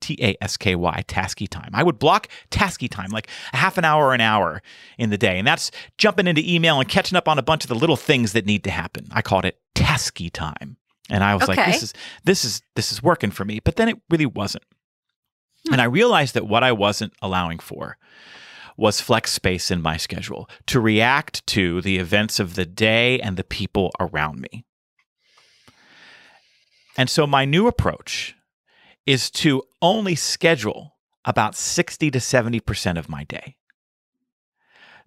T 0.00 0.16
A 0.20 0.36
S 0.40 0.56
K 0.56 0.76
Y, 0.76 1.04
tasky 1.08 1.48
time. 1.48 1.70
I 1.74 1.82
would 1.82 1.98
block 1.98 2.28
tasky 2.52 2.88
time, 2.88 3.10
like 3.10 3.28
a 3.52 3.56
half 3.56 3.78
an 3.78 3.84
hour 3.84 4.06
or 4.06 4.14
an 4.14 4.20
hour 4.20 4.62
in 4.96 5.10
the 5.10 5.18
day. 5.18 5.38
And 5.38 5.46
that's 5.46 5.72
jumping 5.98 6.28
into 6.28 6.42
email 6.48 6.78
and 6.78 6.88
catching 6.88 7.16
up 7.16 7.26
on 7.26 7.40
a 7.40 7.42
bunch 7.42 7.64
of 7.64 7.68
the 7.68 7.74
little 7.74 7.96
things 7.96 8.32
that 8.34 8.46
need 8.46 8.62
to 8.62 8.70
happen. 8.70 9.08
I 9.10 9.22
called 9.22 9.44
it 9.44 9.58
tasky 9.74 10.30
time. 10.30 10.76
And 11.10 11.24
I 11.24 11.34
was 11.34 11.48
okay. 11.48 11.56
like, 11.56 11.66
this 11.66 11.82
is 11.82 11.94
this 12.22 12.44
is 12.44 12.62
this 12.76 12.92
is 12.92 13.02
working 13.02 13.32
for 13.32 13.44
me. 13.44 13.58
But 13.58 13.74
then 13.74 13.88
it 13.88 13.98
really 14.08 14.26
wasn't. 14.26 14.62
And 15.70 15.80
I 15.80 15.84
realized 15.84 16.34
that 16.34 16.46
what 16.46 16.62
I 16.62 16.72
wasn't 16.72 17.12
allowing 17.20 17.58
for 17.58 17.96
was 18.76 19.00
flex 19.00 19.32
space 19.32 19.70
in 19.70 19.80
my 19.80 19.96
schedule 19.96 20.48
to 20.66 20.80
react 20.80 21.46
to 21.48 21.80
the 21.80 21.98
events 21.98 22.38
of 22.38 22.54
the 22.54 22.66
day 22.66 23.18
and 23.20 23.36
the 23.36 23.44
people 23.44 23.90
around 23.98 24.40
me. 24.40 24.64
And 26.96 27.10
so 27.10 27.26
my 27.26 27.44
new 27.44 27.66
approach 27.66 28.34
is 29.06 29.30
to 29.30 29.62
only 29.80 30.14
schedule 30.14 30.96
about 31.24 31.54
60 31.54 32.10
to 32.10 32.18
70% 32.18 32.98
of 32.98 33.08
my 33.08 33.24
day. 33.24 33.56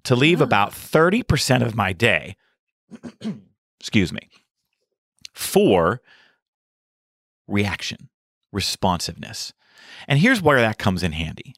To 0.04 0.16
leave 0.16 0.42
oh. 0.42 0.46
about 0.46 0.72
30% 0.72 1.66
of 1.66 1.76
my 1.76 1.94
day, 1.94 2.36
excuse 3.80 4.14
me, 4.14 4.30
for 5.34 6.02
reaction, 7.48 8.10
responsiveness. 8.52 9.54
And 10.10 10.20
here's 10.20 10.42
where 10.42 10.60
that 10.60 10.78
comes 10.78 11.04
in 11.04 11.14
handy. 11.14 11.56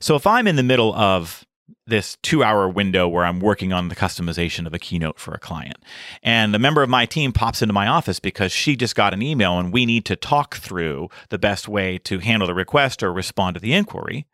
So 0.00 0.16
if 0.16 0.26
I'm 0.26 0.46
in 0.46 0.56
the 0.56 0.62
middle 0.62 0.94
of 0.94 1.46
this 1.86 2.16
two 2.22 2.42
hour 2.42 2.68
window 2.68 3.06
where 3.08 3.24
I'm 3.24 3.40
working 3.40 3.72
on 3.72 3.88
the 3.88 3.94
customization 3.94 4.66
of 4.66 4.74
a 4.74 4.78
keynote 4.78 5.18
for 5.18 5.32
a 5.32 5.38
client. 5.38 5.76
And 6.22 6.54
a 6.54 6.58
member 6.58 6.82
of 6.82 6.88
my 6.88 7.06
team 7.06 7.32
pops 7.32 7.62
into 7.62 7.72
my 7.72 7.86
office 7.86 8.20
because 8.20 8.52
she 8.52 8.76
just 8.76 8.94
got 8.94 9.14
an 9.14 9.22
email 9.22 9.58
and 9.58 9.72
we 9.72 9.86
need 9.86 10.04
to 10.06 10.16
talk 10.16 10.56
through 10.56 11.08
the 11.28 11.38
best 11.38 11.68
way 11.68 11.98
to 11.98 12.18
handle 12.18 12.46
the 12.46 12.54
request 12.54 13.02
or 13.02 13.12
respond 13.12 13.54
to 13.54 13.60
the 13.60 13.74
inquiry. 13.74 14.26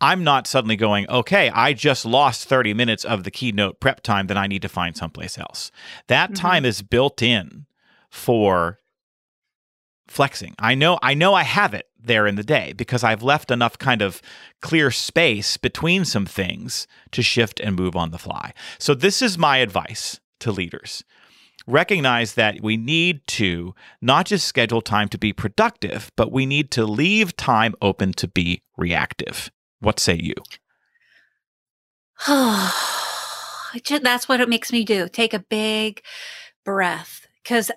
I'm 0.00 0.24
not 0.24 0.48
suddenly 0.48 0.74
going, 0.74 1.08
okay, 1.08 1.48
I 1.50 1.74
just 1.74 2.04
lost 2.04 2.48
30 2.48 2.74
minutes 2.74 3.04
of 3.04 3.22
the 3.22 3.30
keynote 3.30 3.78
prep 3.78 4.00
time 4.02 4.26
that 4.26 4.36
I 4.36 4.48
need 4.48 4.62
to 4.62 4.68
find 4.68 4.96
someplace 4.96 5.38
else. 5.38 5.70
That 6.08 6.30
mm-hmm. 6.30 6.40
time 6.40 6.64
is 6.64 6.82
built 6.82 7.22
in 7.22 7.66
for 8.10 8.80
flexing. 10.08 10.54
I 10.58 10.74
know 10.74 10.98
I 11.02 11.14
know 11.14 11.34
I 11.34 11.42
have 11.42 11.74
it 11.74 11.88
there 11.98 12.26
in 12.26 12.34
the 12.34 12.42
day 12.42 12.72
because 12.72 13.04
I've 13.04 13.22
left 13.22 13.50
enough 13.50 13.78
kind 13.78 14.02
of 14.02 14.20
clear 14.60 14.90
space 14.90 15.56
between 15.56 16.04
some 16.04 16.26
things 16.26 16.86
to 17.12 17.22
shift 17.22 17.60
and 17.60 17.76
move 17.76 17.96
on 17.96 18.10
the 18.10 18.18
fly. 18.18 18.52
So 18.78 18.94
this 18.94 19.22
is 19.22 19.38
my 19.38 19.58
advice 19.58 20.20
to 20.40 20.52
leaders. 20.52 21.04
Recognize 21.66 22.34
that 22.34 22.60
we 22.60 22.76
need 22.76 23.24
to 23.28 23.74
not 24.00 24.26
just 24.26 24.46
schedule 24.46 24.82
time 24.82 25.08
to 25.08 25.18
be 25.18 25.32
productive, 25.32 26.10
but 26.16 26.32
we 26.32 26.44
need 26.44 26.72
to 26.72 26.84
leave 26.84 27.36
time 27.36 27.74
open 27.80 28.12
to 28.14 28.26
be 28.26 28.62
reactive. 28.76 29.50
What 29.78 30.00
say 30.00 30.18
you? 30.20 30.34
That's 34.02 34.28
what 34.28 34.40
it 34.40 34.48
makes 34.48 34.72
me 34.72 34.84
do. 34.84 35.08
Take 35.08 35.34
a 35.34 35.38
big 35.38 36.02
breath 36.64 37.26
because 37.42 37.70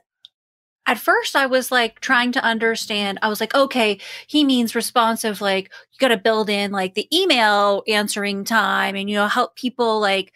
at 0.88 1.00
first 1.00 1.36
I 1.36 1.46
was 1.46 1.72
like 1.72 2.00
trying 2.00 2.32
to 2.34 2.44
understand. 2.44 3.20
I 3.22 3.30
was 3.30 3.40
like, 3.40 3.56
okay, 3.56 4.00
he 4.28 4.44
means 4.44 4.76
responsive. 4.76 5.42
Like 5.42 5.72
you 5.92 5.98
got 6.00 6.10
to 6.10 6.18
build 6.18 6.50
in 6.50 6.72
like 6.72 6.94
the 6.94 7.08
email 7.16 7.84
answering 7.88 8.44
time 8.44 8.96
and, 8.96 9.10
you 9.10 9.16
know, 9.16 9.28
help 9.28 9.56
people 9.56 10.00
like 10.00 10.34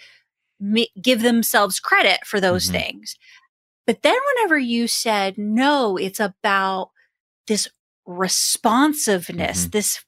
give 1.02 1.22
themselves 1.22 1.80
credit 1.80 2.26
for 2.26 2.40
those 2.40 2.66
mm-hmm. 2.66 2.80
things. 2.80 3.16
But 3.86 4.02
then 4.02 4.18
whenever 4.36 4.58
you 4.58 4.88
said, 4.88 5.38
no, 5.38 5.98
it's 5.98 6.20
about 6.20 6.92
this 7.48 7.68
responsiveness, 8.06 9.62
mm-hmm. 9.62 9.70
this 9.70 10.04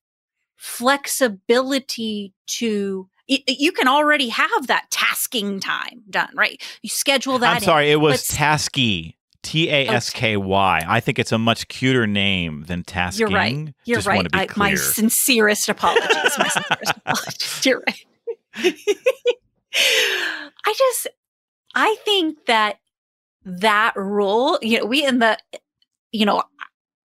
flexibility 0.58 2.34
to 2.46 3.08
you 3.28 3.72
can 3.72 3.88
already 3.88 4.28
have 4.28 4.68
that 4.68 4.88
tasking 4.92 5.60
time 5.62 6.04
done, 6.10 6.30
right? 6.36 6.62
You 6.82 6.90
schedule 6.90 7.40
that. 7.40 7.58
I'm 7.58 7.62
sorry, 7.62 7.88
in, 7.88 7.94
it 7.94 8.02
was 8.02 8.24
tasky. 8.24 9.16
T 9.44 9.70
A 9.70 9.88
S 9.88 10.10
K 10.10 10.38
Y. 10.38 10.86
I 10.88 11.00
think 11.00 11.20
it's 11.20 11.32
a 11.32 11.38
much 11.38 11.68
cuter 11.68 12.06
name 12.06 12.66
than 12.68 12.84
tasking. 12.84 13.28
You're 13.28 13.36
right. 13.36 13.74
You're 13.86 13.98
Just 13.98 14.08
right. 14.08 14.28
I, 14.34 14.48
my 14.56 14.76
sincerest 14.76 15.68
apologies. 15.70 16.38
my 16.38 16.48
sincerest 16.48 16.94
apologies. 17.06 17.66
You're 17.66 17.84
right. 17.88 18.06
I 20.66 20.74
just, 20.78 21.08
I 21.74 21.96
think 22.04 22.46
that 22.46 22.80
that 23.46 23.94
rule, 23.96 24.60
you 24.62 24.80
know, 24.80 24.86
we 24.86 25.06
in 25.06 25.20
the, 25.20 25.38
you 26.12 26.26
know, 26.26 26.44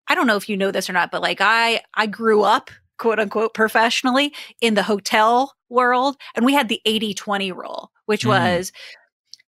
I 0.09 0.15
don't 0.15 0.27
know 0.27 0.37
if 0.37 0.49
you 0.49 0.57
know 0.57 0.71
this 0.71 0.89
or 0.89 0.93
not, 0.93 1.11
but 1.11 1.23
like 1.23 1.41
I, 1.41 1.83
I 1.95 2.07
grew 2.07 2.43
up 2.43 2.71
quote 2.99 3.19
unquote 3.19 3.53
professionally 3.55 4.33
in 4.61 4.75
the 4.75 4.83
hotel 4.83 5.55
world 5.69 6.17
and 6.35 6.47
we 6.47 6.55
had 6.55 6.69
the 6.69 6.81
80 6.87 7.15
20 7.15 7.53
rule, 7.53 7.91
which 8.07 8.25
mm. 8.25 8.29
was, 8.29 8.73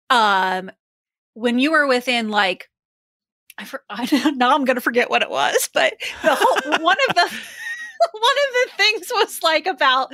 um, 0.09 0.71
when 1.33 1.59
you 1.59 1.71
were 1.71 1.87
within 1.87 2.29
like 2.29 2.69
I, 3.61 3.65
for, 3.65 3.83
I 3.89 4.31
now 4.35 4.55
I'm 4.55 4.65
going 4.65 4.75
to 4.75 4.81
forget 4.81 5.09
what 5.09 5.21
it 5.21 5.29
was, 5.29 5.69
but 5.73 5.93
the 6.23 6.35
whole 6.35 6.83
one 6.83 6.97
of 7.09 7.15
the 7.15 7.21
one 8.11 8.35
of 8.47 8.53
the 8.53 8.71
things 8.77 9.11
was 9.13 9.39
like 9.43 9.67
about 9.67 10.11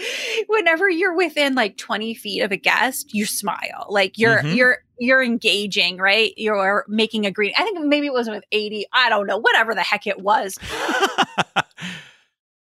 whenever 0.47 0.89
you're 0.89 1.15
within 1.15 1.55
like 1.55 1.77
20 1.77 2.13
feet 2.15 2.41
of 2.41 2.51
a 2.51 2.57
guest, 2.57 3.13
you 3.13 3.25
smile. 3.25 3.88
Like 3.89 4.17
you're 4.17 4.39
mm-hmm. 4.39 4.55
you're 4.55 4.77
you're 4.99 5.23
engaging, 5.23 5.97
right? 5.97 6.33
You're 6.36 6.86
making 6.88 7.25
a 7.25 7.31
green. 7.31 7.53
I 7.57 7.63
think 7.63 7.79
maybe 7.79 8.07
it 8.07 8.13
was 8.13 8.29
with 8.29 8.43
80. 8.51 8.86
I 8.91 9.10
don't 9.10 9.27
know, 9.27 9.38
whatever 9.38 9.73
the 9.73 9.81
heck 9.81 10.07
it 10.07 10.19
was. 10.19 10.57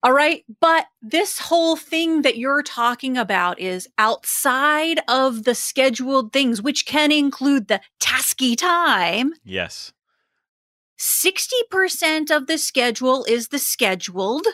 All 0.04 0.14
right. 0.14 0.44
But 0.60 0.86
this 1.02 1.40
whole 1.40 1.76
thing 1.76 2.22
that 2.22 2.38
you're 2.38 2.62
talking 2.62 3.18
about 3.18 3.60
is 3.60 3.88
outside 3.98 5.00
of 5.08 5.46
the 5.46 5.56
scheduled 5.56 6.32
things, 6.32 6.62
which 6.62 6.86
can 6.86 7.12
include 7.12 7.70
the 7.70 7.82
tasky 8.00 8.56
time. 8.56 9.34
Yes. 9.44 9.94
60% 11.00 12.36
of 12.36 12.48
the 12.48 12.58
schedule 12.58 13.26
is 13.26 13.50
the 13.50 13.60
scheduled, 13.60 14.48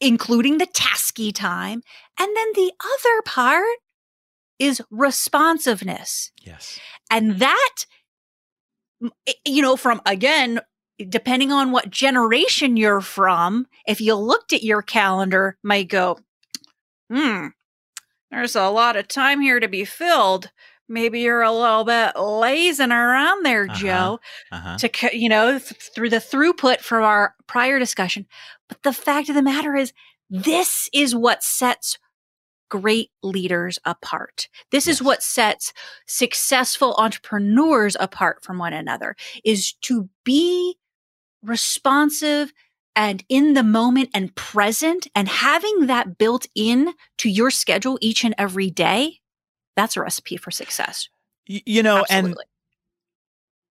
including 0.00 0.58
the 0.58 0.66
tasky 0.66 1.34
time. 1.34 1.82
And 2.18 2.36
then 2.36 2.48
the 2.54 2.72
other 2.80 3.22
part 3.24 3.78
is 4.58 4.80
responsiveness. 4.90 6.32
Yes. 6.42 6.78
And 7.10 7.38
that, 7.40 7.74
you 9.44 9.62
know, 9.62 9.76
from 9.76 10.00
again, 10.06 10.60
depending 11.08 11.52
on 11.52 11.72
what 11.72 11.90
generation 11.90 12.76
you're 12.76 13.02
from, 13.02 13.66
if 13.86 14.00
you 14.00 14.14
looked 14.14 14.52
at 14.52 14.62
your 14.62 14.82
calendar, 14.82 15.58
might 15.62 15.88
go, 15.88 16.18
hmm, 17.12 17.48
there's 18.30 18.56
a 18.56 18.68
lot 18.68 18.96
of 18.96 19.08
time 19.08 19.40
here 19.40 19.60
to 19.60 19.68
be 19.68 19.84
filled. 19.84 20.50
Maybe 20.88 21.20
you're 21.20 21.42
a 21.42 21.52
little 21.52 21.84
bit 21.84 22.16
lazing 22.16 22.92
around 22.92 23.44
there, 23.44 23.64
Uh-huh. 23.64 23.74
Joe, 23.74 24.20
Uh-huh. 24.52 24.76
to, 24.78 25.16
you 25.18 25.28
know, 25.28 25.58
th- 25.58 25.90
through 25.94 26.10
the 26.10 26.16
throughput 26.18 26.80
from 26.80 27.02
our 27.02 27.34
prior 27.46 27.78
discussion. 27.78 28.26
But 28.68 28.82
the 28.82 28.92
fact 28.92 29.28
of 29.28 29.34
the 29.34 29.42
matter 29.42 29.74
is, 29.74 29.92
this 30.30 30.88
is 30.92 31.14
what 31.14 31.42
sets 31.42 31.98
great 32.68 33.10
leaders 33.22 33.78
apart. 33.84 34.48
This 34.72 34.88
is 34.88 35.00
what 35.00 35.22
sets 35.22 35.72
successful 36.06 36.94
entrepreneurs 36.98 37.96
apart 38.00 38.42
from 38.42 38.58
one 38.58 38.72
another 38.72 39.14
is 39.44 39.72
to 39.82 40.08
be 40.24 40.76
responsive 41.42 42.52
and 42.96 43.24
in 43.28 43.54
the 43.54 43.62
moment 43.62 44.10
and 44.14 44.34
present 44.34 45.06
and 45.14 45.28
having 45.28 45.86
that 45.86 46.18
built 46.18 46.46
in 46.56 46.92
to 47.18 47.28
your 47.28 47.50
schedule 47.50 47.98
each 48.00 48.24
and 48.24 48.34
every 48.36 48.70
day. 48.70 49.20
That's 49.76 49.96
a 49.96 50.00
recipe 50.00 50.36
for 50.36 50.50
success. 50.50 51.08
You 51.46 51.82
know, 51.82 52.04
and 52.10 52.34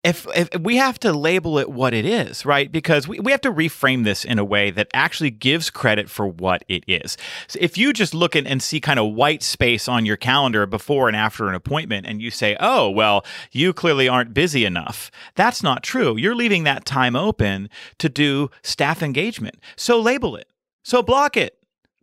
if, 0.06 0.28
if 0.36 0.62
we 0.62 0.76
have 0.76 1.00
to 1.00 1.12
label 1.12 1.58
it 1.58 1.70
what 1.70 1.96
it 1.96 2.06
is, 2.06 2.46
right? 2.46 2.72
Because 2.72 3.08
we, 3.08 3.20
we 3.20 3.32
have 3.32 3.42
to 3.42 3.52
reframe 3.52 4.04
this 4.04 4.24
in 4.24 4.38
a 4.38 4.46
way 4.46 4.70
that 4.70 4.88
actually 4.94 5.32
gives 5.32 5.72
credit 5.72 6.12
for 6.12 6.28
what 6.28 6.64
it 6.70 6.84
is. 6.88 7.18
So 7.48 7.58
if 7.60 7.76
you 7.76 7.92
just 7.92 8.14
look 8.14 8.36
and 8.36 8.62
see 8.62 8.80
kind 8.80 9.00
of 9.00 9.14
white 9.14 9.42
space 9.42 9.88
on 9.88 10.06
your 10.06 10.16
calendar 10.16 10.68
before 10.68 11.08
and 11.08 11.18
after 11.18 11.50
an 11.50 11.56
appointment 11.56 12.06
and 12.06 12.22
you 12.22 12.30
say, 12.30 12.56
oh, 12.60 12.88
well, 12.90 13.26
you 13.52 13.74
clearly 13.74 14.08
aren't 14.08 14.34
busy 14.34 14.64
enough, 14.64 15.10
that's 15.34 15.64
not 15.64 15.82
true. 15.82 16.16
You're 16.16 16.36
leaving 16.36 16.66
that 16.66 16.86
time 16.86 17.16
open 17.16 17.68
to 17.98 18.08
do 18.08 18.52
staff 18.62 19.02
engagement. 19.02 19.56
So 19.76 20.00
label 20.00 20.36
it. 20.36 20.48
So 20.84 21.02
block 21.02 21.36
it. 21.36 21.55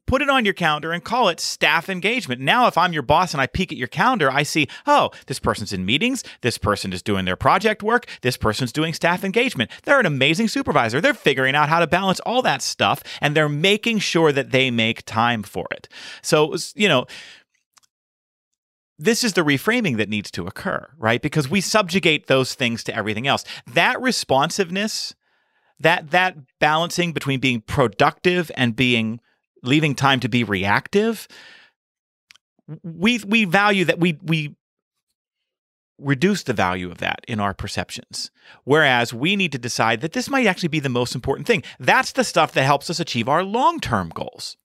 Put 0.07 0.21
it 0.21 0.29
on 0.29 0.45
your 0.45 0.55
calendar 0.55 0.93
and 0.93 1.03
call 1.03 1.29
it 1.29 1.41
staff 1.41 1.89
engagement. 1.89 2.41
Now, 2.41 2.67
if 2.67 2.77
I'm 2.77 2.93
your 2.93 3.03
boss 3.03 3.33
and 3.33 3.41
I 3.41 3.47
peek 3.47 3.73
at 3.73 3.79
your 3.79 3.89
calendar, 3.89 4.31
I 4.31 4.43
see, 4.43 4.69
oh, 4.87 5.11
this 5.27 5.39
person's 5.39 5.73
in 5.73 5.87
meetings. 5.87 6.23
This 6.43 6.59
person 6.59 6.93
is 6.93 7.03
doing 7.03 7.25
their 7.25 7.37
project 7.37 7.83
work. 7.83 8.07
This 8.21 8.37
person's 8.37 8.73
doing 8.73 8.93
staff 8.95 9.25
engagement. 9.25 9.71
They're 9.85 10.01
an 10.01 10.07
amazing 10.07 10.49
supervisor. 10.49 11.01
They're 11.01 11.15
figuring 11.15 11.55
out 11.55 11.69
how 11.69 11.81
to 11.81 11.87
balance 11.87 12.21
all 12.21 12.43
that 12.43 12.63
stuff 12.63 13.03
and 13.21 13.35
they're 13.35 13.49
making 13.49 14.01
sure 14.01 14.33
that 14.33 14.51
they 14.51 14.71
make 14.71 15.05
time 15.07 15.43
for 15.43 15.67
it. 15.71 15.89
So, 16.21 16.57
you 16.75 16.89
know, 16.89 17.07
this 18.99 19.25
is 19.25 19.33
the 19.33 19.43
reframing 19.43 19.97
that 19.97 20.09
needs 20.09 20.31
to 20.33 20.47
occur, 20.47 20.89
right? 20.99 21.23
Because 21.23 21.49
we 21.49 21.61
subjugate 21.61 22.27
those 22.27 22.55
things 22.55 22.85
to 22.85 22.95
everything 22.95 23.27
else. 23.27 23.45
That 23.67 24.01
responsiveness, 24.01 25.15
that 25.81 26.11
that 26.11 26.37
balancing 26.61 27.13
between 27.13 27.41
being 27.41 27.63
productive 27.63 28.51
and 28.57 28.77
being 28.77 29.21
leaving 29.63 29.95
time 29.95 30.21
to 30.21 30.29
be 30.29 30.45
reactive, 30.45 31.29
we 32.83 33.19
we 33.27 33.45
value 33.45 33.85
that 33.85 33.99
we 33.99 34.19
we 34.23 34.57
reduce 35.99 36.43
the 36.43 36.53
value 36.53 36.91
of 36.91 36.99
that 36.99 37.21
in 37.29 37.39
our 37.39 37.55
perceptions. 37.55 38.31
Whereas 38.65 39.15
we 39.15 39.37
need 39.37 39.53
to 39.53 39.59
decide 39.59 40.01
that 40.01 40.13
this 40.13 40.29
might 40.29 40.47
actually 40.47 40.69
be 40.69 40.81
the 40.81 40.89
most 40.89 41.15
important 41.15 41.47
thing. 41.47 41.63
That's 41.79 42.13
the 42.13 42.25
stuff 42.25 42.53
that 42.53 42.65
helps 42.65 42.91
us 42.91 42.99
achieve 42.99 43.29
our 43.29 43.45
long-term 43.45 44.11
goals 44.15 44.57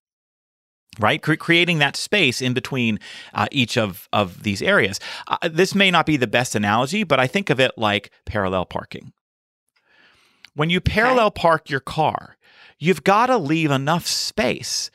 right 1.00 1.22
Cre- 1.22 1.36
creating 1.36 1.80
that 1.80 1.96
space 1.96 2.42
in 2.42 2.54
between 2.54 3.00
uh, 3.34 3.48
each 3.52 3.78
of 3.78 4.08
of 4.12 4.44
these 4.44 4.62
areas 4.62 5.00
uh, 5.28 5.38
this 5.50 5.76
may 5.76 5.92
not 5.92 6.06
be 6.06 6.18
the 6.18 6.28
best 6.28 6.56
analogy 6.56 7.04
but 7.04 7.20
i 7.20 7.28
think 7.28 7.50
of 7.50 7.60
it 7.60 7.72
like 7.78 8.12
parallel 8.26 8.66
parking 8.66 9.14
when 10.56 10.70
you 10.70 10.82
parallel 10.82 11.30
park 11.30 11.70
your 11.70 11.80
car 11.80 12.37
you've 12.80 13.04
got 13.04 13.28
to 13.28 13.38
leave 13.38 13.72
enough 13.72 14.06
space 14.08 14.90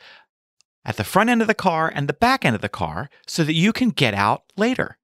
at 0.84 0.96
the 0.96 1.04
front 1.04 1.30
end 1.30 1.40
of 1.40 1.48
the 1.48 1.54
car 1.54 1.90
and 1.94 2.08
the 2.08 2.12
back 2.12 2.44
end 2.44 2.54
of 2.54 2.62
the 2.62 2.68
car 2.68 3.08
so 3.26 3.44
that 3.44 3.54
you 3.54 3.72
can 3.72 3.90
get 3.90 4.14
out 4.14 4.42
later 4.56 4.98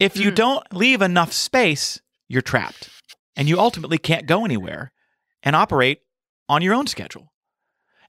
if 0.00 0.16
you 0.16 0.30
Mm. 0.30 0.34
don't 0.36 0.72
leave 0.74 1.02
enough 1.02 1.32
space 1.32 2.00
you're 2.28 2.42
trapped 2.42 2.88
and 3.36 3.48
you 3.48 3.58
ultimately 3.58 3.98
can't 3.98 4.26
go 4.26 4.44
anywhere 4.44 4.92
and 5.42 5.54
operate 5.56 6.00
on 6.48 6.62
your 6.62 6.74
own 6.74 6.86
schedule 6.86 7.32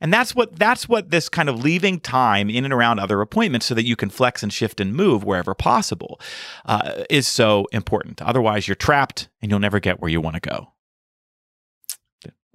and 0.01 0.11
that's 0.13 0.35
what 0.35 0.59
that's 0.59 0.89
what 0.89 1.09
this 1.09 1.29
kind 1.29 1.47
of 1.47 1.63
leaving 1.63 1.99
time 2.01 2.49
in 2.49 2.65
and 2.65 2.73
around 2.73 2.99
other 2.99 3.21
appointments 3.21 3.65
so 3.65 3.73
that 3.73 3.85
you 3.85 3.95
can 3.95 4.09
flex 4.09 4.43
and 4.43 4.51
shift 4.51 4.79
and 4.81 4.93
move 4.93 5.23
wherever 5.23 5.55
possible 5.55 6.19
uh, 6.65 7.03
is 7.09 7.27
so 7.29 7.65
important. 7.71 8.21
Otherwise, 8.21 8.67
you're 8.67 8.75
trapped 8.75 9.29
and 9.41 9.49
you'll 9.49 9.59
never 9.61 9.79
get 9.79 10.01
where 10.01 10.11
you 10.11 10.19
want 10.19 10.33
to 10.35 10.41
go. 10.41 10.73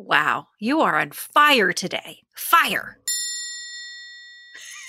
Wow, 0.03 0.49
you 0.59 0.81
are 0.81 0.99
on 0.99 1.11
fire 1.11 1.75
today. 1.75 2.21
Fire. 2.35 2.97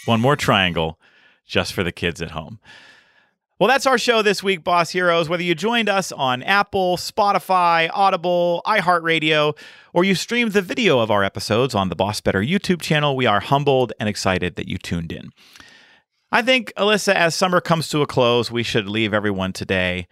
One 0.05 0.21
more 0.21 0.37
triangle 0.37 0.97
just 1.45 1.73
for 1.73 1.83
the 1.83 1.91
kids 1.91 2.21
at 2.21 2.31
home. 2.31 2.61
Well, 3.59 3.67
that's 3.67 3.85
our 3.85 3.97
show 3.97 4.21
this 4.21 4.41
week, 4.41 4.63
Boss 4.63 4.91
Heroes. 4.91 5.27
Whether 5.27 5.43
you 5.43 5.53
joined 5.53 5.89
us 5.89 6.13
on 6.13 6.41
Apple, 6.43 6.95
Spotify, 6.95 7.89
Audible, 7.93 8.61
iHeartRadio, 8.65 9.57
or 9.93 10.05
you 10.05 10.15
streamed 10.15 10.53
the 10.53 10.61
video 10.61 10.99
of 10.99 11.11
our 11.11 11.25
episodes 11.25 11.75
on 11.75 11.89
the 11.89 11.95
Boss 11.95 12.21
Better 12.21 12.41
YouTube 12.41 12.81
channel, 12.81 13.17
we 13.17 13.25
are 13.25 13.41
humbled 13.41 13.91
and 13.99 14.07
excited 14.07 14.55
that 14.55 14.69
you 14.69 14.77
tuned 14.77 15.11
in. 15.11 15.31
I 16.31 16.41
think, 16.41 16.71
Alyssa, 16.77 17.13
as 17.13 17.35
summer 17.35 17.59
comes 17.59 17.89
to 17.89 18.01
a 18.01 18.07
close, 18.07 18.49
we 18.49 18.63
should 18.63 18.87
leave 18.87 19.13
everyone 19.13 19.51
today 19.51 20.07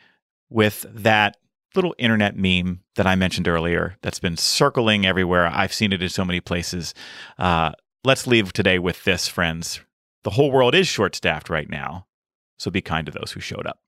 with 0.50 0.86
that 0.90 1.38
little 1.76 1.96
internet 1.98 2.36
meme 2.36 2.82
that 2.96 3.08
I 3.08 3.16
mentioned 3.16 3.48
earlier 3.48 3.96
that's 4.02 4.20
been 4.20 4.38
circling 4.38 5.06
everywhere. 5.06 5.48
I've 5.48 5.74
seen 5.74 5.94
it 5.94 6.02
in 6.02 6.10
so 6.10 6.26
many 6.26 6.40
places. 6.40 6.94
Uh, 7.38 7.72
let's 8.04 8.28
leave 8.28 8.54
today 8.54 8.80
with 8.80 9.04
this, 9.04 9.28
friends. 9.28 9.82
The 10.24 10.32
whole 10.32 10.52
world 10.52 10.76
is 10.76 10.88
short 10.88 11.16
staffed 11.16 11.50
right 11.50 11.70
now, 11.70 12.08
so 12.58 12.72
be 12.72 12.82
kind 12.82 13.06
to 13.06 13.12
those 13.12 13.32
who 13.32 13.40
showed 13.40 13.66
up. 13.68 13.80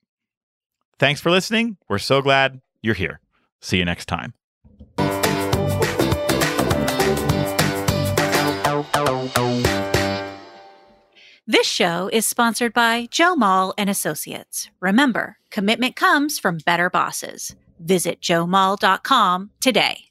Thanks 1.00 1.20
for 1.20 1.32
listening. 1.32 1.78
We're 1.90 1.98
so 1.98 2.22
glad 2.22 2.62
you're 2.82 2.94
here. 2.94 3.20
See 3.60 3.78
you 3.78 3.86
next 3.86 4.06
time. 4.06 4.34
This 11.48 11.68
show 11.68 12.10
is 12.14 12.26
sponsored 12.26 12.72
by 12.72 13.08
Joe 13.12 13.36
Mull 13.36 13.74
and 13.78 13.90
Associates. 13.90 14.70
Remember, 14.80 15.38
commitment 15.50 15.96
comes 15.96 16.40
from 16.40 16.60
better 16.66 16.90
bosses. 16.90 17.56
Visit 17.82 18.22
joemull.com 18.22 19.50
today. 19.60 20.11